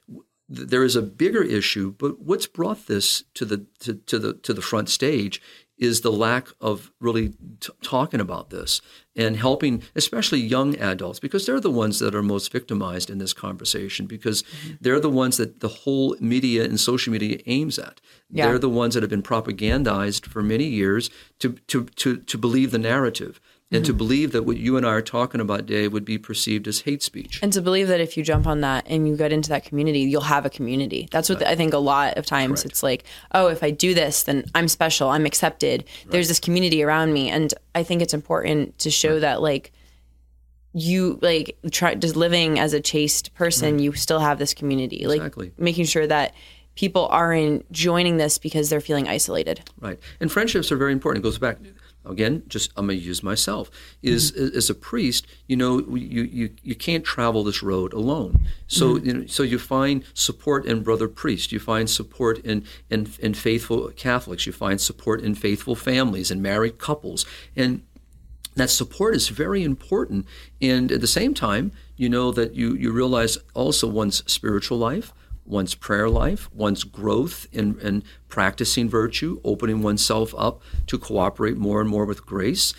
there 0.48 0.84
is 0.84 0.96
a 0.96 1.02
bigger 1.02 1.42
issue, 1.42 1.94
but 1.98 2.20
what's 2.20 2.46
brought 2.46 2.86
this 2.86 3.24
to 3.34 3.44
the 3.44 3.66
to, 3.80 3.94
to 3.94 4.18
the 4.18 4.32
to 4.34 4.54
the 4.54 4.62
front 4.62 4.88
stage 4.88 5.42
is 5.78 6.00
the 6.00 6.10
lack 6.10 6.48
of 6.60 6.90
really 7.00 7.28
t- 7.60 7.72
talking 7.82 8.20
about 8.20 8.50
this 8.50 8.80
and 9.14 9.36
helping, 9.36 9.82
especially 9.94 10.40
young 10.40 10.76
adults, 10.76 11.20
because 11.20 11.46
they're 11.46 11.60
the 11.60 11.70
ones 11.70 12.00
that 12.00 12.14
are 12.14 12.22
most 12.22 12.50
victimized 12.50 13.10
in 13.10 13.18
this 13.18 13.32
conversation, 13.32 14.06
because 14.06 14.42
mm-hmm. 14.42 14.74
they're 14.80 15.00
the 15.00 15.08
ones 15.08 15.36
that 15.36 15.60
the 15.60 15.68
whole 15.68 16.16
media 16.20 16.64
and 16.64 16.80
social 16.80 17.12
media 17.12 17.38
aims 17.46 17.78
at. 17.78 18.00
Yeah. 18.30 18.46
They're 18.46 18.58
the 18.58 18.68
ones 18.68 18.94
that 18.94 19.02
have 19.02 19.10
been 19.10 19.22
propagandized 19.22 20.26
for 20.26 20.42
many 20.42 20.64
years 20.64 21.10
to, 21.38 21.52
to, 21.68 21.84
to, 21.84 22.18
to 22.18 22.38
believe 22.38 22.70
the 22.70 22.78
narrative 22.78 23.40
and 23.70 23.84
to 23.84 23.92
hmm. 23.92 23.98
believe 23.98 24.32
that 24.32 24.44
what 24.44 24.56
you 24.56 24.76
and 24.76 24.86
I 24.86 24.90
are 24.90 25.02
talking 25.02 25.40
about 25.40 25.66
today 25.66 25.88
would 25.88 26.04
be 26.04 26.16
perceived 26.16 26.66
as 26.66 26.80
hate 26.80 27.02
speech. 27.02 27.40
And 27.42 27.52
to 27.52 27.60
believe 27.60 27.88
that 27.88 28.00
if 28.00 28.16
you 28.16 28.24
jump 28.24 28.46
on 28.46 28.62
that 28.62 28.86
and 28.88 29.06
you 29.06 29.16
get 29.16 29.32
into 29.32 29.50
that 29.50 29.64
community, 29.64 30.00
you'll 30.00 30.22
have 30.22 30.46
a 30.46 30.50
community. 30.50 31.08
That's 31.10 31.28
what 31.28 31.40
right. 31.40 31.48
I 31.48 31.56
think 31.56 31.74
a 31.74 31.78
lot 31.78 32.16
of 32.16 32.24
times 32.24 32.62
Correct. 32.62 32.72
it's 32.72 32.82
like, 32.82 33.04
oh, 33.32 33.48
if 33.48 33.62
I 33.62 33.70
do 33.70 33.94
this, 33.94 34.22
then 34.22 34.44
I'm 34.54 34.68
special, 34.68 35.10
I'm 35.10 35.26
accepted. 35.26 35.84
Right. 36.04 36.12
There's 36.12 36.28
this 36.28 36.40
community 36.40 36.82
around 36.82 37.12
me. 37.12 37.28
And 37.28 37.52
I 37.74 37.82
think 37.82 38.00
it's 38.00 38.14
important 38.14 38.78
to 38.78 38.90
show 38.90 39.14
right. 39.14 39.20
that, 39.20 39.42
like, 39.42 39.72
you 40.74 41.18
like 41.22 41.58
try 41.70 41.94
just 41.94 42.14
living 42.14 42.58
as 42.58 42.72
a 42.72 42.80
chaste 42.80 43.34
person, 43.34 43.78
you 43.78 43.92
still 43.94 44.20
have 44.20 44.38
this 44.38 44.54
community. 44.54 45.02
Exactly. 45.02 45.46
Like 45.46 45.58
making 45.58 45.86
sure 45.86 46.06
that 46.06 46.34
people 46.74 47.08
aren't 47.08 47.70
joining 47.72 48.18
this 48.18 48.38
because 48.38 48.70
they're 48.70 48.80
feeling 48.80 49.08
isolated. 49.08 49.68
Right. 49.80 49.98
And 50.20 50.30
friendships 50.30 50.70
are 50.70 50.76
very 50.76 50.92
important. 50.92 51.24
It 51.24 51.26
goes 51.26 51.38
back 51.38 51.58
again, 52.08 52.42
just 52.48 52.72
I'm 52.76 52.86
going 52.86 52.98
to 52.98 53.04
use 53.04 53.22
myself, 53.22 53.70
is 54.02 54.32
mm-hmm. 54.32 54.56
as 54.56 54.70
a 54.70 54.74
priest, 54.74 55.26
you 55.46 55.56
know, 55.56 55.80
you, 55.96 56.22
you, 56.22 56.50
you 56.62 56.74
can't 56.74 57.04
travel 57.04 57.44
this 57.44 57.62
road 57.62 57.92
alone. 57.92 58.40
So, 58.66 58.94
mm-hmm. 58.94 59.06
you 59.06 59.14
know, 59.14 59.26
so 59.26 59.42
you 59.42 59.58
find 59.58 60.04
support 60.14 60.66
in 60.66 60.82
brother 60.82 61.08
priests, 61.08 61.52
you 61.52 61.58
find 61.58 61.88
support 61.88 62.38
in, 62.38 62.64
in, 62.90 63.08
in 63.20 63.34
faithful 63.34 63.90
Catholics, 63.90 64.46
you 64.46 64.52
find 64.52 64.80
support 64.80 65.20
in 65.20 65.34
faithful 65.34 65.74
families 65.74 66.30
and 66.30 66.42
married 66.42 66.78
couples. 66.78 67.24
And 67.56 67.82
that 68.56 68.70
support 68.70 69.14
is 69.14 69.28
very 69.28 69.62
important. 69.62 70.26
And 70.60 70.90
at 70.92 71.00
the 71.00 71.06
same 71.06 71.34
time, 71.34 71.72
you 71.96 72.08
know 72.08 72.32
that 72.32 72.54
you, 72.54 72.74
you 72.74 72.92
realize 72.92 73.38
also 73.54 73.86
one's 73.86 74.22
spiritual 74.30 74.78
life, 74.78 75.12
one's 75.48 75.74
prayer 75.74 76.08
life, 76.08 76.48
one's 76.52 76.84
growth 76.84 77.46
in, 77.52 77.78
in 77.80 78.04
practicing 78.28 78.88
virtue, 78.88 79.40
opening 79.44 79.82
oneself 79.82 80.34
up 80.36 80.62
to 80.86 80.98
cooperate 80.98 81.56
more 81.56 81.80
and 81.80 81.88
more 81.88 82.04
with 82.04 82.26
grace, 82.26 82.74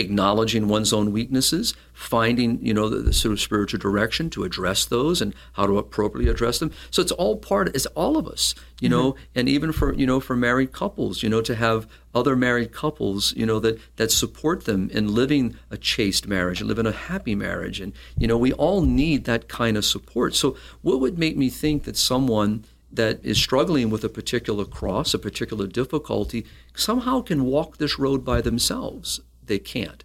acknowledging 0.00 0.66
one's 0.66 0.92
own 0.92 1.12
weaknesses, 1.12 1.74
finding 1.92 2.58
you 2.64 2.74
know 2.74 2.88
the, 2.88 2.98
the, 2.98 3.12
sort 3.12 3.32
of 3.32 3.40
spiritual 3.40 3.78
direction 3.78 4.30
to 4.30 4.42
address 4.42 4.84
those 4.84 5.20
and 5.20 5.34
how 5.52 5.66
to 5.66 5.78
appropriately 5.78 6.30
address 6.30 6.58
them. 6.58 6.72
So 6.90 7.02
it's 7.02 7.12
all 7.12 7.36
part. 7.36 7.74
It's 7.74 7.86
all 7.86 8.16
of 8.16 8.26
us, 8.26 8.54
you 8.80 8.88
mm-hmm. 8.88 8.98
know, 8.98 9.16
and 9.34 9.48
even 9.48 9.70
for 9.70 9.94
you 9.94 10.06
know 10.06 10.18
for 10.18 10.34
married 10.34 10.72
couples, 10.72 11.22
you 11.22 11.28
know, 11.28 11.42
to 11.42 11.54
have 11.54 11.86
other 12.14 12.34
married 12.34 12.72
couples, 12.72 13.32
you 13.36 13.46
know, 13.46 13.60
that 13.60 13.78
that 13.96 14.10
support 14.10 14.64
them 14.64 14.90
in 14.90 15.14
living 15.14 15.56
a 15.70 15.76
chaste 15.76 16.26
marriage 16.26 16.60
and 16.60 16.68
living 16.68 16.86
a 16.86 16.92
happy 16.92 17.34
marriage, 17.34 17.80
and 17.80 17.92
you 18.18 18.26
know, 18.26 18.38
we 18.38 18.52
all 18.54 18.82
need 18.82 19.24
that 19.24 19.48
kind 19.48 19.76
of 19.76 19.84
support. 19.84 20.34
So 20.34 20.56
what 20.82 21.00
would 21.00 21.18
make 21.18 21.36
me 21.36 21.50
think 21.50 21.84
that 21.84 21.96
someone 21.96 22.64
that 22.92 23.24
is 23.24 23.38
struggling 23.38 23.88
with 23.88 24.02
a 24.02 24.08
particular 24.08 24.64
cross, 24.64 25.14
a 25.14 25.18
particular 25.18 25.66
difficulty, 25.66 26.44
somehow 26.74 27.20
can 27.20 27.44
walk 27.44 27.76
this 27.76 27.98
road 27.98 28.24
by 28.24 28.40
themselves 28.40 29.20
they 29.50 29.58
can't. 29.58 30.02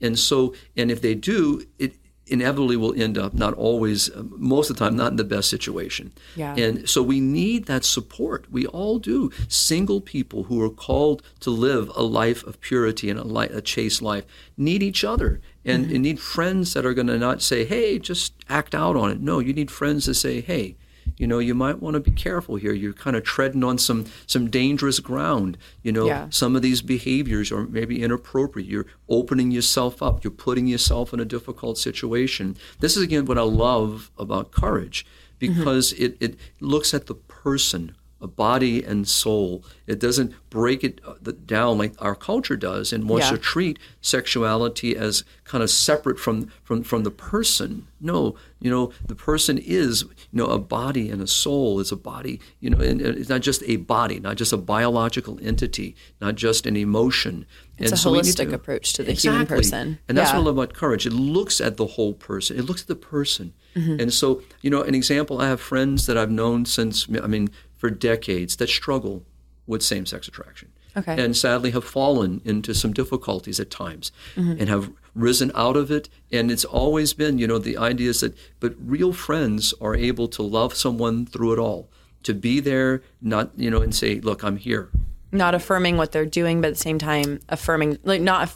And 0.00 0.18
so, 0.18 0.52
and 0.76 0.90
if 0.90 1.00
they 1.00 1.14
do, 1.14 1.62
it 1.78 1.94
inevitably 2.28 2.76
will 2.76 3.00
end 3.00 3.16
up 3.16 3.34
not 3.34 3.54
always, 3.54 4.10
most 4.16 4.68
of 4.68 4.76
the 4.76 4.84
time, 4.84 4.96
not 4.96 5.12
in 5.12 5.16
the 5.16 5.24
best 5.24 5.48
situation. 5.48 6.12
Yeah. 6.34 6.56
And 6.56 6.88
so 6.88 7.00
we 7.00 7.20
need 7.20 7.66
that 7.66 7.84
support. 7.84 8.50
We 8.50 8.66
all 8.66 8.98
do. 8.98 9.30
Single 9.48 10.00
people 10.00 10.44
who 10.44 10.60
are 10.60 10.70
called 10.70 11.22
to 11.40 11.50
live 11.50 11.90
a 11.94 12.02
life 12.02 12.44
of 12.44 12.60
purity 12.60 13.08
and 13.10 13.20
a, 13.20 13.24
life, 13.24 13.52
a 13.52 13.62
chaste 13.62 14.02
life 14.02 14.24
need 14.56 14.82
each 14.82 15.04
other 15.04 15.40
and, 15.64 15.84
mm-hmm. 15.84 15.94
and 15.94 16.02
need 16.02 16.20
friends 16.20 16.74
that 16.74 16.84
are 16.84 16.94
going 16.94 17.06
to 17.06 17.18
not 17.18 17.42
say, 17.42 17.64
hey, 17.64 17.98
just 17.98 18.32
act 18.48 18.74
out 18.74 18.96
on 18.96 19.12
it. 19.12 19.20
No, 19.20 19.38
you 19.38 19.52
need 19.52 19.70
friends 19.70 20.06
that 20.06 20.14
say, 20.14 20.40
hey, 20.40 20.76
you 21.16 21.26
know, 21.26 21.38
you 21.38 21.54
might 21.54 21.80
want 21.80 21.94
to 21.94 22.00
be 22.00 22.10
careful 22.10 22.56
here. 22.56 22.72
You're 22.72 22.92
kind 22.92 23.16
of 23.16 23.24
treading 23.24 23.64
on 23.64 23.78
some 23.78 24.06
some 24.26 24.50
dangerous 24.50 25.00
ground. 25.00 25.56
You 25.82 25.92
know, 25.92 26.06
yeah. 26.06 26.26
some 26.30 26.56
of 26.56 26.62
these 26.62 26.82
behaviors 26.82 27.50
are 27.50 27.66
maybe 27.66 28.02
inappropriate. 28.02 28.68
You're 28.68 28.86
opening 29.08 29.50
yourself 29.50 30.02
up. 30.02 30.22
You're 30.22 30.30
putting 30.30 30.66
yourself 30.66 31.12
in 31.12 31.20
a 31.20 31.24
difficult 31.24 31.78
situation. 31.78 32.56
This 32.80 32.96
is 32.96 33.02
again 33.02 33.24
what 33.24 33.38
I 33.38 33.42
love 33.42 34.10
about 34.18 34.50
courage, 34.50 35.06
because 35.38 35.92
mm-hmm. 35.92 36.04
it, 36.04 36.16
it 36.20 36.38
looks 36.60 36.92
at 36.92 37.06
the 37.06 37.14
person 37.14 37.96
body 38.26 38.82
and 38.82 39.06
soul. 39.06 39.64
It 39.86 39.98
doesn't 39.98 40.34
break 40.50 40.82
it 40.82 41.00
uh, 41.06 41.14
down 41.44 41.78
like 41.78 41.94
our 41.98 42.14
culture 42.14 42.56
does 42.56 42.92
and 42.92 43.08
wants 43.08 43.26
yeah. 43.26 43.32
to 43.32 43.38
treat 43.38 43.78
sexuality 44.00 44.96
as 44.96 45.24
kind 45.44 45.62
of 45.62 45.70
separate 45.70 46.18
from, 46.18 46.50
from, 46.64 46.82
from 46.82 47.02
the 47.04 47.10
person. 47.10 47.86
No, 48.00 48.36
you 48.60 48.70
know, 48.70 48.92
the 49.06 49.14
person 49.14 49.58
is, 49.58 50.02
you 50.02 50.08
know, 50.32 50.46
a 50.46 50.58
body 50.58 51.10
and 51.10 51.22
a 51.22 51.26
soul 51.26 51.80
is 51.80 51.92
a 51.92 51.96
body, 51.96 52.40
you 52.60 52.70
know, 52.70 52.78
and 52.78 53.00
it's 53.00 53.28
not 53.28 53.42
just 53.42 53.62
a 53.66 53.76
body, 53.76 54.18
not 54.18 54.36
just 54.36 54.52
a 54.52 54.56
biological 54.56 55.38
entity, 55.42 55.94
not 56.20 56.34
just 56.34 56.66
an 56.66 56.76
emotion. 56.76 57.46
It's 57.78 57.90
and 57.90 57.94
a 57.94 57.96
so 57.96 58.12
holistic 58.12 58.48
to, 58.48 58.54
approach 58.54 58.94
to 58.94 59.02
the 59.02 59.12
exactly. 59.12 59.30
human 59.30 59.46
person. 59.46 59.98
And 60.08 60.16
that's 60.16 60.30
yeah. 60.30 60.36
what 60.36 60.42
I 60.42 60.46
love 60.46 60.58
about 60.58 60.74
courage. 60.74 61.06
It 61.06 61.12
looks 61.12 61.60
at 61.60 61.76
the 61.76 61.86
whole 61.86 62.14
person. 62.14 62.58
It 62.58 62.62
looks 62.62 62.82
at 62.82 62.88
the 62.88 62.96
person. 62.96 63.52
Mm-hmm. 63.74 64.00
And 64.00 64.12
so, 64.12 64.42
you 64.62 64.70
know, 64.70 64.82
an 64.82 64.94
example, 64.94 65.40
I 65.40 65.48
have 65.48 65.60
friends 65.60 66.06
that 66.06 66.16
I've 66.16 66.30
known 66.30 66.64
since, 66.64 67.06
I 67.22 67.26
mean, 67.26 67.50
for 67.76 67.90
decades 67.90 68.56
that 68.56 68.68
struggle 68.68 69.24
with 69.66 69.82
same 69.82 70.06
sex 70.06 70.28
attraction. 70.28 70.72
Okay. 70.96 71.22
And 71.22 71.36
sadly 71.36 71.72
have 71.72 71.84
fallen 71.84 72.40
into 72.44 72.72
some 72.72 72.94
difficulties 72.94 73.60
at 73.60 73.70
times 73.70 74.12
mm-hmm. 74.34 74.52
and 74.58 74.68
have 74.70 74.90
risen 75.14 75.52
out 75.54 75.76
of 75.76 75.90
it. 75.90 76.08
And 76.32 76.50
it's 76.50 76.64
always 76.64 77.12
been, 77.12 77.38
you 77.38 77.46
know, 77.46 77.58
the 77.58 77.76
idea 77.76 78.10
is 78.10 78.20
that, 78.20 78.34
but 78.60 78.74
real 78.80 79.12
friends 79.12 79.74
are 79.78 79.94
able 79.94 80.26
to 80.28 80.42
love 80.42 80.74
someone 80.74 81.26
through 81.26 81.52
it 81.52 81.58
all, 81.58 81.90
to 82.22 82.32
be 82.32 82.60
there, 82.60 83.02
not, 83.20 83.50
you 83.56 83.70
know, 83.70 83.82
and 83.82 83.94
say, 83.94 84.20
look, 84.20 84.42
I'm 84.42 84.56
here. 84.56 84.88
Not 85.32 85.54
affirming 85.54 85.98
what 85.98 86.12
they're 86.12 86.24
doing, 86.24 86.62
but 86.62 86.68
at 86.68 86.74
the 86.74 86.80
same 86.80 86.98
time 86.98 87.40
affirming, 87.50 87.98
like, 88.02 88.22
not 88.22 88.50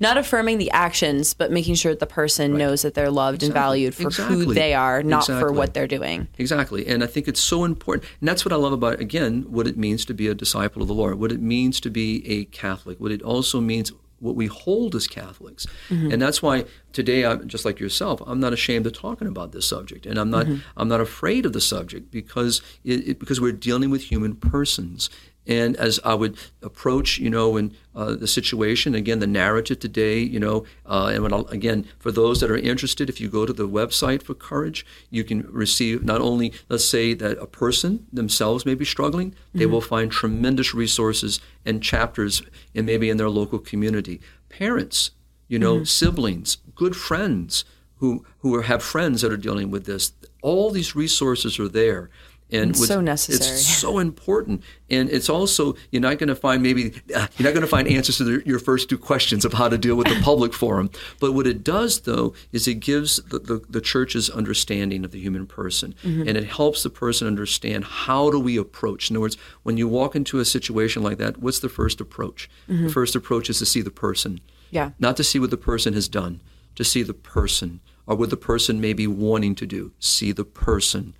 not 0.00 0.16
affirming 0.16 0.58
the 0.58 0.70
actions, 0.70 1.34
but 1.34 1.50
making 1.50 1.74
sure 1.74 1.92
that 1.92 2.00
the 2.00 2.06
person 2.06 2.52
right. 2.52 2.58
knows 2.58 2.82
that 2.82 2.94
they're 2.94 3.10
loved 3.10 3.42
exactly. 3.42 3.46
and 3.46 3.54
valued 3.54 3.94
for 3.94 4.02
exactly. 4.04 4.44
who 4.44 4.54
they 4.54 4.74
are, 4.74 5.02
not 5.02 5.24
exactly. 5.24 5.40
for 5.40 5.52
what 5.52 5.74
they're 5.74 5.86
doing. 5.86 6.28
Exactly. 6.38 6.86
And 6.86 7.02
I 7.02 7.06
think 7.06 7.28
it's 7.28 7.40
so 7.40 7.64
important. 7.64 8.08
And 8.20 8.28
that's 8.28 8.44
what 8.44 8.52
I 8.52 8.56
love 8.56 8.72
about, 8.72 9.00
again, 9.00 9.44
what 9.48 9.66
it 9.66 9.76
means 9.76 10.04
to 10.06 10.14
be 10.14 10.28
a 10.28 10.34
disciple 10.34 10.82
of 10.82 10.88
the 10.88 10.94
Lord, 10.94 11.18
what 11.18 11.32
it 11.32 11.40
means 11.40 11.80
to 11.80 11.90
be 11.90 12.26
a 12.28 12.44
Catholic, 12.46 13.00
what 13.00 13.12
it 13.12 13.22
also 13.22 13.60
means 13.60 13.92
what 14.24 14.36
we 14.36 14.46
hold 14.46 14.94
as 14.94 15.06
Catholics. 15.06 15.66
Mm-hmm. 15.88 16.12
And 16.12 16.22
that's 16.22 16.42
why 16.42 16.64
today 16.92 17.26
I'm 17.26 17.46
just 17.46 17.64
like 17.64 17.78
yourself, 17.78 18.22
I'm 18.26 18.40
not 18.40 18.52
ashamed 18.52 18.86
of 18.86 18.94
talking 18.94 19.28
about 19.28 19.52
this 19.52 19.68
subject 19.68 20.06
and 20.06 20.18
I'm 20.18 20.30
not 20.30 20.46
mm-hmm. 20.46 20.62
I'm 20.76 20.88
not 20.88 21.00
afraid 21.00 21.44
of 21.44 21.52
the 21.52 21.60
subject 21.60 22.10
because 22.10 22.62
it, 22.84 23.08
it, 23.08 23.18
because 23.18 23.40
we're 23.40 23.52
dealing 23.52 23.90
with 23.90 24.04
human 24.04 24.34
persons 24.34 25.10
and 25.46 25.76
as 25.76 26.00
I 26.04 26.14
would 26.14 26.38
approach, 26.62 27.18
you 27.18 27.28
know, 27.28 27.56
in 27.56 27.74
uh, 27.94 28.14
the 28.14 28.26
situation, 28.26 28.94
again, 28.94 29.18
the 29.18 29.26
narrative 29.26 29.78
today, 29.78 30.18
you 30.18 30.40
know, 30.40 30.64
uh, 30.86 31.10
and 31.12 31.22
when 31.22 31.32
I'll, 31.32 31.46
again, 31.48 31.86
for 31.98 32.10
those 32.10 32.40
that 32.40 32.50
are 32.50 32.56
interested, 32.56 33.08
if 33.08 33.20
you 33.20 33.28
go 33.28 33.44
to 33.44 33.52
the 33.52 33.68
website 33.68 34.22
for 34.22 34.34
Courage, 34.34 34.86
you 35.10 35.22
can 35.22 35.42
receive 35.50 36.02
not 36.02 36.20
only, 36.20 36.52
let's 36.68 36.84
say, 36.84 37.14
that 37.14 37.38
a 37.38 37.46
person 37.46 38.06
themselves 38.12 38.64
may 38.64 38.74
be 38.74 38.84
struggling, 38.84 39.32
mm-hmm. 39.32 39.58
they 39.58 39.66
will 39.66 39.82
find 39.82 40.10
tremendous 40.10 40.74
resources 40.74 41.40
and 41.64 41.82
chapters, 41.82 42.42
and 42.74 42.86
maybe 42.86 43.10
in 43.10 43.18
their 43.18 43.30
local 43.30 43.58
community. 43.58 44.20
Parents, 44.48 45.10
you 45.48 45.58
know, 45.58 45.76
mm-hmm. 45.76 45.84
siblings, 45.84 46.56
good 46.74 46.96
friends 46.96 47.64
who 47.96 48.24
who 48.38 48.60
have 48.60 48.82
friends 48.82 49.22
that 49.22 49.32
are 49.32 49.36
dealing 49.36 49.70
with 49.70 49.86
this. 49.86 50.12
All 50.42 50.70
these 50.70 50.96
resources 50.96 51.58
are 51.58 51.68
there 51.68 52.10
and 52.54 52.70
it's 52.70 52.86
so 52.86 53.00
necessary. 53.00 53.54
It's 53.54 53.66
so 53.66 53.98
important, 53.98 54.62
and 54.88 55.10
it's 55.10 55.28
also 55.28 55.74
you're 55.90 56.02
not 56.02 56.18
going 56.18 56.28
to 56.28 56.36
find 56.36 56.62
maybe 56.62 56.92
uh, 57.14 57.26
you're 57.36 57.48
not 57.48 57.54
going 57.54 57.62
to 57.62 57.66
find 57.66 57.88
answers 57.88 58.18
to 58.18 58.24
the, 58.24 58.42
your 58.46 58.58
first 58.58 58.88
two 58.88 58.98
questions 58.98 59.44
of 59.44 59.52
how 59.52 59.68
to 59.68 59.76
deal 59.76 59.96
with 59.96 60.06
the 60.06 60.20
public 60.22 60.54
forum. 60.54 60.90
But 61.20 61.32
what 61.32 61.46
it 61.46 61.64
does, 61.64 62.00
though, 62.00 62.34
is 62.52 62.68
it 62.68 62.74
gives 62.74 63.16
the, 63.16 63.38
the, 63.38 63.62
the 63.68 63.80
church's 63.80 64.30
understanding 64.30 65.04
of 65.04 65.10
the 65.10 65.20
human 65.20 65.46
person, 65.46 65.94
mm-hmm. 66.02 66.28
and 66.28 66.36
it 66.36 66.44
helps 66.44 66.82
the 66.82 66.90
person 66.90 67.26
understand 67.26 67.84
how 67.84 68.30
do 68.30 68.38
we 68.38 68.56
approach. 68.56 69.10
In 69.10 69.16
other 69.16 69.22
words, 69.22 69.36
when 69.64 69.76
you 69.76 69.88
walk 69.88 70.14
into 70.14 70.38
a 70.38 70.44
situation 70.44 71.02
like 71.02 71.18
that, 71.18 71.38
what's 71.38 71.58
the 71.58 71.68
first 71.68 72.00
approach? 72.00 72.48
Mm-hmm. 72.68 72.86
The 72.86 72.92
first 72.92 73.16
approach 73.16 73.50
is 73.50 73.58
to 73.58 73.66
see 73.66 73.82
the 73.82 73.90
person, 73.90 74.40
yeah, 74.70 74.90
not 74.98 75.16
to 75.16 75.24
see 75.24 75.38
what 75.38 75.50
the 75.50 75.56
person 75.56 75.94
has 75.94 76.08
done, 76.08 76.40
to 76.76 76.84
see 76.84 77.02
the 77.02 77.14
person 77.14 77.80
or 78.06 78.16
what 78.16 78.30
the 78.30 78.36
person 78.36 78.80
may 78.80 78.92
be 78.92 79.06
wanting 79.06 79.54
to 79.54 79.66
do. 79.66 79.92
See 79.98 80.30
the 80.30 80.44
person 80.44 81.14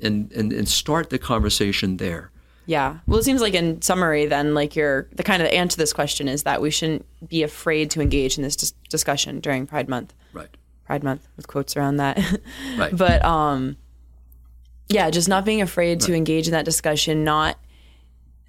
and, 0.00 0.32
and, 0.32 0.52
and 0.52 0.68
start 0.68 1.10
the 1.10 1.18
conversation 1.18 1.96
there. 1.96 2.30
Yeah. 2.68 2.98
Well, 3.06 3.18
it 3.18 3.24
seems 3.24 3.40
like 3.40 3.54
in 3.54 3.80
summary, 3.80 4.26
then, 4.26 4.52
like 4.52 4.76
you're 4.76 5.08
the 5.12 5.22
kind 5.22 5.42
of 5.42 5.48
answer 5.48 5.72
to 5.72 5.78
this 5.78 5.94
question 5.94 6.28
is 6.28 6.42
that 6.42 6.60
we 6.60 6.70
shouldn't 6.70 7.06
be 7.26 7.42
afraid 7.42 7.90
to 7.92 8.02
engage 8.02 8.36
in 8.36 8.42
this 8.42 8.56
dis- 8.56 8.74
discussion 8.90 9.40
during 9.40 9.66
Pride 9.66 9.88
Month. 9.88 10.12
Right. 10.34 10.54
Pride 10.84 11.02
Month 11.02 11.26
with 11.36 11.48
quotes 11.48 11.78
around 11.78 11.96
that. 11.96 12.18
right. 12.76 12.94
But 12.94 13.24
um, 13.24 13.78
yeah, 14.90 15.08
just 15.08 15.30
not 15.30 15.46
being 15.46 15.62
afraid 15.62 16.02
right. 16.02 16.06
to 16.08 16.14
engage 16.14 16.46
in 16.46 16.52
that 16.52 16.66
discussion. 16.66 17.24
Not, 17.24 17.58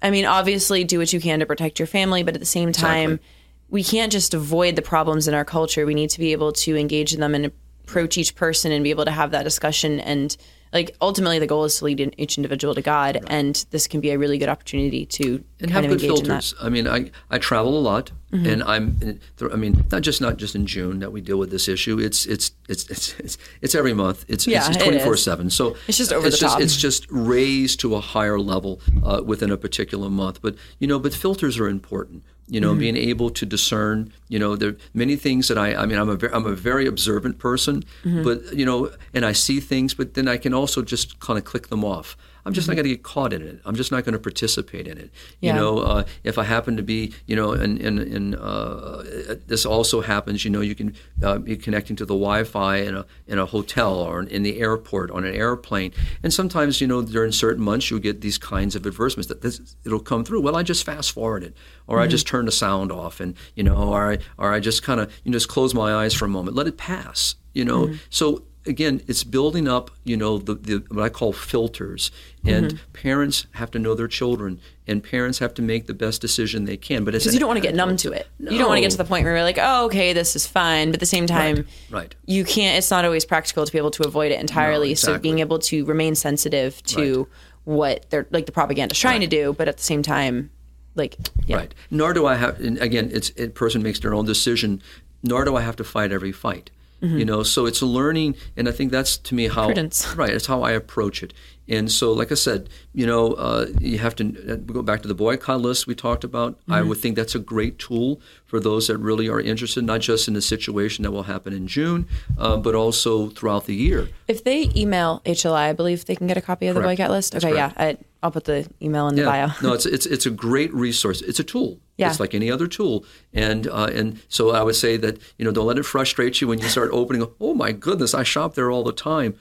I 0.02 0.10
mean, 0.10 0.26
obviously, 0.26 0.84
do 0.84 0.98
what 0.98 1.14
you 1.14 1.20
can 1.20 1.40
to 1.40 1.46
protect 1.46 1.78
your 1.78 1.86
family, 1.86 2.22
but 2.22 2.34
at 2.34 2.40
the 2.40 2.46
same 2.46 2.72
time, 2.72 3.12
exactly. 3.12 3.28
we 3.70 3.82
can't 3.82 4.12
just 4.12 4.34
avoid 4.34 4.76
the 4.76 4.82
problems 4.82 5.28
in 5.28 5.34
our 5.34 5.46
culture. 5.46 5.86
We 5.86 5.94
need 5.94 6.10
to 6.10 6.18
be 6.18 6.32
able 6.32 6.52
to 6.52 6.76
engage 6.76 7.14
in 7.14 7.20
them 7.20 7.34
and 7.34 7.50
approach 7.84 8.18
each 8.18 8.34
person 8.34 8.70
and 8.70 8.84
be 8.84 8.90
able 8.90 9.06
to 9.06 9.10
have 9.10 9.30
that 9.30 9.44
discussion 9.44 9.98
and 10.00 10.36
like 10.72 10.96
ultimately 11.00 11.38
the 11.38 11.46
goal 11.46 11.64
is 11.64 11.78
to 11.78 11.84
lead 11.84 12.14
each 12.16 12.38
individual 12.38 12.74
to 12.74 12.82
God, 12.82 13.16
right. 13.16 13.24
and 13.28 13.64
this 13.70 13.86
can 13.86 14.00
be 14.00 14.10
a 14.10 14.18
really 14.18 14.38
good 14.38 14.48
opportunity 14.48 15.04
to 15.06 15.42
and 15.60 15.70
have 15.70 15.86
good 15.88 16.00
filters. 16.00 16.54
I 16.60 16.68
mean, 16.68 16.86
I, 16.86 17.10
I 17.28 17.38
travel 17.38 17.76
a 17.76 17.80
lot, 17.80 18.12
mm-hmm. 18.32 18.46
and 18.46 18.62
I'm 18.62 19.20
I 19.52 19.56
mean 19.56 19.84
not 19.90 20.02
just 20.02 20.20
not 20.20 20.36
just 20.36 20.54
in 20.54 20.66
June 20.66 21.00
that 21.00 21.10
we 21.10 21.20
deal 21.20 21.38
with 21.38 21.50
this 21.50 21.68
issue. 21.68 21.98
It's 21.98 22.24
it's 22.26 22.52
it's 22.68 22.88
it's 22.88 23.18
it's, 23.18 23.38
it's 23.60 23.74
every 23.74 23.94
month. 23.94 24.24
It's 24.28 24.46
yeah, 24.46 24.68
it's 24.68 24.76
twenty 24.76 25.00
four 25.00 25.16
seven. 25.16 25.50
So 25.50 25.76
it's 25.88 25.98
just 25.98 26.12
over 26.12 26.28
it's 26.28 26.36
the 26.36 26.40
just, 26.40 26.54
top. 26.54 26.62
It's 26.62 26.76
just 26.76 27.06
raised 27.10 27.80
to 27.80 27.96
a 27.96 28.00
higher 28.00 28.38
level 28.38 28.80
uh, 29.02 29.22
within 29.24 29.50
a 29.50 29.56
particular 29.56 30.08
month. 30.08 30.40
But 30.40 30.54
you 30.78 30.86
know, 30.86 30.98
but 30.98 31.14
filters 31.14 31.58
are 31.58 31.68
important 31.68 32.22
you 32.50 32.60
know, 32.60 32.70
mm-hmm. 32.70 32.80
being 32.80 32.96
able 32.96 33.30
to 33.30 33.46
discern, 33.46 34.12
you 34.28 34.38
know, 34.38 34.56
there 34.56 34.70
are 34.70 34.76
many 34.92 35.16
things 35.16 35.48
that 35.48 35.56
I, 35.56 35.74
I 35.74 35.86
mean, 35.86 35.98
I'm 35.98 36.08
a, 36.08 36.16
very, 36.16 36.32
I'm 36.32 36.46
a 36.46 36.54
very 36.54 36.86
observant 36.86 37.38
person, 37.38 37.84
mm-hmm. 38.04 38.24
but, 38.24 38.52
you 38.52 38.66
know, 38.66 38.90
and 39.14 39.24
I 39.24 39.32
see 39.32 39.60
things, 39.60 39.94
but 39.94 40.14
then 40.14 40.26
I 40.26 40.36
can 40.36 40.52
also 40.52 40.82
just 40.82 41.20
kind 41.20 41.38
of 41.38 41.44
click 41.44 41.68
them 41.68 41.84
off. 41.84 42.16
I'm 42.44 42.52
just 42.52 42.64
mm-hmm. 42.64 42.72
not 42.72 42.76
going 42.76 42.84
to 42.84 42.90
get 42.96 43.02
caught 43.02 43.32
in 43.32 43.42
it. 43.42 43.60
I'm 43.64 43.74
just 43.74 43.92
not 43.92 44.04
going 44.04 44.12
to 44.14 44.18
participate 44.18 44.86
in 44.86 44.98
it. 44.98 45.10
Yeah. 45.40 45.54
You 45.54 45.60
know, 45.60 45.78
uh, 45.78 46.04
if 46.24 46.38
I 46.38 46.44
happen 46.44 46.76
to 46.76 46.82
be, 46.82 47.12
you 47.26 47.36
know, 47.36 47.52
in, 47.52 47.78
in, 47.78 47.98
in 47.98 48.34
uh, 48.34 49.04
this 49.46 49.66
also 49.66 50.00
happens, 50.00 50.44
you 50.44 50.50
know, 50.50 50.60
you 50.60 50.74
can 50.74 50.94
uh, 51.22 51.38
be 51.38 51.56
connecting 51.56 51.96
to 51.96 52.04
the 52.04 52.14
Wi-Fi 52.14 52.76
in 52.76 52.96
a, 52.96 53.06
in 53.26 53.38
a 53.38 53.46
hotel 53.46 53.94
or 53.94 54.22
in 54.22 54.42
the 54.42 54.60
airport 54.60 55.10
on 55.10 55.24
an 55.24 55.34
airplane. 55.34 55.92
And 56.22 56.32
sometimes, 56.32 56.80
you 56.80 56.86
know, 56.86 57.02
during 57.02 57.32
certain 57.32 57.62
months, 57.62 57.90
you'll 57.90 58.00
get 58.00 58.20
these 58.20 58.38
kinds 58.38 58.74
of 58.74 58.86
advertisements 58.86 59.28
that 59.28 59.42
this, 59.42 59.76
it'll 59.84 60.00
come 60.00 60.24
through. 60.24 60.40
Well, 60.40 60.56
I 60.56 60.62
just 60.62 60.84
fast 60.84 61.12
forward 61.12 61.42
it 61.42 61.56
or 61.86 61.96
mm-hmm. 61.96 62.04
I 62.04 62.06
just 62.06 62.26
turn 62.26 62.46
the 62.46 62.52
sound 62.52 62.92
off 62.92 63.20
and, 63.20 63.34
you 63.54 63.62
know, 63.62 63.76
or 63.76 64.12
I, 64.12 64.18
or 64.38 64.52
I 64.52 64.60
just 64.60 64.82
kind 64.82 65.00
of, 65.00 65.12
you 65.24 65.30
know, 65.30 65.36
just 65.36 65.48
close 65.48 65.74
my 65.74 65.94
eyes 65.94 66.14
for 66.14 66.24
a 66.24 66.28
moment, 66.28 66.56
let 66.56 66.66
it 66.66 66.76
pass, 66.76 67.34
you 67.52 67.64
know. 67.64 67.86
Mm-hmm. 67.86 67.96
So 68.10 68.44
again, 68.70 69.02
it's 69.06 69.24
building 69.24 69.68
up, 69.68 69.90
you 70.04 70.16
know, 70.16 70.38
the, 70.38 70.54
the 70.54 70.84
what 70.88 71.04
I 71.04 71.08
call 71.10 71.32
filters. 71.32 72.10
And 72.44 72.66
mm-hmm. 72.66 72.92
parents 72.94 73.46
have 73.52 73.70
to 73.72 73.78
know 73.78 73.94
their 73.94 74.08
children, 74.08 74.60
and 74.86 75.04
parents 75.04 75.40
have 75.40 75.52
to 75.54 75.62
make 75.62 75.86
the 75.86 75.92
best 75.92 76.22
decision 76.22 76.64
they 76.64 76.78
can. 76.78 77.04
But 77.04 77.12
because 77.12 77.34
you 77.34 77.40
don't 77.40 77.48
want 77.48 77.58
to 77.58 77.62
get 77.62 77.74
numb 77.74 77.98
to 77.98 78.12
it, 78.12 78.28
no. 78.38 78.50
you 78.50 78.58
don't 78.58 78.68
want 78.68 78.78
to 78.78 78.82
get 78.82 78.92
to 78.92 78.96
the 78.96 79.04
point 79.04 79.24
where 79.24 79.34
you're 79.34 79.44
like, 79.44 79.58
oh, 79.60 79.84
okay, 79.86 80.14
this 80.14 80.34
is 80.34 80.46
fine. 80.46 80.88
But 80.88 80.94
at 80.94 81.00
the 81.00 81.06
same 81.06 81.26
time, 81.26 81.56
right. 81.56 81.66
right. 81.90 82.14
you 82.24 82.44
can't. 82.44 82.78
It's 82.78 82.90
not 82.90 83.04
always 83.04 83.26
practical 83.26 83.66
to 83.66 83.72
be 83.72 83.76
able 83.76 83.90
to 83.90 84.06
avoid 84.06 84.32
it 84.32 84.40
entirely. 84.40 84.88
No, 84.88 84.92
exactly. 84.92 85.16
So 85.16 85.20
being 85.20 85.40
able 85.40 85.58
to 85.58 85.84
remain 85.84 86.14
sensitive 86.14 86.82
to 86.84 87.18
right. 87.18 87.28
what 87.64 88.06
they're 88.08 88.26
like 88.30 88.46
the 88.46 88.52
propaganda 88.52 88.94
is 88.94 88.98
trying 88.98 89.20
right. 89.20 89.30
to 89.30 89.36
do, 89.36 89.52
but 89.52 89.68
at 89.68 89.76
the 89.76 89.82
same 89.82 90.02
time, 90.02 90.50
like 90.94 91.16
yeah. 91.46 91.56
right. 91.56 91.74
Nor 91.90 92.14
do 92.14 92.24
I 92.26 92.36
have. 92.36 92.58
again, 92.60 93.10
it's 93.12 93.32
a 93.36 93.48
person 93.48 93.82
makes 93.82 94.00
their 94.00 94.14
own 94.14 94.24
decision. 94.24 94.80
Nor 95.22 95.44
do 95.44 95.56
I 95.56 95.60
have 95.60 95.76
to 95.76 95.84
fight 95.84 96.12
every 96.12 96.32
fight. 96.32 96.70
Mm-hmm. 97.00 97.18
You 97.18 97.24
know, 97.24 97.42
so 97.42 97.66
it's 97.66 97.80
a 97.80 97.86
learning, 97.86 98.36
and 98.56 98.68
I 98.68 98.72
think 98.72 98.92
that's 98.92 99.16
to 99.18 99.34
me 99.34 99.48
how 99.48 99.66
Prudence. 99.66 100.14
right. 100.16 100.30
It's 100.30 100.46
how 100.46 100.62
I 100.62 100.72
approach 100.72 101.22
it. 101.22 101.32
And 101.70 101.90
so, 101.90 102.12
like 102.12 102.32
I 102.32 102.34
said, 102.34 102.68
you 102.92 103.06
know, 103.06 103.34
uh, 103.34 103.66
you 103.78 103.98
have 103.98 104.16
to 104.16 104.52
uh, 104.52 104.56
go 104.56 104.82
back 104.82 105.02
to 105.02 105.08
the 105.08 105.14
boycott 105.14 105.60
list 105.60 105.86
we 105.86 105.94
talked 105.94 106.24
about. 106.24 106.54
Mm-hmm. 106.54 106.72
I 106.72 106.82
would 106.82 106.98
think 106.98 107.14
that's 107.14 107.36
a 107.36 107.38
great 107.38 107.78
tool 107.78 108.20
for 108.44 108.58
those 108.58 108.88
that 108.88 108.98
really 108.98 109.28
are 109.28 109.40
interested, 109.40 109.84
not 109.84 110.00
just 110.00 110.26
in 110.26 110.34
the 110.34 110.42
situation 110.42 111.04
that 111.04 111.12
will 111.12 111.22
happen 111.22 111.52
in 111.52 111.68
June, 111.68 112.08
uh, 112.38 112.56
but 112.56 112.74
also 112.74 113.28
throughout 113.28 113.66
the 113.66 113.74
year. 113.74 114.08
If 114.26 114.42
they 114.42 114.68
email 114.74 115.22
HLI, 115.24 115.54
I 115.54 115.72
believe 115.72 116.04
they 116.06 116.16
can 116.16 116.26
get 116.26 116.36
a 116.36 116.42
copy 116.42 116.66
of 116.66 116.74
correct. 116.74 116.82
the 116.82 117.02
boycott 117.04 117.10
list. 117.12 117.36
okay, 117.36 117.54
yeah, 117.54 117.72
I, 117.76 117.96
will 118.20 118.32
put 118.32 118.44
the 118.44 118.68
email 118.82 119.06
in 119.06 119.16
yeah. 119.16 119.22
the 119.22 119.30
bio. 119.30 119.48
no, 119.62 119.72
it's 119.74 119.86
it's 119.86 120.06
it's 120.06 120.26
a 120.26 120.30
great 120.30 120.74
resource. 120.74 121.22
It's 121.22 121.38
a 121.38 121.44
tool. 121.44 121.78
Yeah. 122.00 122.10
It's 122.10 122.20
like 122.20 122.34
any 122.34 122.50
other 122.50 122.66
tool, 122.66 123.04
and 123.32 123.66
uh, 123.66 123.90
and 123.92 124.20
so 124.28 124.50
I 124.50 124.62
would 124.62 124.76
say 124.76 124.96
that 124.96 125.18
you 125.38 125.44
know 125.44 125.52
don't 125.52 125.66
let 125.66 125.78
it 125.78 125.84
frustrate 125.84 126.40
you 126.40 126.48
when 126.48 126.58
you 126.58 126.68
start 126.68 126.90
opening. 126.92 127.26
Oh 127.40 127.54
my 127.54 127.72
goodness, 127.72 128.14
I 128.14 128.22
shop 128.22 128.54
there 128.54 128.70
all 128.70 128.82
the 128.82 128.92
time. 128.92 129.38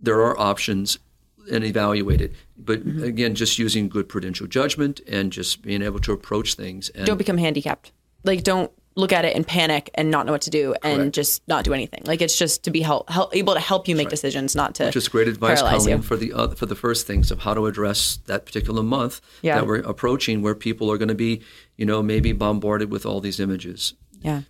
There 0.00 0.20
are 0.22 0.38
options 0.38 0.98
and 1.50 1.64
evaluate 1.64 2.20
it. 2.20 2.34
But 2.56 2.86
mm-hmm. 2.86 3.04
again, 3.04 3.34
just 3.34 3.58
using 3.58 3.88
good 3.88 4.08
prudential 4.08 4.46
judgment 4.46 5.00
and 5.06 5.32
just 5.32 5.62
being 5.62 5.82
able 5.82 5.98
to 6.00 6.12
approach 6.12 6.54
things. 6.54 6.88
And 6.90 7.06
don't 7.06 7.18
become 7.18 7.38
handicapped. 7.38 7.92
Like 8.24 8.42
don't 8.42 8.72
look 8.96 9.12
at 9.12 9.24
it 9.24 9.36
and 9.36 9.46
panic 9.46 9.90
and 9.94 10.10
not 10.10 10.26
know 10.26 10.32
what 10.32 10.42
to 10.42 10.50
do 10.50 10.74
and 10.82 10.98
Correct. 10.98 11.14
just 11.14 11.46
not 11.48 11.64
do 11.64 11.72
anything. 11.72 12.02
Like 12.04 12.20
it's 12.20 12.36
just 12.36 12.64
to 12.64 12.70
be 12.70 12.80
help, 12.80 13.08
help 13.08 13.34
able 13.34 13.54
to 13.54 13.60
help 13.60 13.88
you 13.88 13.94
make 13.94 14.06
right. 14.06 14.10
decisions, 14.10 14.56
not 14.56 14.74
to 14.76 14.90
just 14.90 15.10
great 15.10 15.28
advice, 15.28 15.60
Colleen, 15.60 16.02
for 16.02 16.16
the 16.16 16.32
uh, 16.32 16.48
for 16.48 16.66
the 16.66 16.74
first 16.74 17.06
things 17.06 17.30
of 17.30 17.40
how 17.40 17.54
to 17.54 17.66
address 17.66 18.18
that 18.26 18.46
particular 18.46 18.82
month 18.82 19.20
yeah. 19.42 19.56
that 19.56 19.66
we're 19.66 19.76
approaching, 19.76 20.42
where 20.42 20.54
people 20.54 20.90
are 20.90 20.98
going 20.98 21.08
to 21.08 21.14
be, 21.14 21.40
you 21.76 21.86
know, 21.86 22.02
maybe 22.02 22.32
bombarded 22.32 22.90
with 22.90 23.06
all 23.06 23.20
these 23.20 23.40
images. 23.40 23.94
Yeah. 24.20 24.42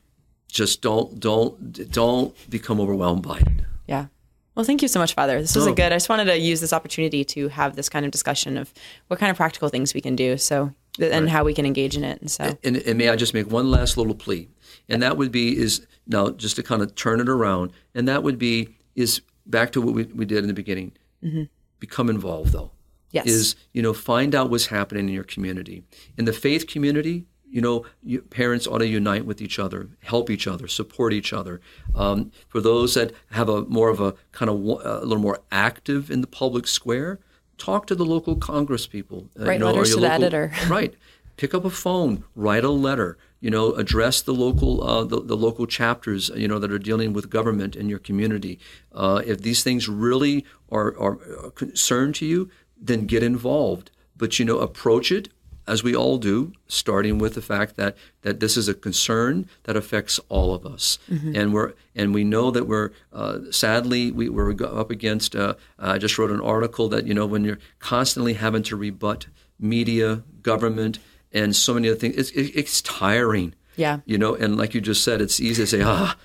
Just 0.48 0.82
don't 0.82 1.20
don't 1.20 1.90
don't 1.90 2.50
become 2.50 2.80
overwhelmed 2.80 3.22
by 3.22 3.38
it. 3.38 3.48
Yeah. 3.86 4.06
Well, 4.54 4.64
thank 4.64 4.82
you 4.82 4.88
so 4.88 4.98
much, 4.98 5.14
Father. 5.14 5.40
This 5.40 5.54
was 5.54 5.66
oh. 5.66 5.72
a 5.72 5.74
good. 5.74 5.92
I 5.92 5.96
just 5.96 6.08
wanted 6.08 6.24
to 6.24 6.38
use 6.38 6.60
this 6.60 6.72
opportunity 6.72 7.24
to 7.24 7.48
have 7.48 7.76
this 7.76 7.88
kind 7.88 8.04
of 8.04 8.10
discussion 8.10 8.56
of 8.56 8.72
what 9.06 9.20
kind 9.20 9.30
of 9.30 9.36
practical 9.36 9.68
things 9.68 9.94
we 9.94 10.00
can 10.00 10.16
do. 10.16 10.36
So 10.36 10.72
and 10.98 11.26
right. 11.26 11.28
how 11.28 11.44
we 11.44 11.54
can 11.54 11.66
engage 11.66 11.96
in 11.96 12.04
it. 12.04 12.20
And 12.20 12.30
so, 12.30 12.56
and, 12.64 12.76
and, 12.76 12.98
may 12.98 13.08
I 13.08 13.16
just 13.16 13.34
make 13.34 13.50
one 13.50 13.70
last 13.70 13.96
little 13.96 14.14
plea, 14.14 14.48
and 14.88 15.02
that 15.02 15.16
would 15.16 15.30
be 15.30 15.56
is 15.56 15.86
now 16.06 16.30
just 16.30 16.56
to 16.56 16.62
kind 16.62 16.82
of 16.82 16.94
turn 16.94 17.20
it 17.20 17.28
around, 17.28 17.72
and 17.94 18.08
that 18.08 18.22
would 18.22 18.38
be 18.38 18.76
is 18.94 19.22
back 19.46 19.72
to 19.72 19.80
what 19.80 19.94
we, 19.94 20.04
we 20.04 20.24
did 20.24 20.38
in 20.38 20.48
the 20.48 20.54
beginning. 20.54 20.92
Mm-hmm. 21.22 21.44
Become 21.78 22.10
involved, 22.10 22.52
though. 22.52 22.72
Yes. 23.12 23.26
Is 23.26 23.56
you 23.72 23.82
know 23.82 23.92
find 23.92 24.34
out 24.34 24.50
what's 24.50 24.66
happening 24.66 25.08
in 25.08 25.14
your 25.14 25.24
community. 25.24 25.84
In 26.16 26.24
the 26.24 26.32
faith 26.32 26.66
community, 26.66 27.26
you 27.50 27.60
know, 27.60 27.84
you, 28.02 28.22
parents 28.22 28.66
ought 28.66 28.78
to 28.78 28.86
unite 28.86 29.26
with 29.26 29.42
each 29.42 29.58
other, 29.58 29.90
help 30.04 30.30
each 30.30 30.46
other, 30.46 30.68
support 30.68 31.12
each 31.12 31.32
other. 31.32 31.60
Um, 31.94 32.30
for 32.48 32.60
those 32.60 32.94
that 32.94 33.12
have 33.32 33.48
a 33.48 33.62
more 33.62 33.88
of 33.88 34.00
a 34.00 34.14
kind 34.32 34.48
of 34.48 34.56
a 34.56 35.04
little 35.04 35.18
more 35.18 35.40
active 35.50 36.10
in 36.10 36.20
the 36.20 36.26
public 36.28 36.66
square, 36.66 37.18
talk 37.60 37.86
to 37.86 37.94
the 37.94 38.04
local 38.04 38.36
congresspeople. 38.36 39.28
Uh, 39.38 39.44
write 39.44 39.52
you 39.54 39.58
know, 39.60 39.66
letters 39.66 39.90
to 39.90 40.00
local, 40.00 40.08
the 40.08 40.14
editor. 40.14 40.52
right. 40.68 40.94
Pick 41.36 41.54
up 41.54 41.64
a 41.64 41.70
phone, 41.70 42.24
write 42.34 42.64
a 42.64 42.70
letter. 42.70 43.16
You 43.40 43.50
know, 43.50 43.72
address 43.72 44.20
the 44.20 44.34
local 44.34 44.82
uh, 44.82 45.04
the, 45.04 45.22
the, 45.22 45.36
local 45.36 45.66
chapters. 45.66 46.30
You 46.34 46.46
know 46.46 46.58
that 46.58 46.70
are 46.70 46.78
dealing 46.78 47.14
with 47.14 47.30
government 47.30 47.74
in 47.74 47.88
your 47.88 47.98
community. 47.98 48.58
Uh, 48.92 49.22
if 49.24 49.40
these 49.40 49.62
things 49.62 49.88
really 49.88 50.44
are, 50.70 50.98
are 50.98 51.18
a 51.46 51.50
concern 51.50 52.12
to 52.14 52.26
you, 52.26 52.50
then 52.78 53.06
get 53.06 53.22
involved. 53.22 53.90
But 54.14 54.38
you 54.38 54.44
know, 54.44 54.58
approach 54.58 55.10
it 55.10 55.30
as 55.70 55.84
we 55.84 55.94
all 55.94 56.18
do, 56.18 56.52
starting 56.66 57.16
with 57.18 57.34
the 57.34 57.40
fact 57.40 57.76
that 57.76 57.96
that 58.22 58.40
this 58.40 58.56
is 58.56 58.68
a 58.68 58.74
concern 58.74 59.48
that 59.62 59.76
affects 59.76 60.18
all 60.28 60.52
of 60.52 60.66
us, 60.66 60.98
mm-hmm. 61.08 61.36
and 61.36 61.54
we're 61.54 61.74
and 61.94 62.12
we 62.12 62.24
know 62.24 62.50
that 62.50 62.66
we're 62.66 62.90
uh, 63.12 63.38
sadly 63.52 64.10
we, 64.10 64.28
we're 64.28 64.50
up 64.64 64.90
against. 64.90 65.36
Uh, 65.36 65.54
I 65.78 65.98
just 65.98 66.18
wrote 66.18 66.32
an 66.32 66.40
article 66.40 66.88
that 66.88 67.06
you 67.06 67.14
know 67.14 67.24
when 67.24 67.44
you're 67.44 67.60
constantly 67.78 68.34
having 68.34 68.64
to 68.64 68.76
rebut 68.76 69.28
media, 69.60 70.24
government, 70.42 70.98
and 71.32 71.54
so 71.54 71.74
many 71.74 71.88
other 71.88 71.98
things, 71.98 72.16
it's, 72.16 72.32
it's 72.32 72.82
tiring. 72.82 73.54
Yeah, 73.76 74.00
you 74.04 74.18
know, 74.18 74.34
and 74.34 74.56
like 74.56 74.74
you 74.74 74.80
just 74.80 75.04
said, 75.04 75.20
it's 75.20 75.40
easy 75.40 75.62
to 75.62 75.66
say 75.68 75.82
ah. 75.82 76.16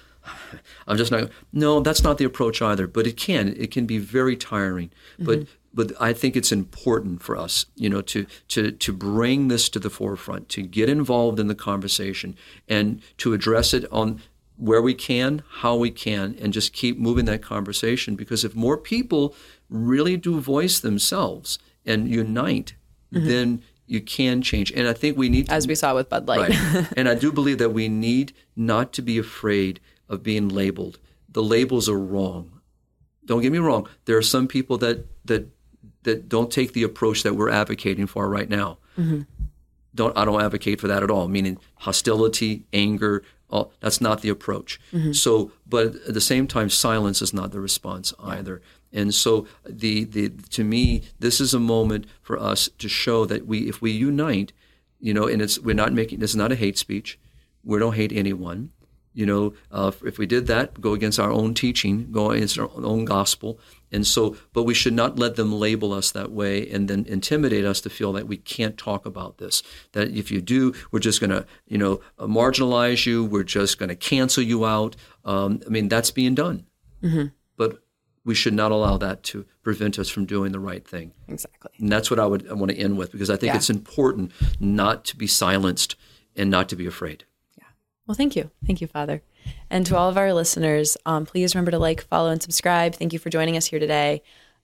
I'm 0.87 0.97
just 0.97 1.11
not. 1.11 1.29
No, 1.53 1.81
that's 1.81 2.01
not 2.01 2.17
the 2.17 2.25
approach 2.25 2.59
either. 2.59 2.87
But 2.87 3.05
it 3.05 3.15
can. 3.15 3.55
It 3.57 3.69
can 3.69 3.85
be 3.85 3.99
very 3.99 4.35
tiring. 4.35 4.89
Mm-hmm. 5.19 5.25
But 5.25 5.47
but 5.75 5.91
I 5.99 6.13
think 6.13 6.37
it's 6.37 6.53
important 6.53 7.21
for 7.21 7.37
us, 7.37 7.65
you 7.75 7.89
know, 7.89 8.01
to 8.01 8.25
to 8.47 8.71
to 8.71 8.93
bring 8.93 9.49
this 9.49 9.69
to 9.69 9.79
the 9.79 9.89
forefront, 9.89 10.47
to 10.49 10.61
get 10.61 10.89
involved 10.89 11.39
in 11.39 11.47
the 11.47 11.55
conversation, 11.55 12.35
and 12.67 13.01
to 13.17 13.33
address 13.33 13.73
it 13.73 13.85
on 13.91 14.21
where 14.57 14.81
we 14.81 14.93
can, 14.93 15.43
how 15.59 15.75
we 15.75 15.91
can, 15.91 16.35
and 16.41 16.53
just 16.53 16.71
keep 16.71 16.97
moving 16.97 17.25
that 17.25 17.41
conversation. 17.41 18.15
Because 18.15 18.45
if 18.45 18.55
more 18.55 18.77
people 18.77 19.35
really 19.69 20.15
do 20.15 20.39
voice 20.39 20.79
themselves 20.79 21.59
and 21.85 22.07
unite, 22.07 22.75
mm-hmm. 23.13 23.27
then 23.27 23.63
you 23.85 23.99
can 23.99 24.41
change. 24.41 24.71
And 24.71 24.87
I 24.87 24.93
think 24.93 25.17
we 25.17 25.27
need, 25.27 25.47
to, 25.47 25.53
as 25.53 25.67
we 25.67 25.75
saw 25.75 25.93
with 25.93 26.07
Bud 26.09 26.25
Light, 26.25 26.49
right. 26.49 26.87
and 26.97 27.09
I 27.09 27.15
do 27.15 27.33
believe 27.33 27.57
that 27.57 27.71
we 27.71 27.89
need 27.89 28.33
not 28.55 28.93
to 28.93 29.01
be 29.01 29.17
afraid 29.17 29.81
of 30.07 30.23
being 30.23 30.47
labeled. 30.47 30.99
The 31.27 31.43
labels 31.43 31.89
are 31.89 31.99
wrong. 31.99 32.61
Don't 33.25 33.41
get 33.41 33.51
me 33.51 33.57
wrong. 33.57 33.89
There 34.05 34.17
are 34.17 34.21
some 34.21 34.47
people 34.47 34.77
that 34.77 35.05
that 35.25 35.49
that 36.05 36.29
don't 36.29 36.49
take 36.49 36.73
the 36.73 36.83
approach 36.83 37.21
that 37.23 37.35
we're 37.35 37.49
advocating 37.49 38.07
for 38.07 38.29
right 38.29 38.49
now. 38.49 38.77
Mm-hmm. 38.97 39.21
Don't 39.93 40.17
I 40.17 40.25
don't 40.25 40.41
advocate 40.41 40.79
for 40.81 40.87
that 40.87 41.03
at 41.03 41.11
all. 41.11 41.27
Meaning 41.27 41.57
hostility, 41.79 42.65
anger. 42.73 43.23
All, 43.49 43.71
that's 43.79 44.01
not 44.01 44.21
the 44.21 44.29
approach. 44.29 44.79
Mm-hmm. 44.91 45.11
So, 45.11 45.51
but 45.67 45.95
at 46.07 46.13
the 46.15 46.21
same 46.21 46.47
time, 46.47 46.69
silence 46.69 47.21
is 47.21 47.31
not 47.31 47.51
the 47.51 47.59
response 47.59 48.13
either. 48.19 48.61
And 48.91 49.13
so, 49.13 49.45
the 49.67 50.03
the 50.05 50.29
to 50.29 50.63
me, 50.63 51.03
this 51.19 51.39
is 51.39 51.53
a 51.53 51.59
moment 51.59 52.07
for 52.21 52.39
us 52.39 52.69
to 52.79 52.89
show 52.89 53.25
that 53.25 53.45
we, 53.45 53.69
if 53.69 53.81
we 53.81 53.91
unite, 53.91 54.51
you 54.99 55.13
know, 55.13 55.27
and 55.27 55.41
it's 55.41 55.59
we're 55.59 55.75
not 55.75 55.93
making 55.93 56.19
this 56.19 56.31
is 56.31 56.35
not 56.35 56.51
a 56.51 56.55
hate 56.55 56.77
speech. 56.77 57.19
We 57.63 57.77
don't 57.79 57.95
hate 57.95 58.11
anyone. 58.11 58.71
You 59.13 59.25
know, 59.25 59.53
uh, 59.71 59.91
if 60.03 60.17
we 60.17 60.25
did 60.25 60.47
that, 60.47 60.81
go 60.81 60.91
against 60.93 61.19
our 61.19 61.31
own 61.31 61.53
teaching, 61.53 62.11
go 62.11 62.31
against 62.31 62.59
our 62.59 62.69
own 62.75 63.05
gospel. 63.05 63.59
And 63.91 64.05
so, 64.05 64.35
but 64.53 64.63
we 64.63 64.73
should 64.73 64.93
not 64.93 65.17
let 65.19 65.35
them 65.35 65.53
label 65.53 65.93
us 65.93 66.11
that 66.11 66.31
way 66.31 66.69
and 66.69 66.87
then 66.87 67.05
intimidate 67.07 67.65
us 67.65 67.81
to 67.81 67.89
feel 67.89 68.13
that 68.13 68.27
we 68.27 68.37
can't 68.37 68.77
talk 68.77 69.05
about 69.05 69.37
this. 69.37 69.63
That 69.93 70.09
if 70.09 70.31
you 70.31 70.41
do, 70.41 70.73
we're 70.91 70.99
just 70.99 71.19
going 71.19 71.29
to, 71.29 71.45
you 71.67 71.77
know, 71.77 72.01
marginalize 72.19 73.05
you. 73.05 73.23
We're 73.23 73.43
just 73.43 73.77
going 73.77 73.89
to 73.89 73.95
cancel 73.95 74.43
you 74.43 74.65
out. 74.65 74.95
Um, 75.23 75.61
I 75.65 75.69
mean, 75.69 75.87
that's 75.87 76.11
being 76.11 76.35
done. 76.35 76.65
Mm-hmm. 77.03 77.27
But 77.57 77.79
we 78.25 78.33
should 78.33 78.53
not 78.53 78.71
allow 78.71 78.97
that 78.97 79.23
to 79.23 79.45
prevent 79.61 79.99
us 79.99 80.09
from 80.09 80.25
doing 80.25 80.51
the 80.51 80.59
right 80.59 80.85
thing. 80.85 81.13
Exactly. 81.27 81.71
And 81.77 81.91
that's 81.91 82.09
what 82.09 82.19
I 82.19 82.25
would 82.25 82.49
I 82.49 82.53
want 82.53 82.71
to 82.71 82.77
end 82.77 82.97
with 82.97 83.11
because 83.11 83.29
I 83.29 83.37
think 83.37 83.51
yeah. 83.51 83.57
it's 83.57 83.69
important 83.69 84.31
not 84.59 85.05
to 85.05 85.15
be 85.15 85.27
silenced 85.27 85.95
and 86.35 86.49
not 86.49 86.67
to 86.69 86.75
be 86.75 86.87
afraid. 86.87 87.23
Yeah. 87.57 87.65
Well, 88.07 88.15
thank 88.15 88.35
you. 88.35 88.49
Thank 88.65 88.81
you, 88.81 88.87
Father. 88.87 89.21
And 89.69 89.85
to 89.87 89.97
all 89.97 90.09
of 90.09 90.17
our 90.17 90.33
listeners, 90.33 90.97
um, 91.05 91.25
please 91.25 91.55
remember 91.55 91.71
to 91.71 91.79
like, 91.79 92.01
follow, 92.01 92.29
and 92.29 92.41
subscribe. 92.41 92.95
Thank 92.95 93.13
you 93.13 93.19
for 93.19 93.29
joining 93.29 93.57
us 93.57 93.65
here 93.65 93.79
today. 93.79 94.21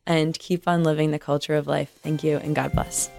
And 0.08 0.38
keep 0.38 0.68
on 0.68 0.84
living 0.84 1.12
the 1.12 1.20
culture 1.20 1.56
of 1.56 1.68
life. 1.68 1.92
Thank 2.02 2.24
you, 2.24 2.38
and 2.38 2.56
God 2.56 2.74
bless. 2.74 3.10